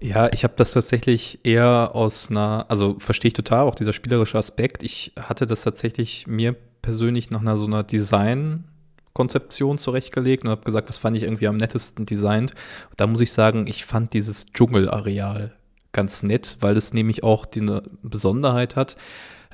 Ja, 0.00 0.30
ich 0.32 0.42
habe 0.42 0.54
das 0.56 0.72
tatsächlich 0.72 1.40
eher 1.44 1.90
aus 1.94 2.30
einer, 2.30 2.64
also 2.68 2.98
verstehe 2.98 3.28
ich 3.28 3.34
total 3.34 3.64
auch 3.64 3.74
dieser 3.74 3.92
spielerische 3.92 4.38
Aspekt. 4.38 4.82
Ich 4.82 5.12
hatte 5.18 5.46
das 5.46 5.60
tatsächlich 5.62 6.26
mir 6.26 6.56
persönlich 6.80 7.30
nach 7.30 7.42
einer 7.42 7.58
so 7.58 7.66
einer 7.66 7.82
Design-Konzeption 7.82 9.76
zurechtgelegt 9.76 10.44
und 10.44 10.50
habe 10.50 10.64
gesagt, 10.64 10.88
was 10.88 10.96
fand 10.96 11.16
ich 11.16 11.24
irgendwie 11.24 11.48
am 11.48 11.58
nettesten 11.58 12.06
designt. 12.06 12.54
Da 12.96 13.06
muss 13.06 13.20
ich 13.20 13.32
sagen, 13.32 13.66
ich 13.66 13.84
fand 13.84 14.14
dieses 14.14 14.46
Dschungelareal 14.46 15.54
ganz 15.92 16.22
nett, 16.22 16.56
weil 16.60 16.78
es 16.78 16.94
nämlich 16.94 17.24
auch 17.24 17.44
die 17.44 17.60
eine 17.60 17.82
Besonderheit 18.02 18.74
hat. 18.74 18.96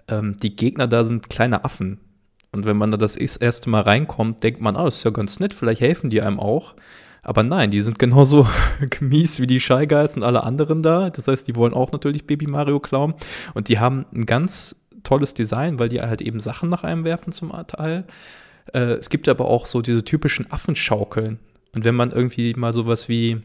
Ähm, 0.07 0.37
die 0.37 0.55
Gegner 0.55 0.87
da 0.87 1.03
sind 1.03 1.29
kleine 1.29 1.65
Affen. 1.65 1.99
Und 2.53 2.67
wenn 2.67 2.77
man 2.77 2.91
da 2.91 2.99
das 2.99 3.17
erste 3.17 3.71
Mal 3.71 3.83
reinkommt, 3.83 4.43
denkt 4.43 4.61
man, 4.61 4.77
ah, 4.77 4.85
das 4.85 4.97
ist 4.97 5.05
ja 5.05 5.11
ganz 5.11 5.41
nett, 5.41 5.55
vielleicht 5.55 5.81
helfen 5.81 6.11
die 6.11 6.21
einem 6.21 6.39
auch. 6.39 6.75
Aber 7.23 7.43
nein, 7.43 7.71
die 7.71 7.81
sind 7.81 7.99
genauso 7.99 8.47
mies 9.01 9.41
wie 9.41 9.47
die 9.47 9.61
Shy 9.61 9.87
Guys 9.87 10.17
und 10.17 10.23
alle 10.23 10.43
anderen 10.43 10.83
da. 10.83 11.11
Das 11.11 11.29
heißt, 11.29 11.49
die 11.49 11.57
wollen 11.57 11.75
auch 11.75 11.93
natürlich 11.93 12.27
Baby 12.27 12.47
Mario 12.47 12.81
klauen. 12.81 13.15
Und 13.55 13.69
die 13.69 13.79
haben 13.79 14.05
ein 14.13 14.27
ganz 14.27 14.85
tolles 15.03 15.35
Design, 15.35 15.79
weil 15.79 15.89
die 15.89 16.01
halt 16.01 16.21
eben 16.21 16.41
Sachen 16.41 16.69
nach 16.69 16.85
einem 16.85 17.05
werfen 17.05 17.33
zum 17.33 17.53
Teil. 17.67 18.05
Äh, 18.73 18.95
es 18.95 19.09
gibt 19.09 19.29
aber 19.29 19.47
auch 19.47 19.67
so 19.67 19.81
diese 19.81 20.05
typischen 20.05 20.51
Affenschaukeln. 20.53 21.39
Und 21.75 21.85
wenn 21.85 21.95
man 21.95 22.11
irgendwie 22.11 22.55
mal 22.55 22.73
sowas 22.73 23.09
wie 23.09 23.41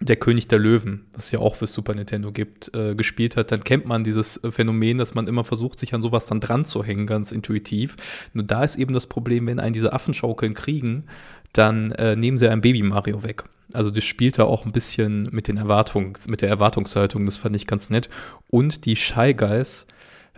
der 0.00 0.16
König 0.16 0.48
der 0.48 0.58
Löwen, 0.58 1.06
was 1.12 1.30
ja 1.30 1.38
auch 1.38 1.54
für 1.54 1.66
Super 1.66 1.94
Nintendo 1.94 2.32
gibt, 2.32 2.74
äh, 2.74 2.94
gespielt 2.94 3.36
hat, 3.36 3.52
dann 3.52 3.62
kennt 3.62 3.86
man 3.86 4.02
dieses 4.02 4.42
äh, 4.42 4.50
Phänomen, 4.50 4.98
dass 4.98 5.14
man 5.14 5.28
immer 5.28 5.44
versucht, 5.44 5.78
sich 5.78 5.94
an 5.94 6.02
sowas 6.02 6.26
dann 6.26 6.40
dran 6.40 6.64
zu 6.64 6.82
hängen, 6.82 7.06
ganz 7.06 7.30
intuitiv. 7.30 7.96
Nur 8.32 8.44
da 8.44 8.64
ist 8.64 8.76
eben 8.76 8.92
das 8.92 9.06
Problem, 9.06 9.46
wenn 9.46 9.60
einen 9.60 9.72
diese 9.72 9.92
Affenschaukeln 9.92 10.54
kriegen, 10.54 11.04
dann 11.52 11.92
äh, 11.92 12.16
nehmen 12.16 12.38
sie 12.38 12.48
ein 12.48 12.60
Baby 12.60 12.82
Mario 12.82 13.22
weg. 13.22 13.44
Also 13.72 13.90
das 13.90 14.04
spielt 14.04 14.38
da 14.38 14.44
auch 14.44 14.66
ein 14.66 14.72
bisschen 14.72 15.28
mit 15.30 15.46
den 15.48 15.56
Erwartungen, 15.56 16.14
mit 16.26 16.42
der 16.42 16.48
Erwartungshaltung, 16.48 17.24
das 17.24 17.36
fand 17.36 17.54
ich 17.54 17.66
ganz 17.66 17.88
nett. 17.88 18.08
Und 18.48 18.86
die 18.86 18.96
Shy 18.96 19.32
Guys, 19.32 19.86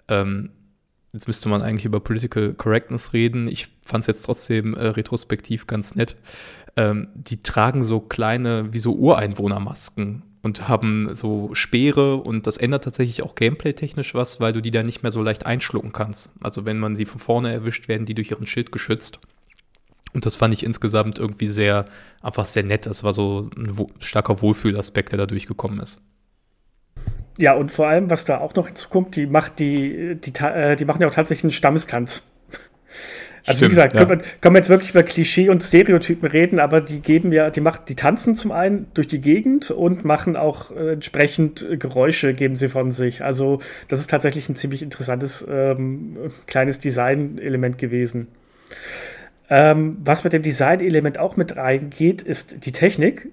ähm, 0.09 0.51
jetzt 1.15 1.27
müsste 1.27 1.49
man 1.49 1.63
eigentlich 1.63 1.87
über 1.87 2.01
Political 2.01 2.53
Correctness 2.55 3.15
reden. 3.15 3.49
Ich 3.49 3.69
fand 3.83 4.03
es 4.03 4.07
jetzt 4.07 4.23
trotzdem 4.27 4.75
äh, 4.75 4.87
retrospektiv 4.89 5.67
ganz 5.67 5.95
nett 5.95 6.17
ähm, 6.77 7.09
die 7.15 7.43
tragen 7.43 7.83
so 7.83 8.01
kleine, 8.01 8.73
wie 8.73 8.79
so 8.79 8.95
Ureinwohnermasken 8.95 10.23
und 10.43 10.69
haben 10.69 11.15
so 11.15 11.51
Speere 11.55 12.17
und 12.17 12.47
das 12.47 12.57
ändert 12.57 12.85
tatsächlich 12.85 13.23
auch 13.23 13.35
gameplay-technisch 13.35 14.15
was, 14.15 14.41
weil 14.41 14.53
du 14.53 14.63
die 14.63 14.71
dann 14.71 14.87
nicht 14.87 15.03
mehr 15.03 15.11
so 15.11 15.23
leicht 15.23 15.45
einschlucken 15.47 15.93
kannst. 15.93 16.31
Also 16.41 16.67
wenn 16.67 16.79
man 16.79 16.95
sie 16.95 17.05
von 17.05 17.19
vorne 17.19 17.53
erwischt, 17.53 17.89
werden 17.89 18.07
die 18.07 18.15
durch 18.15 18.31
ihren 18.31 18.47
Schild 18.47 18.71
geschützt. 18.71 19.19
Und 20.13 20.25
das 20.25 20.37
fand 20.37 20.55
ich 20.55 20.65
insgesamt 20.65 21.19
irgendwie 21.19 21.49
sehr, 21.49 21.87
einfach 22.23 22.47
sehr 22.47 22.63
nett. 22.63 22.87
Das 22.87 23.03
war 23.05 23.13
so 23.13 23.51
ein 23.57 23.77
wo 23.77 23.91
starker 23.99 24.41
Wohlfühlaspekt, 24.41 25.13
der 25.13 25.19
da 25.19 25.27
durchgekommen 25.27 25.81
ist. 25.81 26.01
Ja, 27.39 27.55
und 27.55 27.71
vor 27.71 27.89
allem, 27.89 28.09
was 28.09 28.25
da 28.25 28.39
auch 28.39 28.55
noch 28.55 28.67
hinzukommt, 28.67 29.17
die 29.17 29.27
macht 29.27 29.59
die, 29.59 30.17
die, 30.17 30.33
äh, 30.43 30.77
die 30.77 30.85
machen 30.85 31.03
ja 31.03 31.09
auch 31.09 31.15
tatsächlich 31.15 31.45
einen 31.45 31.51
Stammestanz. 31.51 32.23
Also 33.47 33.59
Stimmt, 33.59 33.71
wie 33.71 33.75
gesagt, 33.77 33.95
ja. 33.95 34.05
können, 34.05 34.21
wir, 34.21 34.27
können 34.41 34.55
wir 34.55 34.59
jetzt 34.59 34.69
wirklich 34.69 34.91
über 34.91 35.05
Klischee 35.05 35.49
und 35.49 35.63
Stereotypen 35.63 36.29
reden, 36.29 36.59
aber 36.59 36.81
die 36.81 37.01
geben 37.01 37.33
ja, 37.33 37.49
die 37.51 37.61
macht, 37.61 37.89
die 37.89 37.95
tanzen 37.95 38.35
zum 38.35 38.51
einen 38.51 38.87
durch 38.95 39.07
die 39.07 39.21
Gegend 39.21 39.71
und 39.71 40.05
machen 40.05 40.37
auch 40.37 40.73
äh, 40.73 40.95
entsprechend 40.95 41.65
Geräusche, 41.79 42.35
geben 42.35 42.57
sie 42.57 42.69
von 42.69 42.91
sich. 42.91 43.23
Also 43.23 43.61
das 43.87 44.01
ist 44.01 44.11
tatsächlich 44.11 44.49
ein 44.49 44.57
ziemlich 44.57 44.83
interessantes 44.83 45.47
ähm, 45.49 46.17
kleines 46.47 46.81
Design-Element 46.81 47.79
gewesen. 47.79 48.27
Ähm, 49.49 49.99
was 50.05 50.25
mit 50.25 50.33
dem 50.33 50.43
Design-Element 50.43 51.19
auch 51.19 51.37
mit 51.37 51.57
reingeht, 51.57 52.23
ist 52.23 52.67
die 52.67 52.73
Technik. 52.73 53.29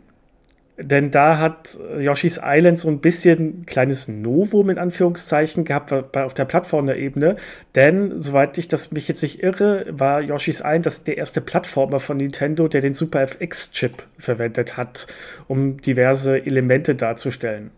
Denn 0.78 1.12
da 1.12 1.38
hat 1.38 1.78
Yoshi's 2.00 2.40
Island 2.44 2.80
so 2.80 2.88
ein 2.88 3.00
bisschen 3.00 3.66
kleines 3.68 4.08
Novum 4.08 4.72
in 4.72 4.80
Anführungszeichen 4.80 5.66
gehabt 5.66 5.94
auf 5.94 6.34
der 6.34 6.46
Plattformer-Ebene. 6.46 7.36
Denn, 7.76 8.18
soweit 8.18 8.58
ich 8.58 8.70
das 8.70 8.92
mich 8.92 9.08
jetzt 9.08 9.22
nicht 9.22 9.44
irre, 9.44 9.86
war 9.92 10.24
Yoshi's 10.24 10.62
Island 10.62 10.88
das 10.88 11.04
der 11.04 11.18
erste 11.18 11.42
Plattformer 11.42 12.00
von 12.00 12.18
Nintendo, 12.18 12.68
der 12.68 12.82
den 12.82 12.96
Super 12.96 13.22
FX-Chip 13.22 14.04
verwendet 14.18 14.76
hat, 14.76 15.06
um 15.48 15.80
diverse 15.80 16.44
Elemente 16.44 16.96
darzustellen. 16.96 17.70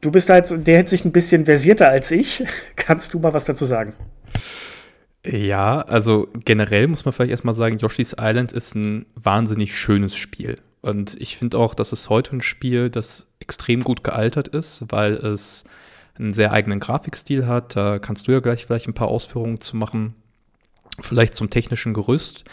Du 0.00 0.12
bist 0.12 0.28
da 0.28 0.36
jetzt 0.36 0.52
in 0.52 0.62
der 0.62 0.76
Hinsicht 0.76 1.04
ein 1.04 1.12
bisschen 1.12 1.44
versierter 1.44 1.88
als 1.88 2.12
ich. 2.12 2.44
Kannst 2.76 3.14
du 3.14 3.18
mal 3.18 3.34
was 3.34 3.46
dazu 3.46 3.64
sagen? 3.64 3.94
Ja, 5.26 5.80
also 5.80 6.28
generell 6.44 6.86
muss 6.86 7.04
man 7.04 7.12
vielleicht 7.12 7.30
erstmal 7.30 7.54
sagen, 7.54 7.78
Yoshi's 7.78 8.14
Island 8.16 8.52
ist 8.52 8.76
ein 8.76 9.06
wahnsinnig 9.16 9.76
schönes 9.76 10.14
Spiel. 10.14 10.58
Und 10.84 11.18
ich 11.18 11.38
finde 11.38 11.56
auch, 11.56 11.72
dass 11.72 11.92
es 11.92 12.10
heute 12.10 12.36
ein 12.36 12.42
Spiel, 12.42 12.90
das 12.90 13.24
extrem 13.40 13.82
gut 13.82 14.04
gealtert 14.04 14.48
ist, 14.48 14.84
weil 14.90 15.14
es 15.14 15.64
einen 16.14 16.34
sehr 16.34 16.52
eigenen 16.52 16.78
Grafikstil 16.78 17.46
hat. 17.46 17.74
Da 17.74 17.98
kannst 17.98 18.28
du 18.28 18.32
ja 18.32 18.40
gleich 18.40 18.66
vielleicht 18.66 18.86
ein 18.86 18.92
paar 18.92 19.08
Ausführungen 19.08 19.60
zu 19.60 19.78
machen. 19.78 20.14
Vielleicht 21.00 21.36
zum 21.36 21.48
technischen 21.48 21.94
Gerüst. 21.94 22.44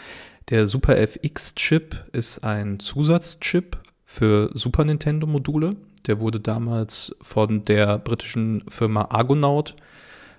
Der 0.48 0.66
Super 0.66 0.96
FX-Chip 0.96 2.06
ist 2.12 2.42
ein 2.42 2.80
Zusatzchip 2.80 3.76
für 4.02 4.50
Super 4.54 4.86
Nintendo-Module. 4.86 5.76
Der 6.06 6.18
wurde 6.18 6.40
damals 6.40 7.14
von 7.20 7.66
der 7.66 7.98
britischen 7.98 8.64
Firma 8.66 9.08
Argonaut 9.10 9.76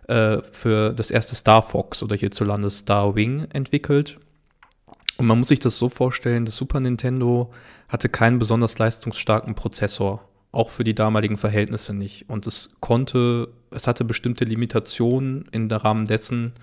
äh, 0.07 0.41
für 0.41 0.93
das 0.93 1.11
erste 1.11 1.35
Star 1.35 1.61
Fox 1.61 2.01
oder 2.01 2.15
hierzulande 2.15 2.71
Star 2.71 3.13
Wing 3.13 3.45
entwickelt. 3.53 4.17
Und 5.17 5.27
man 5.27 5.37
muss 5.37 5.47
sich 5.47 5.59
das 5.59 5.77
so 5.77 5.89
vorstellen, 5.89 6.45
das 6.45 6.55
Super 6.55 6.79
Nintendo 6.79 7.51
hatte 7.87 8.09
keinen 8.09 8.39
besonders 8.39 8.79
leistungsstarken 8.79 9.55
Prozessor, 9.55 10.27
auch 10.51 10.69
für 10.69 10.83
die 10.83 10.95
damaligen 10.95 11.37
Verhältnisse 11.37 11.93
nicht. 11.93 12.29
Und 12.29 12.47
es 12.47 12.75
konnte, 12.79 13.49
es 13.71 13.87
hatte 13.87 14.05
bestimmte 14.05 14.45
Limitationen 14.45 15.45
in 15.51 15.69
der 15.69 15.83
Rahmen 15.83 16.05
dessen 16.05 16.53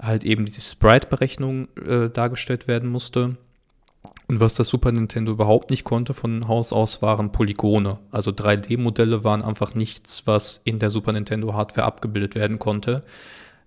halt 0.00 0.24
eben 0.24 0.44
diese 0.44 0.60
Sprite-Berechnung 0.60 1.68
äh, 1.76 2.10
dargestellt 2.10 2.68
werden 2.68 2.90
musste. 2.90 3.36
Und 4.28 4.40
was 4.40 4.54
das 4.54 4.68
Super 4.68 4.92
Nintendo 4.92 5.32
überhaupt 5.32 5.70
nicht 5.70 5.84
konnte 5.84 6.14
von 6.14 6.48
Haus 6.48 6.72
aus, 6.72 7.00
waren 7.02 7.32
Polygone. 7.32 7.98
Also 8.10 8.30
3D-Modelle 8.30 9.24
waren 9.24 9.42
einfach 9.42 9.74
nichts, 9.74 10.26
was 10.26 10.60
in 10.64 10.78
der 10.78 10.90
Super 10.90 11.12
Nintendo 11.12 11.54
Hardware 11.54 11.86
abgebildet 11.86 12.34
werden 12.34 12.58
konnte. 12.58 13.02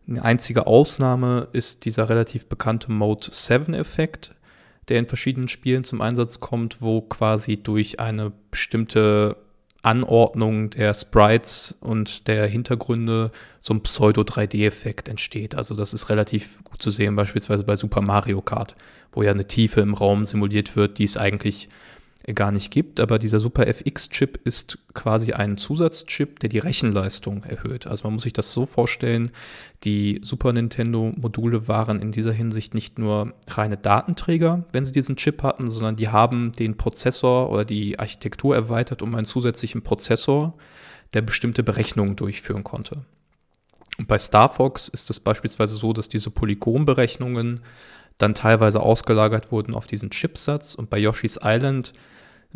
Eine 0.07 0.23
einzige 0.23 0.67
Ausnahme 0.67 1.49
ist 1.51 1.83
dieser 1.83 2.07
relativ 2.09 2.47
bekannte 2.47 2.91
Mode 2.91 3.27
7-Effekt, 3.27 4.35
der 4.87 4.99
in 4.99 5.05
verschiedenen 5.05 5.49
Spielen 5.49 5.83
zum 5.83 6.01
Einsatz 6.01 6.39
kommt, 6.39 6.81
wo 6.81 7.01
quasi 7.01 7.57
durch 7.57 7.99
eine 7.99 8.31
bestimmte 8.49 9.35
Anordnung 9.81 10.69
der 10.69 10.93
Sprites 10.93 11.75
und 11.81 12.27
der 12.27 12.47
Hintergründe 12.47 13.31
so 13.59 13.73
ein 13.73 13.83
Pseudo-3D-Effekt 13.83 15.09
entsteht. 15.09 15.55
Also 15.55 15.75
das 15.75 15.93
ist 15.93 16.09
relativ 16.09 16.63
gut 16.63 16.81
zu 16.81 16.89
sehen, 16.89 17.15
beispielsweise 17.15 17.63
bei 17.63 17.75
Super 17.75 18.01
Mario 18.01 18.41
Kart, 18.41 18.75
wo 19.11 19.23
ja 19.23 19.31
eine 19.31 19.47
Tiefe 19.47 19.81
im 19.81 19.93
Raum 19.93 20.23
simuliert 20.23 20.75
wird, 20.75 20.99
die 20.99 21.03
es 21.03 21.17
eigentlich 21.17 21.67
gar 22.33 22.51
nicht 22.51 22.71
gibt, 22.71 22.99
aber 22.99 23.19
dieser 23.19 23.39
Super 23.39 23.67
FX-Chip 23.67 24.41
ist 24.43 24.79
quasi 24.93 25.31
ein 25.31 25.57
Zusatzchip, 25.57 26.39
der 26.39 26.49
die 26.49 26.59
Rechenleistung 26.59 27.43
erhöht. 27.43 27.87
Also 27.87 28.05
man 28.05 28.15
muss 28.15 28.23
sich 28.23 28.33
das 28.33 28.51
so 28.51 28.65
vorstellen, 28.65 29.31
die 29.85 30.19
Super 30.23 30.51
Nintendo-Module 30.51 31.69
waren 31.69 32.01
in 32.01 32.11
dieser 32.11 32.33
Hinsicht 32.33 32.73
nicht 32.73 32.99
nur 32.99 33.33
reine 33.47 33.77
Datenträger, 33.77 34.65
wenn 34.73 34.83
sie 34.83 34.91
diesen 34.91 35.15
Chip 35.15 35.41
hatten, 35.41 35.69
sondern 35.69 35.95
die 35.95 36.09
haben 36.09 36.51
den 36.51 36.75
Prozessor 36.75 37.49
oder 37.49 37.63
die 37.63 37.97
Architektur 37.97 38.53
erweitert 38.55 39.01
um 39.01 39.15
einen 39.15 39.25
zusätzlichen 39.25 39.81
Prozessor, 39.81 40.53
der 41.13 41.21
bestimmte 41.21 41.63
Berechnungen 41.63 42.17
durchführen 42.17 42.65
konnte. 42.65 43.05
Und 43.97 44.07
bei 44.07 44.17
Star 44.17 44.49
Fox 44.49 44.89
ist 44.89 45.09
es 45.09 45.21
beispielsweise 45.21 45.77
so, 45.77 45.93
dass 45.93 46.09
diese 46.09 46.29
Polygonberechnungen 46.29 47.61
dann 48.17 48.33
teilweise 48.33 48.81
ausgelagert 48.81 49.51
wurden 49.51 49.75
auf 49.75 49.87
diesen 49.87 50.09
Chipsatz. 50.09 50.75
Und 50.75 50.89
bei 50.89 50.97
Yoshi's 50.97 51.39
Island, 51.43 51.93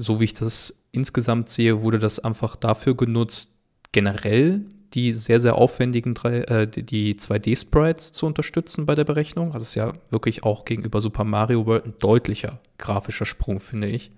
so 0.02 0.20
wie 0.20 0.26
ich 0.26 0.34
das 0.34 0.84
insgesamt 0.92 1.50
sehe, 1.50 1.82
wurde 1.82 2.00
das 2.00 2.20
einfach 2.20 2.56
dafür 2.56 2.96
genutzt, 2.96 3.56
generell 3.92 4.66
die 4.94 5.14
sehr, 5.14 5.40
sehr 5.40 5.56
aufwendigen 5.56 6.14
drei, 6.14 6.40
äh, 6.42 6.68
die 6.68 7.16
2D-Sprites 7.16 8.12
zu 8.12 8.26
unterstützen 8.26 8.86
bei 8.86 8.96
der 8.96 9.06
Berechnung. 9.06 9.54
Also 9.54 9.64
es 9.64 9.70
ist 9.70 9.76
ja 9.76 9.94
wirklich 10.10 10.44
auch 10.44 10.66
gegenüber 10.66 11.00
Super 11.00 11.24
Mario 11.24 11.66
World 11.66 11.86
ein 11.86 11.94
deutlicher 12.00 12.60
grafischer 12.78 13.26
Sprung, 13.26 13.60
finde 13.60 13.88
ich. 13.88 14.12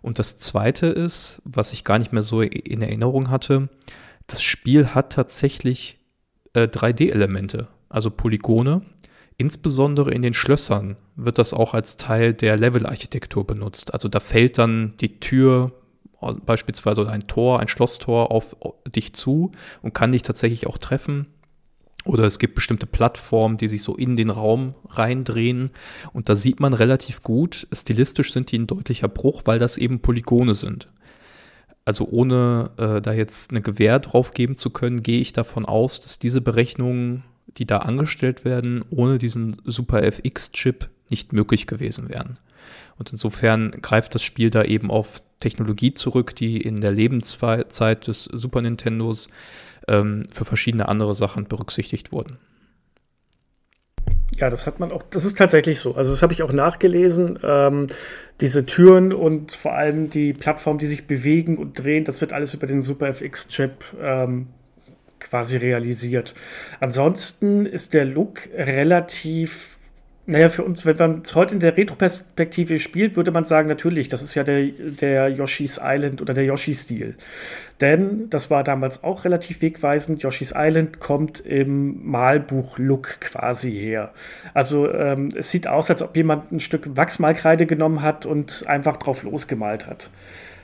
Und 0.00 0.18
das 0.18 0.38
zweite 0.38 0.86
ist, 0.86 1.42
was 1.44 1.74
ich 1.74 1.84
gar 1.84 1.98
nicht 1.98 2.12
mehr 2.12 2.22
so 2.22 2.40
in 2.40 2.80
Erinnerung 2.80 3.28
hatte, 3.28 3.68
das 4.26 4.42
Spiel 4.42 4.88
hat 4.88 5.12
tatsächlich 5.12 5.98
äh, 6.54 6.62
3D-Elemente, 6.62 7.68
also 7.90 8.10
Polygone. 8.10 8.82
Insbesondere 9.40 10.10
in 10.10 10.20
den 10.20 10.34
Schlössern 10.34 10.98
wird 11.16 11.38
das 11.38 11.54
auch 11.54 11.72
als 11.72 11.96
Teil 11.96 12.34
der 12.34 12.58
Level-Architektur 12.58 13.46
benutzt. 13.46 13.94
Also 13.94 14.06
da 14.06 14.20
fällt 14.20 14.58
dann 14.58 14.92
die 15.00 15.18
Tür 15.18 15.72
beispielsweise 16.44 17.08
ein 17.08 17.26
Tor, 17.26 17.58
ein 17.58 17.68
Schlosstor 17.68 18.32
auf 18.32 18.54
dich 18.86 19.14
zu 19.14 19.52
und 19.80 19.94
kann 19.94 20.12
dich 20.12 20.20
tatsächlich 20.20 20.66
auch 20.66 20.76
treffen. 20.76 21.26
Oder 22.04 22.24
es 22.24 22.38
gibt 22.38 22.54
bestimmte 22.54 22.84
Plattformen, 22.84 23.56
die 23.56 23.68
sich 23.68 23.82
so 23.82 23.96
in 23.96 24.14
den 24.14 24.28
Raum 24.28 24.74
reindrehen. 24.90 25.70
Und 26.12 26.28
da 26.28 26.36
sieht 26.36 26.60
man 26.60 26.74
relativ 26.74 27.22
gut, 27.22 27.66
stilistisch 27.72 28.34
sind 28.34 28.52
die 28.52 28.58
ein 28.58 28.66
deutlicher 28.66 29.08
Bruch, 29.08 29.44
weil 29.46 29.58
das 29.58 29.78
eben 29.78 30.00
Polygone 30.00 30.52
sind. 30.52 30.90
Also 31.86 32.06
ohne 32.10 32.72
äh, 32.76 33.00
da 33.00 33.14
jetzt 33.14 33.52
eine 33.52 33.62
Gewähr 33.62 34.00
drauf 34.00 34.34
geben 34.34 34.58
zu 34.58 34.68
können, 34.68 35.02
gehe 35.02 35.22
ich 35.22 35.32
davon 35.32 35.64
aus, 35.64 36.02
dass 36.02 36.18
diese 36.18 36.42
Berechnungen, 36.42 37.24
die 37.56 37.66
da 37.66 37.78
angestellt 37.78 38.44
werden, 38.44 38.84
ohne 38.90 39.18
diesen 39.18 39.60
Super 39.64 40.02
FX-Chip 40.02 40.88
nicht 41.08 41.32
möglich 41.32 41.66
gewesen 41.66 42.08
wären. 42.08 42.38
Und 42.98 43.10
insofern 43.12 43.70
greift 43.82 44.14
das 44.14 44.22
Spiel 44.22 44.50
da 44.50 44.62
eben 44.64 44.90
auf 44.90 45.22
Technologie 45.40 45.94
zurück, 45.94 46.36
die 46.36 46.60
in 46.60 46.80
der 46.80 46.92
Lebenszeit 46.92 48.06
des 48.06 48.24
Super 48.24 48.60
Nintendos 48.60 49.28
ähm, 49.88 50.22
für 50.30 50.44
verschiedene 50.44 50.88
andere 50.88 51.14
Sachen 51.14 51.46
berücksichtigt 51.46 52.12
wurden. 52.12 52.38
Ja, 54.38 54.48
das 54.48 54.66
hat 54.66 54.80
man 54.80 54.92
auch, 54.92 55.02
das 55.02 55.24
ist 55.24 55.36
tatsächlich 55.36 55.80
so. 55.80 55.94
Also 55.96 56.12
das 56.12 56.22
habe 56.22 56.32
ich 56.32 56.42
auch 56.42 56.52
nachgelesen. 56.52 57.38
Ähm, 57.42 57.88
diese 58.40 58.64
Türen 58.64 59.12
und 59.12 59.52
vor 59.52 59.74
allem 59.74 60.08
die 60.08 60.32
Plattformen, 60.32 60.78
die 60.78 60.86
sich 60.86 61.06
bewegen 61.06 61.58
und 61.58 61.78
drehen, 61.78 62.04
das 62.04 62.20
wird 62.20 62.32
alles 62.32 62.54
über 62.54 62.66
den 62.66 62.80
SuperFX-Chip 62.80 63.84
ähm, 64.00 64.48
quasi 65.20 65.56
realisiert. 65.56 66.34
Ansonsten 66.80 67.66
ist 67.66 67.94
der 67.94 68.04
Look 68.04 68.48
relativ 68.54 69.78
naja, 70.30 70.48
für 70.48 70.62
uns, 70.62 70.86
wenn 70.86 70.96
man 70.96 71.22
es 71.24 71.34
heute 71.34 71.54
in 71.54 71.60
der 71.60 71.76
Retro-Perspektive 71.76 72.78
spielt, 72.78 73.16
würde 73.16 73.32
man 73.32 73.44
sagen, 73.44 73.68
natürlich, 73.68 74.08
das 74.08 74.22
ist 74.22 74.36
ja 74.36 74.44
der, 74.44 74.62
der 74.62 75.28
Yoshi's 75.28 75.80
Island 75.82 76.22
oder 76.22 76.34
der 76.34 76.44
Yoshi-Stil. 76.44 77.16
Denn 77.80 78.30
das 78.30 78.48
war 78.48 78.62
damals 78.62 79.02
auch 79.02 79.24
relativ 79.24 79.60
wegweisend. 79.60 80.22
Yoshi's 80.22 80.54
Island 80.54 81.00
kommt 81.00 81.40
im 81.40 82.08
Malbuch-Look 82.08 83.20
quasi 83.20 83.72
her. 83.72 84.12
Also 84.54 84.92
ähm, 84.92 85.30
es 85.34 85.50
sieht 85.50 85.66
aus, 85.66 85.90
als 85.90 86.00
ob 86.00 86.16
jemand 86.16 86.52
ein 86.52 86.60
Stück 86.60 86.96
Wachsmalkreide 86.96 87.66
genommen 87.66 88.02
hat 88.02 88.24
und 88.24 88.64
einfach 88.68 88.98
drauf 88.98 89.24
losgemalt 89.24 89.88
hat. 89.88 90.10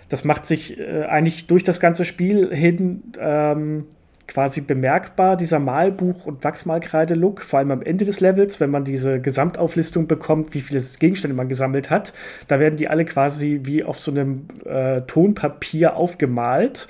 Das 0.09 0.23
macht 0.25 0.47
sich 0.47 0.79
äh, 0.79 1.07
eigentlich 1.07 1.49
durch 1.49 1.65
das 1.65 1.81
ganze 1.81 2.05
Spiel 2.05 2.55
hin 2.55 3.03
ähm, 3.19 3.87
quasi 4.27 4.61
bemerkbar, 4.61 5.37
dieser 5.37 5.59
Malbuch- 5.59 6.25
und 6.25 6.43
Wachsmalkreide-Look, 6.43 7.43
vor 7.43 7.59
allem 7.59 7.71
am 7.71 7.83
Ende 7.83 8.05
des 8.05 8.21
Levels, 8.21 8.61
wenn 8.61 8.71
man 8.71 8.85
diese 8.85 9.21
Gesamtauflistung 9.21 10.07
bekommt, 10.07 10.55
wie 10.55 10.61
viele 10.61 10.83
Gegenstände 10.99 11.37
man 11.37 11.49
gesammelt 11.49 11.91
hat. 11.91 12.13
Da 12.49 12.59
werden 12.59 12.77
die 12.77 12.89
alle 12.89 13.05
quasi 13.05 13.61
wie 13.65 13.85
auf 13.85 14.01
so 14.01 14.11
einem 14.11 14.47
äh, 14.65 15.03
Tonpapier 15.03 15.97
aufgemalt. 15.97 16.89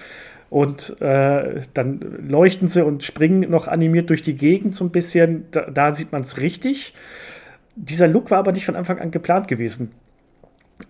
Und 0.49 1.01
äh, 1.03 1.61
dann 1.75 2.01
leuchten 2.29 2.69
sie 2.69 2.85
und 2.85 3.03
springen 3.03 3.51
noch 3.51 3.67
animiert 3.67 4.11
durch 4.11 4.23
die 4.23 4.37
Gegend 4.37 4.75
so 4.75 4.85
ein 4.85 4.91
bisschen. 4.91 5.45
Da, 5.51 5.63
da 5.71 5.93
sieht 5.93 6.13
man 6.13 6.23
es 6.23 6.39
richtig. 6.41 6.95
Dieser 7.75 8.09
Look 8.09 8.31
war 8.31 8.39
aber 8.39 8.53
nicht 8.53 8.65
von 8.65 8.77
Anfang 8.77 8.99
an 9.01 9.11
geplant 9.11 9.49
gewesen. 9.49 9.91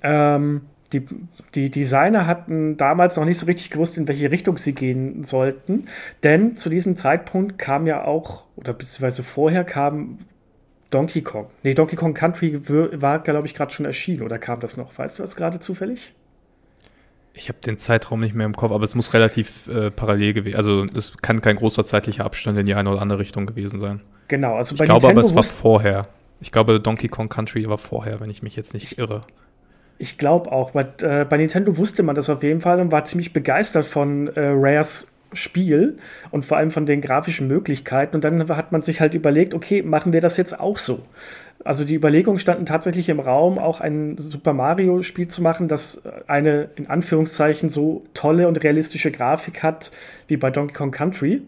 Ähm, 0.03 0.62
die, 0.93 1.07
die 1.55 1.70
Designer 1.70 2.26
hatten 2.26 2.76
damals 2.76 3.16
noch 3.16 3.24
nicht 3.24 3.39
so 3.39 3.47
richtig 3.47 3.70
gewusst, 3.70 3.97
in 3.97 4.09
welche 4.09 4.30
Richtung 4.30 4.57
sie 4.59 4.74
gehen 4.74 5.24
sollten. 5.24 5.87
Denn 6.22 6.57
zu 6.57 6.68
diesem 6.70 6.97
Zeitpunkt 6.97 7.59
kam 7.59 7.87
ja 7.87 8.05
auch, 8.05 8.45
oder 8.57 8.72
beziehungsweise 8.72 9.22
vorher 9.22 9.64
kam 9.64 10.18
Donkey 10.91 11.22
Kong. 11.22 11.49
Nee, 11.62 11.74
Donkey 11.74 11.97
Kong 11.97 12.14
Country 12.14 12.61
war, 12.68 13.18
glaube 13.20 13.47
ich, 13.47 13.55
gerade 13.55 13.72
schon 13.72 13.87
erschienen. 13.87 14.22
Oder 14.22 14.39
kam 14.39 14.61
das 14.61 14.76
noch? 14.76 14.97
Weißt 14.97 15.18
du 15.18 15.22
das 15.22 15.37
gerade 15.37 15.59
zufällig? 15.59 16.12
Ich 17.34 17.49
habe 17.49 17.59
den 17.59 17.76
Zeitraum 17.76 18.20
nicht 18.20 18.34
mehr 18.34 18.47
im 18.47 18.55
Kopf, 18.55 18.72
aber 18.72 18.84
es 18.84 18.95
muss 18.95 19.12
relativ 19.12 19.68
äh, 19.68 19.91
parallel 19.91 20.32
gewesen 20.32 20.57
Also 20.57 20.87
es 20.95 21.18
kann 21.18 21.43
kein 21.43 21.57
großer 21.57 21.84
zeitlicher 21.84 22.24
Abstand 22.24 22.57
in 22.57 22.64
die 22.64 22.74
eine 22.74 22.89
oder 22.89 23.03
andere 23.03 23.18
Richtung 23.18 23.45
gewesen 23.45 23.78
sein. 23.78 24.01
Genau, 24.28 24.55
also 24.57 24.74
bei 24.74 24.84
Ich 24.84 24.89
glaube 24.89 25.09
aber, 25.09 25.20
es 25.20 25.34
war 25.34 25.43
vorher. 25.43 26.09
Ich 26.41 26.51
glaube, 26.51 26.80
Donkey 26.80 27.09
Kong 27.09 27.28
Country 27.28 27.68
war 27.68 27.78
vorher, 27.78 28.20
wenn 28.20 28.30
ich 28.30 28.43
mich 28.43 28.57
jetzt 28.57 28.72
nicht 28.72 28.99
irre. 28.99 29.22
Ich 29.99 30.18
glaube 30.18 30.53
auch. 30.53 30.72
Bei, 30.72 30.86
äh, 31.03 31.24
bei 31.24 31.36
Nintendo 31.36 31.76
wusste 31.76 32.03
man 32.03 32.14
das 32.14 32.28
auf 32.28 32.42
jeden 32.42 32.61
Fall 32.61 32.80
und 32.80 32.92
war 32.92 33.05
ziemlich 33.05 33.32
begeistert 33.32 33.86
von 33.86 34.28
äh, 34.28 34.51
Rares 34.55 35.12
Spiel 35.32 35.97
und 36.30 36.44
vor 36.44 36.57
allem 36.57 36.70
von 36.70 36.86
den 36.86 37.01
grafischen 37.01 37.49
Möglichkeiten. 37.49 38.16
Und 38.16 38.24
dann 38.24 38.49
hat 38.49 38.72
man 38.72 38.82
sich 38.82 39.01
halt 39.01 39.14
überlegt, 39.14 39.55
okay, 39.55 39.82
machen 39.82 40.12
wir 40.12 40.20
das 40.20 40.36
jetzt 40.36 40.59
auch 40.59 40.78
so? 40.78 41.03
Also 41.64 41.84
die 41.84 41.94
Überlegungen 41.94 42.38
standen 42.38 42.66
tatsächlich 42.66 43.09
im 43.09 43.18
Raum, 43.18 43.59
auch 43.59 43.80
ein 43.80 44.16
Super 44.18 44.53
Mario-Spiel 44.53 45.28
zu 45.28 45.42
machen, 45.42 45.68
das 45.68 46.03
eine 46.26 46.70
in 46.76 46.86
Anführungszeichen 46.86 47.70
so 47.70 48.05
tolle 48.14 48.47
und 48.47 48.62
realistische 48.62 49.11
Grafik 49.11 49.62
hat 49.62 49.90
wie 50.28 50.36
bei 50.36 50.51
Donkey 50.51 50.74
Kong 50.74 50.90
Country. 50.92 51.42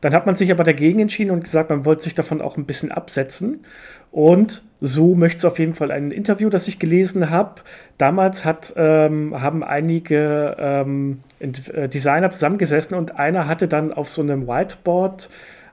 Dann 0.00 0.14
hat 0.14 0.26
man 0.26 0.34
sich 0.34 0.50
aber 0.50 0.64
dagegen 0.64 1.00
entschieden 1.00 1.30
und 1.30 1.44
gesagt, 1.44 1.70
man 1.70 1.84
wollte 1.84 2.04
sich 2.04 2.14
davon 2.14 2.40
auch 2.40 2.56
ein 2.56 2.64
bisschen 2.64 2.90
absetzen. 2.90 3.64
Und 4.10 4.62
so 4.80 5.14
möchte 5.14 5.38
es 5.38 5.44
auf 5.44 5.58
jeden 5.58 5.74
Fall 5.74 5.90
ein 5.90 6.10
Interview, 6.10 6.48
das 6.48 6.66
ich 6.68 6.78
gelesen 6.78 7.30
habe. 7.30 7.60
Damals 7.98 8.44
hat, 8.44 8.72
ähm, 8.76 9.40
haben 9.40 9.62
einige 9.62 10.56
ähm, 10.58 11.20
äh, 11.38 11.88
Designer 11.88 12.30
zusammengesessen 12.30 12.96
und 12.96 13.18
einer 13.18 13.46
hatte 13.46 13.68
dann 13.68 13.92
auf 13.92 14.08
so 14.08 14.22
einem 14.22 14.48
Whiteboard 14.48 15.28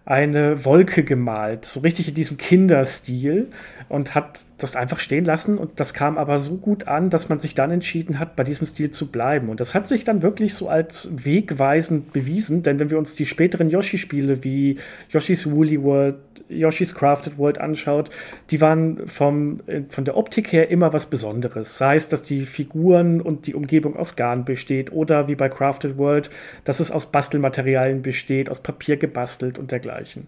eine 0.05 0.63
Wolke 0.63 1.03
gemalt, 1.03 1.65
so 1.65 1.81
richtig 1.81 2.07
in 2.07 2.15
diesem 2.15 2.37
Kinderstil 2.37 3.49
und 3.89 4.15
hat 4.15 4.45
das 4.57 4.75
einfach 4.75 4.99
stehen 4.99 5.25
lassen 5.25 5.57
und 5.57 5.79
das 5.79 5.93
kam 5.93 6.17
aber 6.17 6.39
so 6.39 6.55
gut 6.55 6.87
an, 6.87 7.09
dass 7.09 7.29
man 7.29 7.37
sich 7.37 7.53
dann 7.53 7.69
entschieden 7.69 8.19
hat, 8.19 8.35
bei 8.35 8.43
diesem 8.43 8.65
Stil 8.65 8.89
zu 8.89 9.11
bleiben. 9.11 9.49
Und 9.49 9.59
das 9.59 9.75
hat 9.75 9.87
sich 9.87 10.03
dann 10.03 10.23
wirklich 10.23 10.55
so 10.55 10.67
als 10.67 11.09
wegweisend 11.11 12.11
bewiesen, 12.11 12.63
denn 12.63 12.79
wenn 12.79 12.89
wir 12.89 12.97
uns 12.97 13.13
die 13.13 13.27
späteren 13.27 13.69
Yoshi-Spiele 13.69 14.43
wie 14.43 14.77
Yoshi's 15.09 15.49
Woolly 15.49 15.81
World, 15.83 16.15
Yoshi's 16.49 16.95
Crafted 16.95 17.37
World 17.37 17.59
anschaut, 17.59 18.09
die 18.49 18.61
waren 18.61 19.05
vom, 19.05 19.59
äh, 19.67 19.81
von 19.89 20.05
der 20.05 20.17
Optik 20.17 20.51
her 20.51 20.69
immer 20.69 20.93
was 20.93 21.05
Besonderes. 21.05 21.77
Sei 21.77 21.95
es, 21.95 22.09
dass 22.09 22.23
die 22.23 22.45
Figuren 22.45 23.21
und 23.21 23.47
die 23.47 23.53
Umgebung 23.53 23.95
aus 23.95 24.15
Garn 24.15 24.45
besteht 24.45 24.91
oder 24.91 25.27
wie 25.27 25.35
bei 25.35 25.49
Crafted 25.49 25.97
World, 25.97 26.29
dass 26.63 26.79
es 26.79 26.89
aus 26.89 27.11
Bastelmaterialien 27.11 28.01
besteht, 28.01 28.49
aus 28.49 28.61
Papier 28.61 28.97
gebastelt 28.97 29.59
und 29.59 29.71
dergleichen. 29.71 30.27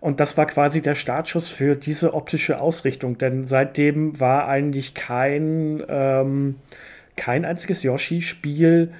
Und 0.00 0.18
das 0.18 0.36
war 0.38 0.46
quasi 0.46 0.80
der 0.80 0.94
Startschuss 0.94 1.48
für 1.50 1.76
diese 1.76 2.14
optische 2.14 2.60
Ausrichtung, 2.60 3.18
denn 3.18 3.46
seitdem 3.46 4.18
war 4.18 4.48
eigentlich 4.48 4.94
kein, 4.94 5.82
ähm, 5.88 6.56
kein 7.16 7.44
einziges 7.44 7.82
Yoshi-Spiel 7.82 8.92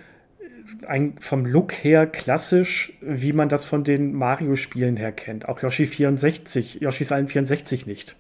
ein, 0.87 1.15
vom 1.19 1.47
Look 1.47 1.73
her 1.73 2.07
klassisch, 2.07 2.93
wie 3.01 3.33
man 3.33 3.49
das 3.49 3.65
von 3.65 3.83
den 3.83 4.13
Mario-Spielen 4.13 4.97
her 4.97 5.13
kennt. 5.13 5.49
Auch 5.49 5.63
Yoshi 5.63 5.87
64, 5.87 6.81
Yoshi's 6.81 7.11
Island 7.11 7.31
64 7.31 7.87
nicht. 7.87 8.17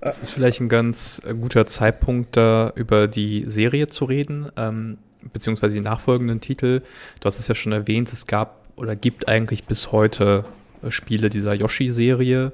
Das 0.00 0.20
ist 0.20 0.30
vielleicht 0.30 0.60
ein 0.60 0.68
ganz 0.68 1.22
äh, 1.24 1.32
guter 1.34 1.64
Zeitpunkt, 1.66 2.36
da 2.36 2.72
über 2.74 3.08
die 3.08 3.44
Serie 3.46 3.86
zu 3.88 4.04
reden, 4.04 4.50
ähm, 4.56 4.98
beziehungsweise 5.32 5.76
die 5.76 5.80
nachfolgenden 5.80 6.40
Titel. 6.40 6.82
Du 7.20 7.26
hast 7.26 7.38
es 7.38 7.48
ja 7.48 7.54
schon 7.54 7.72
erwähnt, 7.72 8.12
es 8.12 8.26
gab 8.26 8.66
oder 8.76 8.96
gibt 8.96 9.28
eigentlich 9.28 9.64
bis 9.64 9.92
heute 9.92 10.44
äh, 10.46 10.61
Spiele 10.90 11.30
dieser 11.30 11.54
Yoshi-Serie. 11.54 12.52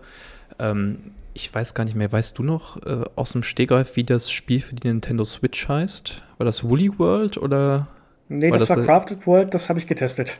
Ähm, 0.59 0.99
ich 1.35 1.55
weiß 1.55 1.74
gar 1.74 1.85
nicht 1.85 1.97
mehr, 1.97 2.11
weißt 2.11 2.39
du 2.39 2.43
noch 2.43 2.83
äh, 2.85 3.05
aus 3.14 3.33
dem 3.33 3.43
Stegreif, 3.43 3.97
wie 3.97 4.05
das 4.05 4.31
Spiel 4.31 4.61
für 4.61 4.74
die 4.74 4.89
Nintendo 4.89 5.24
Switch 5.24 5.68
heißt? 5.68 6.22
War 6.39 6.45
das 6.45 6.64
Woolly 6.64 6.99
World 6.99 7.39
oder 7.39 7.89
Nee, 8.29 8.51
war 8.51 8.59
das, 8.59 8.68
das, 8.68 8.76
war 8.76 8.85
Crafted 8.85 9.26
World, 9.26 9.55
das 9.55 9.68
habe 9.68 9.79
ich 9.79 9.87
getestet. 9.87 10.37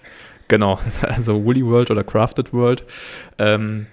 Genau, 0.49 0.79
also 1.03 1.45
Woolly 1.45 1.65
World 1.65 1.91
oder 1.91 2.05
Crafted 2.05 2.53
World. 2.53 2.85
Ähm, 3.39 3.87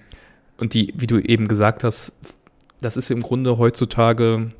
und 0.58 0.74
die, 0.74 0.92
wie 0.96 1.06
du 1.06 1.18
eben 1.18 1.48
gesagt 1.48 1.84
hast, 1.84 2.12
das 2.80 2.96
ist 2.96 3.10
im 3.10 3.20
Grunde 3.20 3.58
heutzutage 3.58 4.52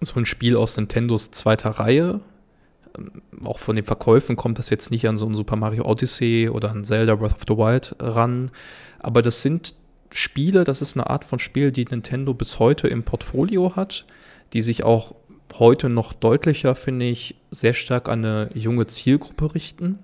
so 0.00 0.18
ein 0.18 0.26
Spiel 0.26 0.56
aus 0.56 0.76
Nintendos 0.76 1.30
zweiter 1.30 1.70
Reihe. 1.70 2.20
Ähm, 2.98 3.22
auch 3.44 3.58
von 3.58 3.76
den 3.76 3.84
Verkäufen 3.84 4.36
kommt 4.36 4.58
das 4.58 4.70
jetzt 4.70 4.90
nicht 4.90 5.06
an 5.08 5.16
so 5.16 5.26
ein 5.26 5.34
Super 5.34 5.56
Mario 5.56 5.84
Odyssey 5.84 6.48
oder 6.48 6.70
ein 6.70 6.84
Zelda 6.84 7.14
Breath 7.14 7.34
of 7.34 7.42
the 7.46 7.56
Wild 7.56 7.96
ran. 7.98 8.50
Aber 8.98 9.22
das 9.22 9.42
sind 9.42 9.74
Spiele, 10.10 10.64
das 10.64 10.80
ist 10.80 10.96
eine 10.96 11.10
Art 11.10 11.24
von 11.24 11.38
Spiel, 11.38 11.72
die 11.72 11.84
Nintendo 11.84 12.34
bis 12.34 12.58
heute 12.58 12.88
im 12.88 13.02
Portfolio 13.02 13.74
hat, 13.76 14.06
die 14.52 14.62
sich 14.62 14.84
auch 14.84 15.14
heute 15.58 15.88
noch 15.88 16.12
deutlicher, 16.12 16.74
finde 16.74 17.06
ich, 17.06 17.36
sehr 17.50 17.74
stark 17.74 18.08
an 18.08 18.24
eine 18.24 18.50
junge 18.54 18.86
Zielgruppe 18.86 19.54
richten. 19.54 19.98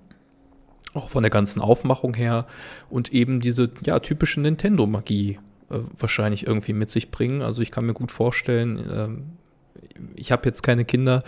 Auch 0.93 1.09
von 1.09 1.23
der 1.23 1.29
ganzen 1.29 1.61
Aufmachung 1.61 2.13
her 2.13 2.45
und 2.89 3.13
eben 3.13 3.39
diese 3.39 3.71
ja, 3.85 3.99
typische 3.99 4.41
Nintendo-Magie 4.41 5.39
äh, 5.69 5.79
wahrscheinlich 5.97 6.45
irgendwie 6.45 6.73
mit 6.73 6.91
sich 6.91 7.11
bringen. 7.11 7.41
Also 7.41 7.61
ich 7.61 7.71
kann 7.71 7.85
mir 7.85 7.93
gut 7.93 8.11
vorstellen, 8.11 8.85
ähm, 8.91 9.23
ich 10.15 10.31
habe 10.31 10.45
jetzt 10.45 10.63
keine 10.63 10.85
Kinder, 10.85 11.23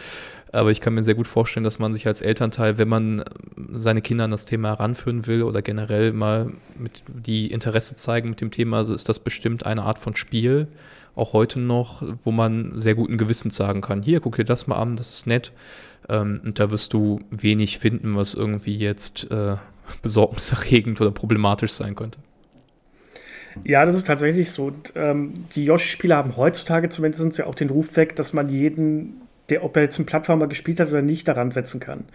aber 0.52 0.72
ich 0.72 0.82
kann 0.82 0.94
mir 0.94 1.04
sehr 1.04 1.16
gut 1.16 1.28
vorstellen, 1.28 1.64
dass 1.64 1.80
man 1.80 1.94
sich 1.94 2.08
als 2.08 2.22
Elternteil, 2.22 2.78
wenn 2.78 2.88
man 2.88 3.24
seine 3.74 4.02
Kinder 4.02 4.26
an 4.26 4.32
das 4.32 4.46
Thema 4.46 4.70
heranführen 4.70 5.26
will 5.26 5.44
oder 5.44 5.62
generell 5.62 6.14
mal 6.14 6.52
mit 6.78 7.04
die 7.08 7.48
Interesse 7.52 7.96
zeigen 7.96 8.30
mit 8.30 8.42
dem 8.42 8.52
Thema, 8.52 8.82
ist 8.82 9.10
das 9.10 9.20
bestimmt 9.20 9.66
eine 9.66 9.84
Art 9.84 9.98
von 9.98 10.16
Spiel, 10.16 10.68
auch 11.16 11.34
heute 11.34 11.60
noch, 11.60 12.04
wo 12.24 12.32
man 12.32 12.80
sehr 12.80 12.96
guten 12.96 13.18
Gewissens 13.18 13.56
sagen 13.56 13.82
kann, 13.82 14.02
hier, 14.02 14.20
guck 14.20 14.36
dir 14.36 14.46
das 14.46 14.68
mal 14.68 14.78
an, 14.78 14.96
das 14.96 15.10
ist 15.10 15.28
nett. 15.28 15.52
Ähm, 16.10 16.42
und 16.44 16.60
da 16.60 16.72
wirst 16.72 16.94
du 16.94 17.22
wenig 17.30 17.80
finden, 17.80 18.16
was 18.16 18.34
irgendwie 18.34 18.78
jetzt 18.78 19.30
äh, 19.32 19.56
besorgniserregend 20.02 21.00
oder 21.02 21.12
problematisch 21.12 21.72
sein 21.72 21.96
könnte. 21.96 22.20
Ja, 23.64 23.86
das 23.86 23.96
ist 23.96 24.08
tatsächlich 24.08 24.52
so. 24.52 24.72
Ähm, 24.96 25.34
die 25.56 25.66
Yoshi-Spiele 25.66 26.16
haben 26.16 26.38
heutzutage 26.38 26.90
zumindest 26.90 27.38
ja 27.38 27.46
auch 27.46 27.56
den 27.56 27.70
Ruf 27.70 27.96
weg, 27.96 28.16
dass 28.16 28.34
man 28.34 28.50
jeden, 28.50 29.22
der, 29.50 29.64
ob 29.64 29.76
er 29.76 29.84
jetzt 29.84 29.98
einen 30.00 30.06
Plattformer 30.06 30.48
gespielt 30.48 30.80
hat 30.80 30.90
oder 30.90 31.02
nicht, 31.02 31.28
daran 31.28 31.52
setzen 31.52 31.80
kann. 31.80 32.06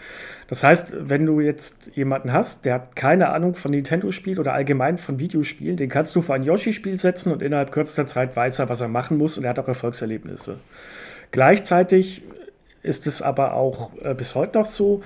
Das 0.49 0.63
heißt, 0.63 0.93
wenn 0.99 1.27
du 1.27 1.41
jetzt 1.41 1.91
jemanden 1.95 2.33
hast, 2.33 2.65
der 2.65 2.75
hat 2.75 2.97
keine 2.97 3.31
Ahnung 3.31 3.55
von 3.55 3.71
Nintendo-Spielen 3.71 4.39
oder 4.39 4.55
allgemein 4.55 4.99
von 4.99 5.19
Videospielen, 5.19 5.77
den 5.77 5.89
kannst 5.89 6.17
du 6.17 6.23
vor 6.23 6.35
ein 6.35 6.43
Yoshi-Spiel 6.43 6.99
setzen 6.99 7.33
und 7.33 7.43
innerhalb 7.43 7.73
kürzester 7.73 8.07
Zeit 8.07 8.35
weiß 8.35 8.59
er, 8.59 8.69
was 8.69 8.81
er 8.81 8.89
machen 8.89 9.19
muss 9.19 9.39
und 9.39 9.45
er 9.45 9.51
hat 9.51 9.59
auch 9.59 9.69
Erfolgserlebnisse. 9.69 10.59
Gleichzeitig 11.31 12.23
ist 12.83 13.07
es 13.07 13.23
aber 13.23 13.55
auch 13.55 13.91
äh, 14.03 14.15
bis 14.15 14.35
heute 14.35 14.59
noch 14.59 14.67
so, 14.67 15.03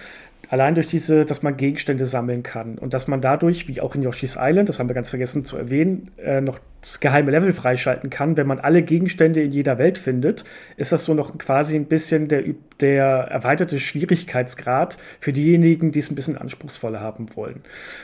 allein 0.52 0.74
durch 0.74 0.86
diese, 0.86 1.24
dass 1.24 1.42
man 1.42 1.56
Gegenstände 1.56 2.04
sammeln 2.04 2.42
kann 2.42 2.76
und 2.76 2.92
dass 2.92 3.08
man 3.08 3.22
dadurch, 3.22 3.68
wie 3.68 3.80
auch 3.80 3.94
in 3.94 4.02
Yoshi's 4.02 4.36
Island, 4.38 4.68
das 4.68 4.78
haben 4.78 4.86
wir 4.86 4.94
ganz 4.94 5.08
vergessen 5.08 5.46
zu 5.46 5.56
erwähnen, 5.56 6.10
äh, 6.18 6.42
noch 6.42 6.60
geheime 7.00 7.30
Level 7.30 7.54
freischalten 7.54 8.10
kann. 8.10 8.36
Wenn 8.36 8.46
man 8.46 8.60
alle 8.60 8.82
Gegenstände 8.82 9.42
in 9.42 9.50
jeder 9.50 9.78
Welt 9.78 9.96
findet, 9.96 10.44
ist 10.76 10.92
das 10.92 11.06
so 11.06 11.14
noch 11.14 11.38
quasi 11.38 11.74
ein 11.74 11.86
bisschen 11.86 12.28
der, 12.28 12.42
der 12.80 13.04
erweiterte 13.04 13.80
Schwierigkeitsgrad 13.80 14.98
für 15.20 15.32
diejenigen, 15.32 15.90
die 15.90 16.00
es 16.00 16.10
ein 16.10 16.16
bisschen 16.16 16.36
anspruchsvoller 16.36 17.00
haben 17.00 17.34
wollen. 17.34 17.62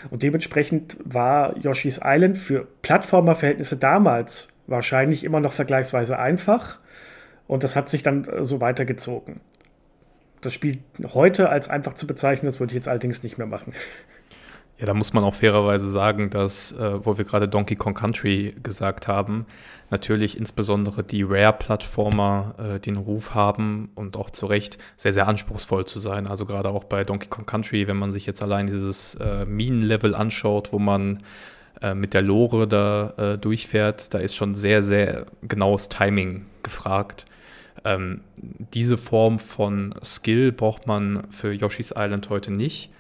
Und 0.09 0.22
dementsprechend 0.22 0.96
war 1.05 1.55
Yoshi's 1.59 2.01
Island 2.03 2.38
für 2.38 2.66
Plattformerverhältnisse 2.80 3.76
damals 3.76 4.49
wahrscheinlich 4.66 5.22
immer 5.22 5.40
noch 5.40 5.53
vergleichsweise 5.53 6.18
einfach. 6.18 6.78
Und 7.46 7.62
das 7.62 7.76
hat 7.76 7.90
sich 7.90 8.03
dann 8.03 8.24
äh, 8.24 8.42
so 8.42 8.62
weitergezogen 8.62 9.42
das 10.41 10.53
Spiel 10.55 10.78
heute 11.14 11.49
als 11.49 11.68
einfach 11.68 11.95
zu 11.95 12.07
bezeichnen, 12.07 12.47
das 12.47 12.61
würde 12.61 12.72
ich 12.72 12.76
jetzt 12.76 12.89
allerdings 12.89 13.22
nicht 13.22 13.39
mehr 13.39 13.47
machen. 13.47 13.72
Ja, 14.78 14.86
da 14.86 14.95
muss 14.95 15.12
man 15.12 15.24
auch 15.24 15.34
fairerweise 15.34 15.89
sagen, 15.89 16.30
dass, 16.30 16.70
äh, 16.70 17.05
wo 17.05 17.18
wir 17.18 17.24
gerade 17.24 17.49
Donkey 17.49 17.74
Kong 17.74 17.95
Country 17.95 18.55
gesagt 18.62 19.09
haben, 19.09 19.47
natürlich 19.91 20.39
insbesondere 20.39 21.03
die 21.03 21.24
Rare-Plattformer 21.24 22.55
äh, 22.59 22.80
den 22.80 22.97
Ruf 22.97 23.34
haben 23.34 23.91
und 23.97 24.16
auch 24.16 24.30
zu 24.30 24.47
Recht 24.47 24.78
sehr, 24.97 25.12
sehr 25.12 25.26
anspruchsvoll 25.26 25.86
zu 25.86 25.99
sein. 25.99 26.28
Also 26.28 26.47
gerade 26.47 26.68
auch 26.68 26.84
bei 26.84 27.03
Donkey 27.03 27.26
Kong 27.26 27.45
Country, 27.45 27.89
wenn 27.89 27.97
man 27.97 28.12
sich 28.12 28.24
jetzt 28.24 28.41
allein 28.41 28.68
dieses 28.68 29.16
äh, 29.16 29.45
Minenlevel 29.47 30.14
anschaut, 30.14 30.72
wo 30.72 30.78
man 30.78 31.24
äh, 31.82 31.95
mit 31.95 32.14
der 32.14 32.22
Lore 32.22 32.68
da 32.68 33.14
äh, 33.16 33.39
durchfährt, 33.39 34.14
da 34.14 34.18
ist 34.18 34.36
schon 34.36 34.55
sehr, 34.55 34.84
sehr 34.84 35.26
genaues 35.43 35.89
Timing 35.89 36.47
gefragt. 36.62 37.26
Ähm, 37.85 38.20
diese 38.37 38.97
Form 38.97 39.39
von 39.39 39.95
Skill 40.03 40.53
braucht 40.53 40.87
man 40.87 41.24
für 41.31 41.53
Yoshi's 41.53 41.93
Island 41.97 42.31
heute 42.31 42.51
nicht. 42.51 42.91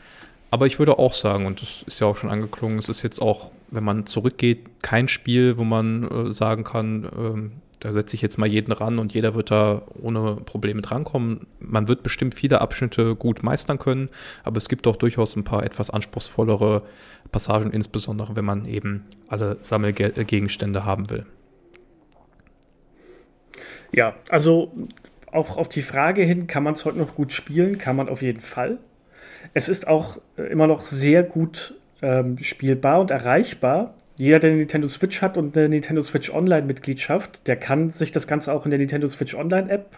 Aber 0.50 0.66
ich 0.66 0.78
würde 0.78 0.98
auch 0.98 1.12
sagen, 1.12 1.46
und 1.46 1.60
das 1.60 1.82
ist 1.82 2.00
ja 2.00 2.06
auch 2.06 2.16
schon 2.16 2.30
angeklungen, 2.30 2.78
es 2.78 2.88
ist 2.88 3.02
jetzt 3.02 3.20
auch, 3.20 3.50
wenn 3.70 3.84
man 3.84 4.06
zurückgeht, 4.06 4.82
kein 4.82 5.08
Spiel, 5.08 5.58
wo 5.58 5.64
man 5.64 6.28
äh, 6.28 6.32
sagen 6.32 6.64
kann, 6.64 7.04
äh, 7.04 7.50
da 7.80 7.92
setze 7.92 8.16
ich 8.16 8.22
jetzt 8.22 8.38
mal 8.38 8.48
jeden 8.50 8.72
ran 8.72 8.98
und 8.98 9.14
jeder 9.14 9.34
wird 9.34 9.50
da 9.50 9.82
ohne 10.00 10.36
Probleme 10.36 10.82
drankommen. 10.82 11.46
Man 11.60 11.86
wird 11.86 12.02
bestimmt 12.02 12.34
viele 12.34 12.60
Abschnitte 12.60 13.14
gut 13.14 13.42
meistern 13.42 13.78
können, 13.78 14.08
aber 14.42 14.56
es 14.56 14.68
gibt 14.68 14.86
auch 14.86 14.96
durchaus 14.96 15.36
ein 15.36 15.44
paar 15.44 15.62
etwas 15.62 15.90
anspruchsvollere 15.90 16.82
Passagen, 17.30 17.70
insbesondere 17.70 18.34
wenn 18.34 18.44
man 18.44 18.64
eben 18.64 19.04
alle 19.28 19.58
Sammelgegenstände 19.62 20.84
haben 20.84 21.10
will. 21.10 21.26
Ja, 23.92 24.14
also 24.28 24.72
auch 25.32 25.56
auf 25.56 25.68
die 25.68 25.82
Frage 25.82 26.22
hin, 26.22 26.46
kann 26.46 26.62
man 26.62 26.74
es 26.74 26.84
heute 26.84 26.98
noch 26.98 27.14
gut 27.14 27.32
spielen? 27.32 27.78
Kann 27.78 27.96
man 27.96 28.08
auf 28.08 28.22
jeden 28.22 28.40
Fall. 28.40 28.78
Es 29.54 29.68
ist 29.68 29.86
auch 29.86 30.18
äh, 30.36 30.42
immer 30.42 30.66
noch 30.66 30.82
sehr 30.82 31.22
gut 31.22 31.74
ähm, 32.02 32.38
spielbar 32.38 33.00
und 33.00 33.10
erreichbar. 33.10 33.94
Jeder, 34.16 34.40
der 34.40 34.50
eine 34.50 34.58
Nintendo 34.58 34.88
Switch 34.88 35.22
hat 35.22 35.36
und 35.36 35.56
eine 35.56 35.68
Nintendo 35.68 36.02
Switch 36.02 36.30
Online-Mitgliedschaft, 36.30 37.46
der 37.46 37.56
kann 37.56 37.90
sich 37.90 38.10
das 38.10 38.26
Ganze 38.26 38.52
auch 38.52 38.64
in 38.64 38.70
der 38.70 38.78
Nintendo 38.78 39.06
Switch 39.06 39.34
Online-App 39.34 39.96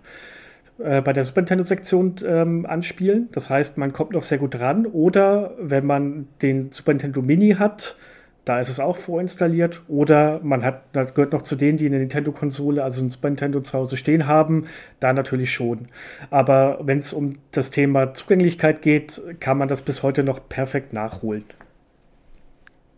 äh, 0.78 1.00
bei 1.00 1.12
der 1.12 1.24
Super 1.24 1.40
Nintendo-Sektion 1.40 2.16
ähm, 2.26 2.66
anspielen. 2.66 3.28
Das 3.32 3.48
heißt, 3.48 3.78
man 3.78 3.92
kommt 3.92 4.12
noch 4.12 4.22
sehr 4.22 4.38
gut 4.38 4.58
ran. 4.60 4.86
Oder 4.86 5.54
wenn 5.58 5.86
man 5.86 6.28
den 6.42 6.70
Super 6.72 6.92
Nintendo 6.92 7.22
Mini 7.22 7.52
hat, 7.58 7.96
da 8.44 8.60
ist 8.60 8.68
es 8.68 8.80
auch 8.80 8.96
vorinstalliert. 8.96 9.82
Oder 9.88 10.40
man 10.42 10.64
hat, 10.64 10.82
das 10.92 11.14
gehört 11.14 11.32
noch 11.32 11.42
zu 11.42 11.56
denen, 11.56 11.78
die 11.78 11.86
eine 11.86 11.98
Nintendo-Konsole, 11.98 12.82
also 12.82 13.02
ein 13.02 13.10
Super 13.10 13.28
Nintendo 13.28 13.60
zu 13.60 13.78
Hause 13.78 13.96
stehen 13.96 14.26
haben. 14.26 14.66
Da 14.98 15.12
natürlich 15.12 15.52
schon. 15.52 15.88
Aber 16.30 16.78
wenn 16.82 16.98
es 16.98 17.12
um 17.12 17.34
das 17.52 17.70
Thema 17.70 18.14
Zugänglichkeit 18.14 18.82
geht, 18.82 19.20
kann 19.40 19.58
man 19.58 19.68
das 19.68 19.82
bis 19.82 20.02
heute 20.02 20.24
noch 20.24 20.48
perfekt 20.48 20.92
nachholen. 20.92 21.44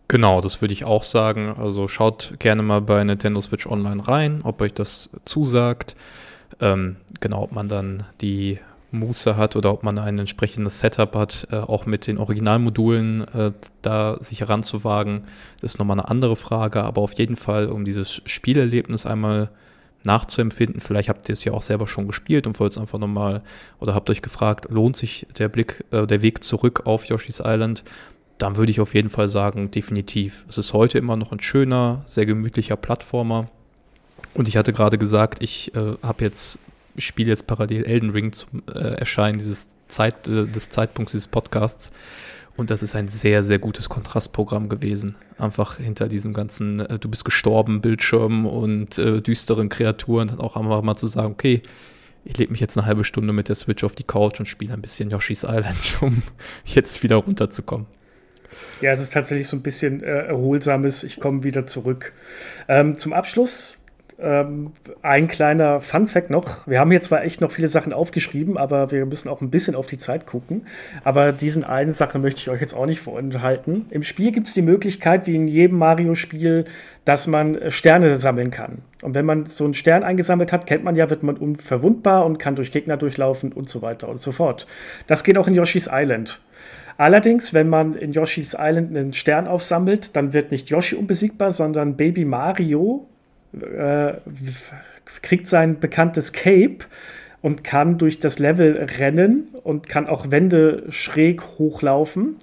Genau, 0.07 0.41
das 0.41 0.61
würde 0.61 0.73
ich 0.73 0.85
auch 0.85 1.03
sagen. 1.03 1.55
Also 1.57 1.87
schaut 1.87 2.35
gerne 2.39 2.61
mal 2.61 2.81
bei 2.81 3.03
Nintendo 3.03 3.41
Switch 3.41 3.65
Online 3.65 4.07
rein, 4.07 4.41
ob 4.43 4.61
euch 4.61 4.73
das 4.73 5.09
zusagt. 5.25 5.95
Ähm, 6.61 6.97
genau, 7.19 7.43
ob 7.43 7.51
man 7.51 7.67
dann 7.67 8.03
die 8.21 8.59
Muße 8.93 9.35
hat 9.35 9.55
oder 9.55 9.73
ob 9.73 9.83
man 9.83 9.97
ein 9.97 10.19
entsprechendes 10.19 10.79
Setup 10.79 11.15
hat, 11.15 11.47
äh, 11.51 11.57
auch 11.57 11.85
mit 11.85 12.07
den 12.07 12.17
Originalmodulen 12.17 13.27
äh, 13.33 13.51
da 13.81 14.17
sich 14.19 14.41
heranzuwagen, 14.41 15.25
das 15.61 15.73
ist 15.73 15.79
nochmal 15.79 15.99
eine 15.99 16.09
andere 16.09 16.35
Frage. 16.35 16.83
Aber 16.83 17.01
auf 17.01 17.13
jeden 17.13 17.35
Fall, 17.35 17.67
um 17.67 17.85
dieses 17.85 18.21
Spielerlebnis 18.25 19.05
einmal 19.05 19.49
nachzuempfinden, 20.05 20.79
vielleicht 20.79 21.09
habt 21.09 21.27
ihr 21.29 21.33
es 21.33 21.43
ja 21.43 21.53
auch 21.53 21.61
selber 21.61 21.87
schon 21.87 22.07
gespielt 22.07 22.45
und 22.45 22.59
wollt 22.59 22.73
es 22.73 22.77
einfach 22.77 22.99
nochmal 22.99 23.41
oder 23.79 23.95
habt 23.95 24.09
euch 24.09 24.21
gefragt, 24.21 24.67
lohnt 24.69 24.97
sich 24.97 25.27
der 25.37 25.49
Blick, 25.49 25.83
äh, 25.91 26.05
der 26.05 26.21
Weg 26.21 26.43
zurück 26.43 26.83
auf 26.85 27.05
Yoshi's 27.05 27.41
Island? 27.43 27.83
Dann 28.37 28.57
würde 28.57 28.71
ich 28.71 28.79
auf 28.79 28.93
jeden 28.93 29.09
Fall 29.09 29.27
sagen, 29.27 29.71
definitiv. 29.71 30.45
Es 30.49 30.57
ist 30.57 30.73
heute 30.73 30.97
immer 30.97 31.15
noch 31.15 31.31
ein 31.31 31.39
schöner, 31.39 32.01
sehr 32.05 32.25
gemütlicher 32.25 32.75
Plattformer. 32.75 33.49
Und 34.33 34.47
ich 34.47 34.57
hatte 34.57 34.73
gerade 34.73 34.97
gesagt, 34.97 35.41
ich 35.43 35.73
äh, 35.75 35.95
habe 36.01 36.23
jetzt 36.23 36.59
ich 36.95 37.05
spiele 37.05 37.29
jetzt 37.29 37.47
parallel 37.47 37.85
Elden 37.85 38.09
Ring 38.09 38.31
zum 38.31 38.63
äh, 38.73 38.79
Erscheinen 38.79 39.37
dieses 39.37 39.69
Zeit, 39.87 40.27
äh, 40.27 40.45
des 40.45 40.69
Zeitpunkts 40.69 41.11
dieses 41.11 41.27
Podcasts. 41.27 41.91
Und 42.55 42.69
das 42.69 42.83
ist 42.83 42.95
ein 42.95 43.07
sehr, 43.07 43.41
sehr 43.41 43.57
gutes 43.57 43.89
Kontrastprogramm 43.89 44.69
gewesen. 44.69 45.15
Einfach 45.39 45.77
hinter 45.77 46.07
diesem 46.07 46.33
ganzen 46.33 46.81
äh, 46.81 46.99
Du 46.99 47.09
bist 47.09 47.25
gestorben 47.25 47.81
Bildschirm 47.81 48.45
und 48.45 48.97
äh, 48.99 49.21
düsteren 49.21 49.69
Kreaturen 49.69 50.27
dann 50.27 50.39
auch 50.39 50.55
einfach 50.55 50.81
mal 50.83 50.95
zu 50.95 51.07
sagen, 51.07 51.31
okay, 51.31 51.61
ich 52.25 52.37
lege 52.37 52.51
mich 52.51 52.61
jetzt 52.61 52.77
eine 52.77 52.85
halbe 52.85 53.03
Stunde 53.03 53.33
mit 53.33 53.49
der 53.49 53.55
Switch 53.55 53.83
auf 53.83 53.95
die 53.95 54.03
Couch 54.03 54.39
und 54.39 54.45
spiele 54.45 54.73
ein 54.73 54.81
bisschen 54.81 55.09
Yoshi's 55.09 55.43
Island, 55.43 55.97
um 56.01 56.21
jetzt 56.65 57.01
wieder 57.03 57.17
runterzukommen. 57.17 57.87
Ja, 58.81 58.91
es 58.91 59.01
ist 59.01 59.13
tatsächlich 59.13 59.47
so 59.47 59.57
ein 59.57 59.63
bisschen 59.63 60.03
äh, 60.03 60.27
erholsames, 60.27 61.03
ich 61.03 61.19
komme 61.19 61.43
wieder 61.43 61.65
zurück. 61.65 62.13
Ähm, 62.67 62.97
zum 62.97 63.13
Abschluss 63.13 63.79
ähm, 64.19 64.71
ein 65.01 65.27
kleiner 65.27 65.81
Fun-Fact 65.81 66.29
noch. 66.29 66.67
Wir 66.67 66.79
haben 66.79 66.91
hier 66.91 67.01
zwar 67.01 67.23
echt 67.23 67.41
noch 67.41 67.51
viele 67.51 67.67
Sachen 67.67 67.93
aufgeschrieben, 67.93 68.57
aber 68.57 68.91
wir 68.91 69.05
müssen 69.05 69.29
auch 69.29 69.41
ein 69.41 69.49
bisschen 69.49 69.75
auf 69.75 69.87
die 69.87 69.97
Zeit 69.97 70.25
gucken. 70.25 70.67
Aber 71.03 71.31
diesen 71.31 71.63
eine 71.63 71.93
Sache 71.93 72.19
möchte 72.19 72.41
ich 72.41 72.49
euch 72.49 72.61
jetzt 72.61 72.73
auch 72.73 72.85
nicht 72.85 73.01
vorenthalten. 73.01 73.85
Im 73.89 74.03
Spiel 74.03 74.31
gibt 74.31 74.47
es 74.47 74.53
die 74.53 74.61
Möglichkeit, 74.61 75.27
wie 75.27 75.35
in 75.35 75.47
jedem 75.47 75.77
Mario-Spiel, 75.77 76.65
dass 77.05 77.27
man 77.27 77.71
Sterne 77.71 78.15
sammeln 78.15 78.51
kann. 78.51 78.79
Und 79.01 79.15
wenn 79.15 79.25
man 79.25 79.45
so 79.45 79.65
einen 79.65 79.73
Stern 79.73 80.03
eingesammelt 80.03 80.51
hat, 80.51 80.65
kennt 80.65 80.83
man 80.83 80.95
ja, 80.95 81.09
wird 81.09 81.23
man 81.23 81.37
unverwundbar 81.37 82.25
und 82.25 82.39
kann 82.39 82.55
durch 82.55 82.71
Gegner 82.71 82.97
durchlaufen 82.97 83.51
und 83.51 83.69
so 83.69 83.81
weiter 83.81 84.07
und 84.07 84.19
so 84.19 84.31
fort. 84.31 84.67
Das 85.07 85.23
geht 85.23 85.37
auch 85.37 85.47
in 85.47 85.55
Yoshi's 85.55 85.89
Island. 85.91 86.39
Allerdings, 86.97 87.53
wenn 87.53 87.69
man 87.69 87.95
in 87.95 88.13
Yoshi's 88.13 88.55
Island 88.57 88.89
einen 88.89 89.13
Stern 89.13 89.47
aufsammelt, 89.47 90.15
dann 90.15 90.33
wird 90.33 90.51
nicht 90.51 90.69
Yoshi 90.69 90.95
unbesiegbar, 90.95 91.51
sondern 91.51 91.97
Baby 91.97 92.23
Mario 92.23 93.07
äh, 93.61 94.13
kriegt 95.21 95.47
sein 95.47 95.79
bekanntes 95.79 96.33
Cape 96.33 96.85
und 97.41 97.63
kann 97.63 97.97
durch 97.97 98.19
das 98.19 98.39
Level 98.39 98.87
rennen 98.97 99.49
und 99.63 99.89
kann 99.89 100.07
auch 100.07 100.31
Wände 100.31 100.85
schräg 100.89 101.43
hochlaufen. 101.59 102.37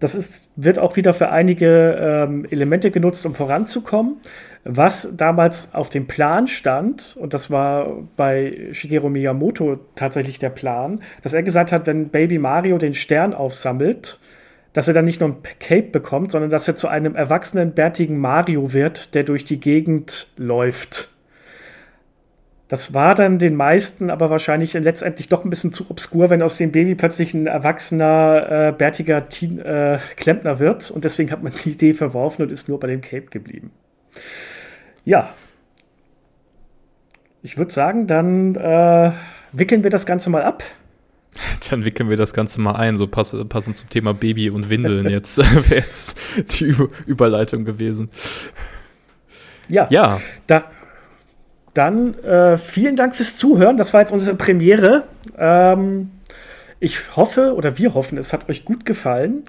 Das 0.00 0.14
ist, 0.14 0.52
wird 0.56 0.78
auch 0.78 0.96
wieder 0.96 1.12
für 1.12 1.30
einige 1.30 1.98
ähm, 2.00 2.46
Elemente 2.50 2.90
genutzt, 2.90 3.24
um 3.26 3.34
voranzukommen. 3.34 4.16
Was 4.64 5.16
damals 5.16 5.74
auf 5.74 5.88
dem 5.88 6.06
Plan 6.06 6.46
stand, 6.46 7.16
und 7.18 7.32
das 7.32 7.50
war 7.50 8.02
bei 8.16 8.68
Shigeru 8.72 9.08
Miyamoto 9.08 9.78
tatsächlich 9.94 10.38
der 10.38 10.50
Plan, 10.50 11.00
dass 11.22 11.32
er 11.32 11.42
gesagt 11.42 11.72
hat, 11.72 11.86
wenn 11.86 12.08
Baby 12.08 12.38
Mario 12.38 12.76
den 12.78 12.94
Stern 12.94 13.34
aufsammelt, 13.34 14.18
dass 14.78 14.86
er 14.86 14.94
dann 14.94 15.06
nicht 15.06 15.18
nur 15.18 15.30
ein 15.30 15.42
Cape 15.58 15.88
bekommt, 15.90 16.30
sondern 16.30 16.50
dass 16.50 16.68
er 16.68 16.76
zu 16.76 16.86
einem 16.86 17.16
erwachsenen, 17.16 17.72
bärtigen 17.72 18.16
Mario 18.16 18.72
wird, 18.72 19.12
der 19.16 19.24
durch 19.24 19.44
die 19.44 19.58
Gegend 19.58 20.28
läuft. 20.36 21.08
Das 22.68 22.94
war 22.94 23.16
dann 23.16 23.40
den 23.40 23.56
meisten 23.56 24.08
aber 24.08 24.30
wahrscheinlich 24.30 24.74
letztendlich 24.74 25.28
doch 25.28 25.42
ein 25.42 25.50
bisschen 25.50 25.72
zu 25.72 25.90
obskur, 25.90 26.30
wenn 26.30 26.42
aus 26.42 26.58
dem 26.58 26.70
Baby 26.70 26.94
plötzlich 26.94 27.34
ein 27.34 27.48
erwachsener, 27.48 28.68
äh, 28.68 28.72
bärtiger 28.72 29.28
Teen, 29.28 29.58
äh, 29.58 29.98
Klempner 30.14 30.60
wird. 30.60 30.92
Und 30.92 31.02
deswegen 31.02 31.32
hat 31.32 31.42
man 31.42 31.52
die 31.64 31.70
Idee 31.70 31.92
verworfen 31.92 32.42
und 32.42 32.52
ist 32.52 32.68
nur 32.68 32.78
bei 32.78 32.86
dem 32.86 33.00
Cape 33.00 33.26
geblieben. 33.30 33.72
Ja. 35.04 35.30
Ich 37.42 37.58
würde 37.58 37.72
sagen, 37.72 38.06
dann 38.06 38.54
äh, 38.54 39.10
wickeln 39.50 39.82
wir 39.82 39.90
das 39.90 40.06
Ganze 40.06 40.30
mal 40.30 40.44
ab. 40.44 40.62
Dann 41.70 41.84
wickeln 41.84 42.10
wir 42.10 42.16
das 42.16 42.32
Ganze 42.32 42.60
mal 42.60 42.74
ein, 42.74 42.98
so 42.98 43.06
pass 43.06 43.36
passend 43.48 43.76
zum 43.76 43.88
Thema 43.88 44.14
Baby 44.14 44.50
und 44.50 44.70
Windeln 44.70 45.08
jetzt 45.10 45.38
wäre 45.70 45.82
jetzt 45.82 46.18
die 46.50 46.64
Über 46.64 46.88
Überleitung 47.06 47.64
gewesen. 47.64 48.10
Ja, 49.68 49.86
ja. 49.90 50.20
Da, 50.46 50.64
dann 51.74 52.14
äh, 52.24 52.56
vielen 52.56 52.96
Dank 52.96 53.14
fürs 53.16 53.36
Zuhören. 53.36 53.76
Das 53.76 53.92
war 53.92 54.00
jetzt 54.00 54.12
unsere 54.12 54.36
Premiere. 54.36 55.04
Ähm, 55.36 56.10
ich 56.80 57.16
hoffe 57.16 57.54
oder 57.54 57.76
wir 57.78 57.94
hoffen, 57.94 58.18
es 58.18 58.32
hat 58.32 58.48
euch 58.48 58.64
gut 58.64 58.84
gefallen. 58.84 59.44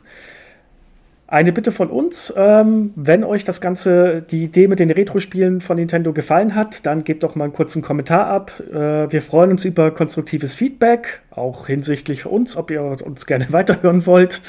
Eine 1.32 1.52
Bitte 1.52 1.72
von 1.72 1.92
uns, 1.92 2.34
ähm, 2.36 2.92
wenn 2.96 3.24
euch 3.24 3.44
das 3.44 3.62
Ganze, 3.62 4.24
die 4.24 4.46
Idee 4.46 4.68
mit 4.68 4.80
den 4.80 4.90
Retro-Spielen 4.90 5.62
von 5.62 5.78
Nintendo 5.78 6.12
gefallen 6.12 6.56
hat, 6.56 6.88
dann 6.88 7.04
gebt 7.04 7.22
doch 7.22 7.36
mal 7.36 7.44
einen 7.44 7.54
kurzen 7.54 7.84
Kommentar 7.84 8.26
ab. 8.26 8.52
Äh, 8.72 9.12
wir 9.12 9.22
freuen 9.22 9.52
uns 9.52 9.64
über 9.64 9.92
konstruktives 9.92 10.56
Feedback, 10.56 11.22
auch 11.30 11.68
hinsichtlich 11.68 12.24
für 12.24 12.30
uns, 12.30 12.58
ob 12.58 12.72
ihr 12.72 12.82
uns 12.82 13.28
gerne 13.28 13.46
weiterhören 13.52 14.08
wollt. 14.08 14.42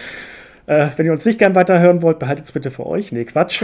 Äh, 0.65 0.89
wenn 0.97 1.05
ihr 1.05 1.13
uns 1.13 1.27
nicht 1.27 1.39
gern 1.39 1.55
weiterhören 1.55 2.01
wollt, 2.01 2.19
behaltet 2.19 2.47
es 2.47 2.53
bitte 2.53 2.71
für 2.71 2.87
euch. 2.87 3.13
Nee, 3.13 3.27
Quatsch. 3.27 3.63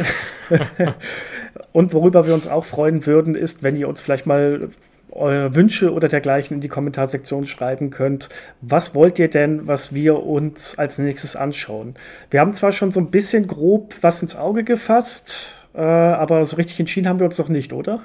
Und 1.73 1.95
worüber 1.95 2.27
wir 2.27 2.35
uns 2.35 2.47
auch 2.47 2.67
freuen 2.67 3.07
würden, 3.07 3.35
ist, 3.35 3.63
wenn 3.63 3.77
ihr 3.77 3.89
uns 3.89 4.03
vielleicht 4.03 4.27
mal 4.27 4.69
eure 5.17 5.55
Wünsche 5.55 5.93
oder 5.93 6.09
dergleichen 6.09 6.55
in 6.55 6.61
die 6.61 6.69
Kommentarsektion 6.69 7.47
schreiben 7.47 7.91
könnt. 7.91 8.29
Was 8.61 8.95
wollt 8.95 9.19
ihr 9.19 9.29
denn, 9.29 9.67
was 9.67 9.95
wir 9.95 10.23
uns 10.23 10.79
als 10.79 10.99
nächstes 10.99 11.37
anschauen? 11.37 11.95
Wir 12.31 12.41
haben 12.41 12.53
zwar 12.53 12.73
schon 12.73 12.93
so 12.93 13.01
ein 13.01 13.11
bisschen 13.11 13.47
grob 13.47 13.95
was 14.03 14.23
ins 14.23 14.37
Auge 14.37 14.65
gefasst, 14.65 15.53
äh, 15.75 15.81
aber 15.81 16.45
so 16.45 16.57
richtig 16.57 16.81
entschieden 16.81 17.09
haben 17.09 17.19
wir 17.19 17.27
uns 17.27 17.39
noch 17.39 17.49
nicht, 17.49 17.73
oder? 17.73 18.05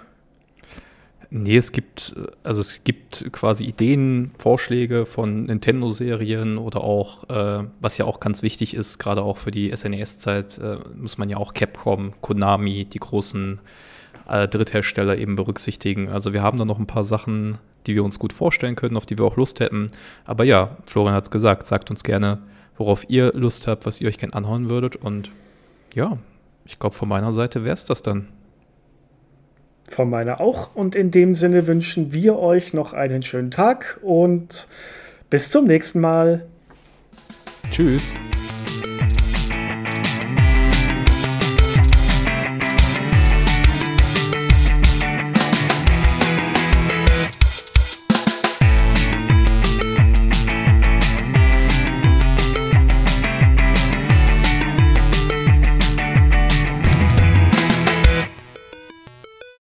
Nee, 1.33 1.55
es 1.55 1.71
gibt, 1.71 2.13
also 2.43 2.59
es 2.59 2.83
gibt 2.83 3.31
quasi 3.31 3.63
Ideen, 3.63 4.31
Vorschläge 4.37 5.05
von 5.05 5.45
Nintendo-Serien 5.45 6.57
oder 6.57 6.83
auch, 6.83 7.29
äh, 7.29 7.63
was 7.79 7.97
ja 7.97 8.03
auch 8.03 8.19
ganz 8.19 8.43
wichtig 8.43 8.73
ist, 8.73 8.97
gerade 8.97 9.21
auch 9.23 9.37
für 9.37 9.49
die 9.49 9.73
SNES-Zeit, 9.73 10.57
äh, 10.57 10.79
muss 10.93 11.17
man 11.17 11.29
ja 11.29 11.37
auch 11.37 11.53
Capcom, 11.53 12.11
Konami, 12.19 12.83
die 12.83 12.99
großen 12.99 13.61
äh, 14.31 14.47
Dritthersteller 14.47 15.17
eben 15.17 15.35
berücksichtigen. 15.35 16.09
Also 16.09 16.33
wir 16.33 16.41
haben 16.41 16.57
da 16.57 16.65
noch 16.65 16.79
ein 16.79 16.87
paar 16.87 17.03
Sachen, 17.03 17.57
die 17.85 17.95
wir 17.95 18.03
uns 18.03 18.17
gut 18.17 18.31
vorstellen 18.31 18.75
können, 18.75 18.95
auf 18.95 19.05
die 19.05 19.17
wir 19.17 19.25
auch 19.25 19.35
Lust 19.35 19.59
hätten. 19.59 19.87
Aber 20.25 20.45
ja, 20.45 20.77
Florian 20.85 21.13
hat 21.13 21.25
es 21.25 21.31
gesagt, 21.31 21.67
sagt 21.67 21.91
uns 21.91 22.03
gerne, 22.03 22.39
worauf 22.77 23.09
ihr 23.09 23.33
Lust 23.33 23.67
habt, 23.67 23.85
was 23.85 23.99
ihr 23.99 24.07
euch 24.07 24.17
gerne 24.17 24.33
anhauen 24.33 24.69
würdet. 24.69 24.95
Und 24.95 25.31
ja, 25.93 26.17
ich 26.65 26.79
glaube, 26.79 26.95
von 26.95 27.09
meiner 27.09 27.33
Seite 27.33 27.65
wäre 27.65 27.73
es 27.73 27.85
das 27.85 28.01
dann. 28.01 28.29
Von 29.89 30.09
meiner 30.09 30.39
auch. 30.39 30.73
Und 30.73 30.95
in 30.95 31.11
dem 31.11 31.35
Sinne 31.35 31.67
wünschen 31.67 32.13
wir 32.13 32.39
euch 32.39 32.73
noch 32.73 32.93
einen 32.93 33.23
schönen 33.23 33.51
Tag 33.51 33.99
und 34.01 34.67
bis 35.29 35.51
zum 35.51 35.67
nächsten 35.67 35.99
Mal. 35.99 36.45
Tschüss. 37.71 38.13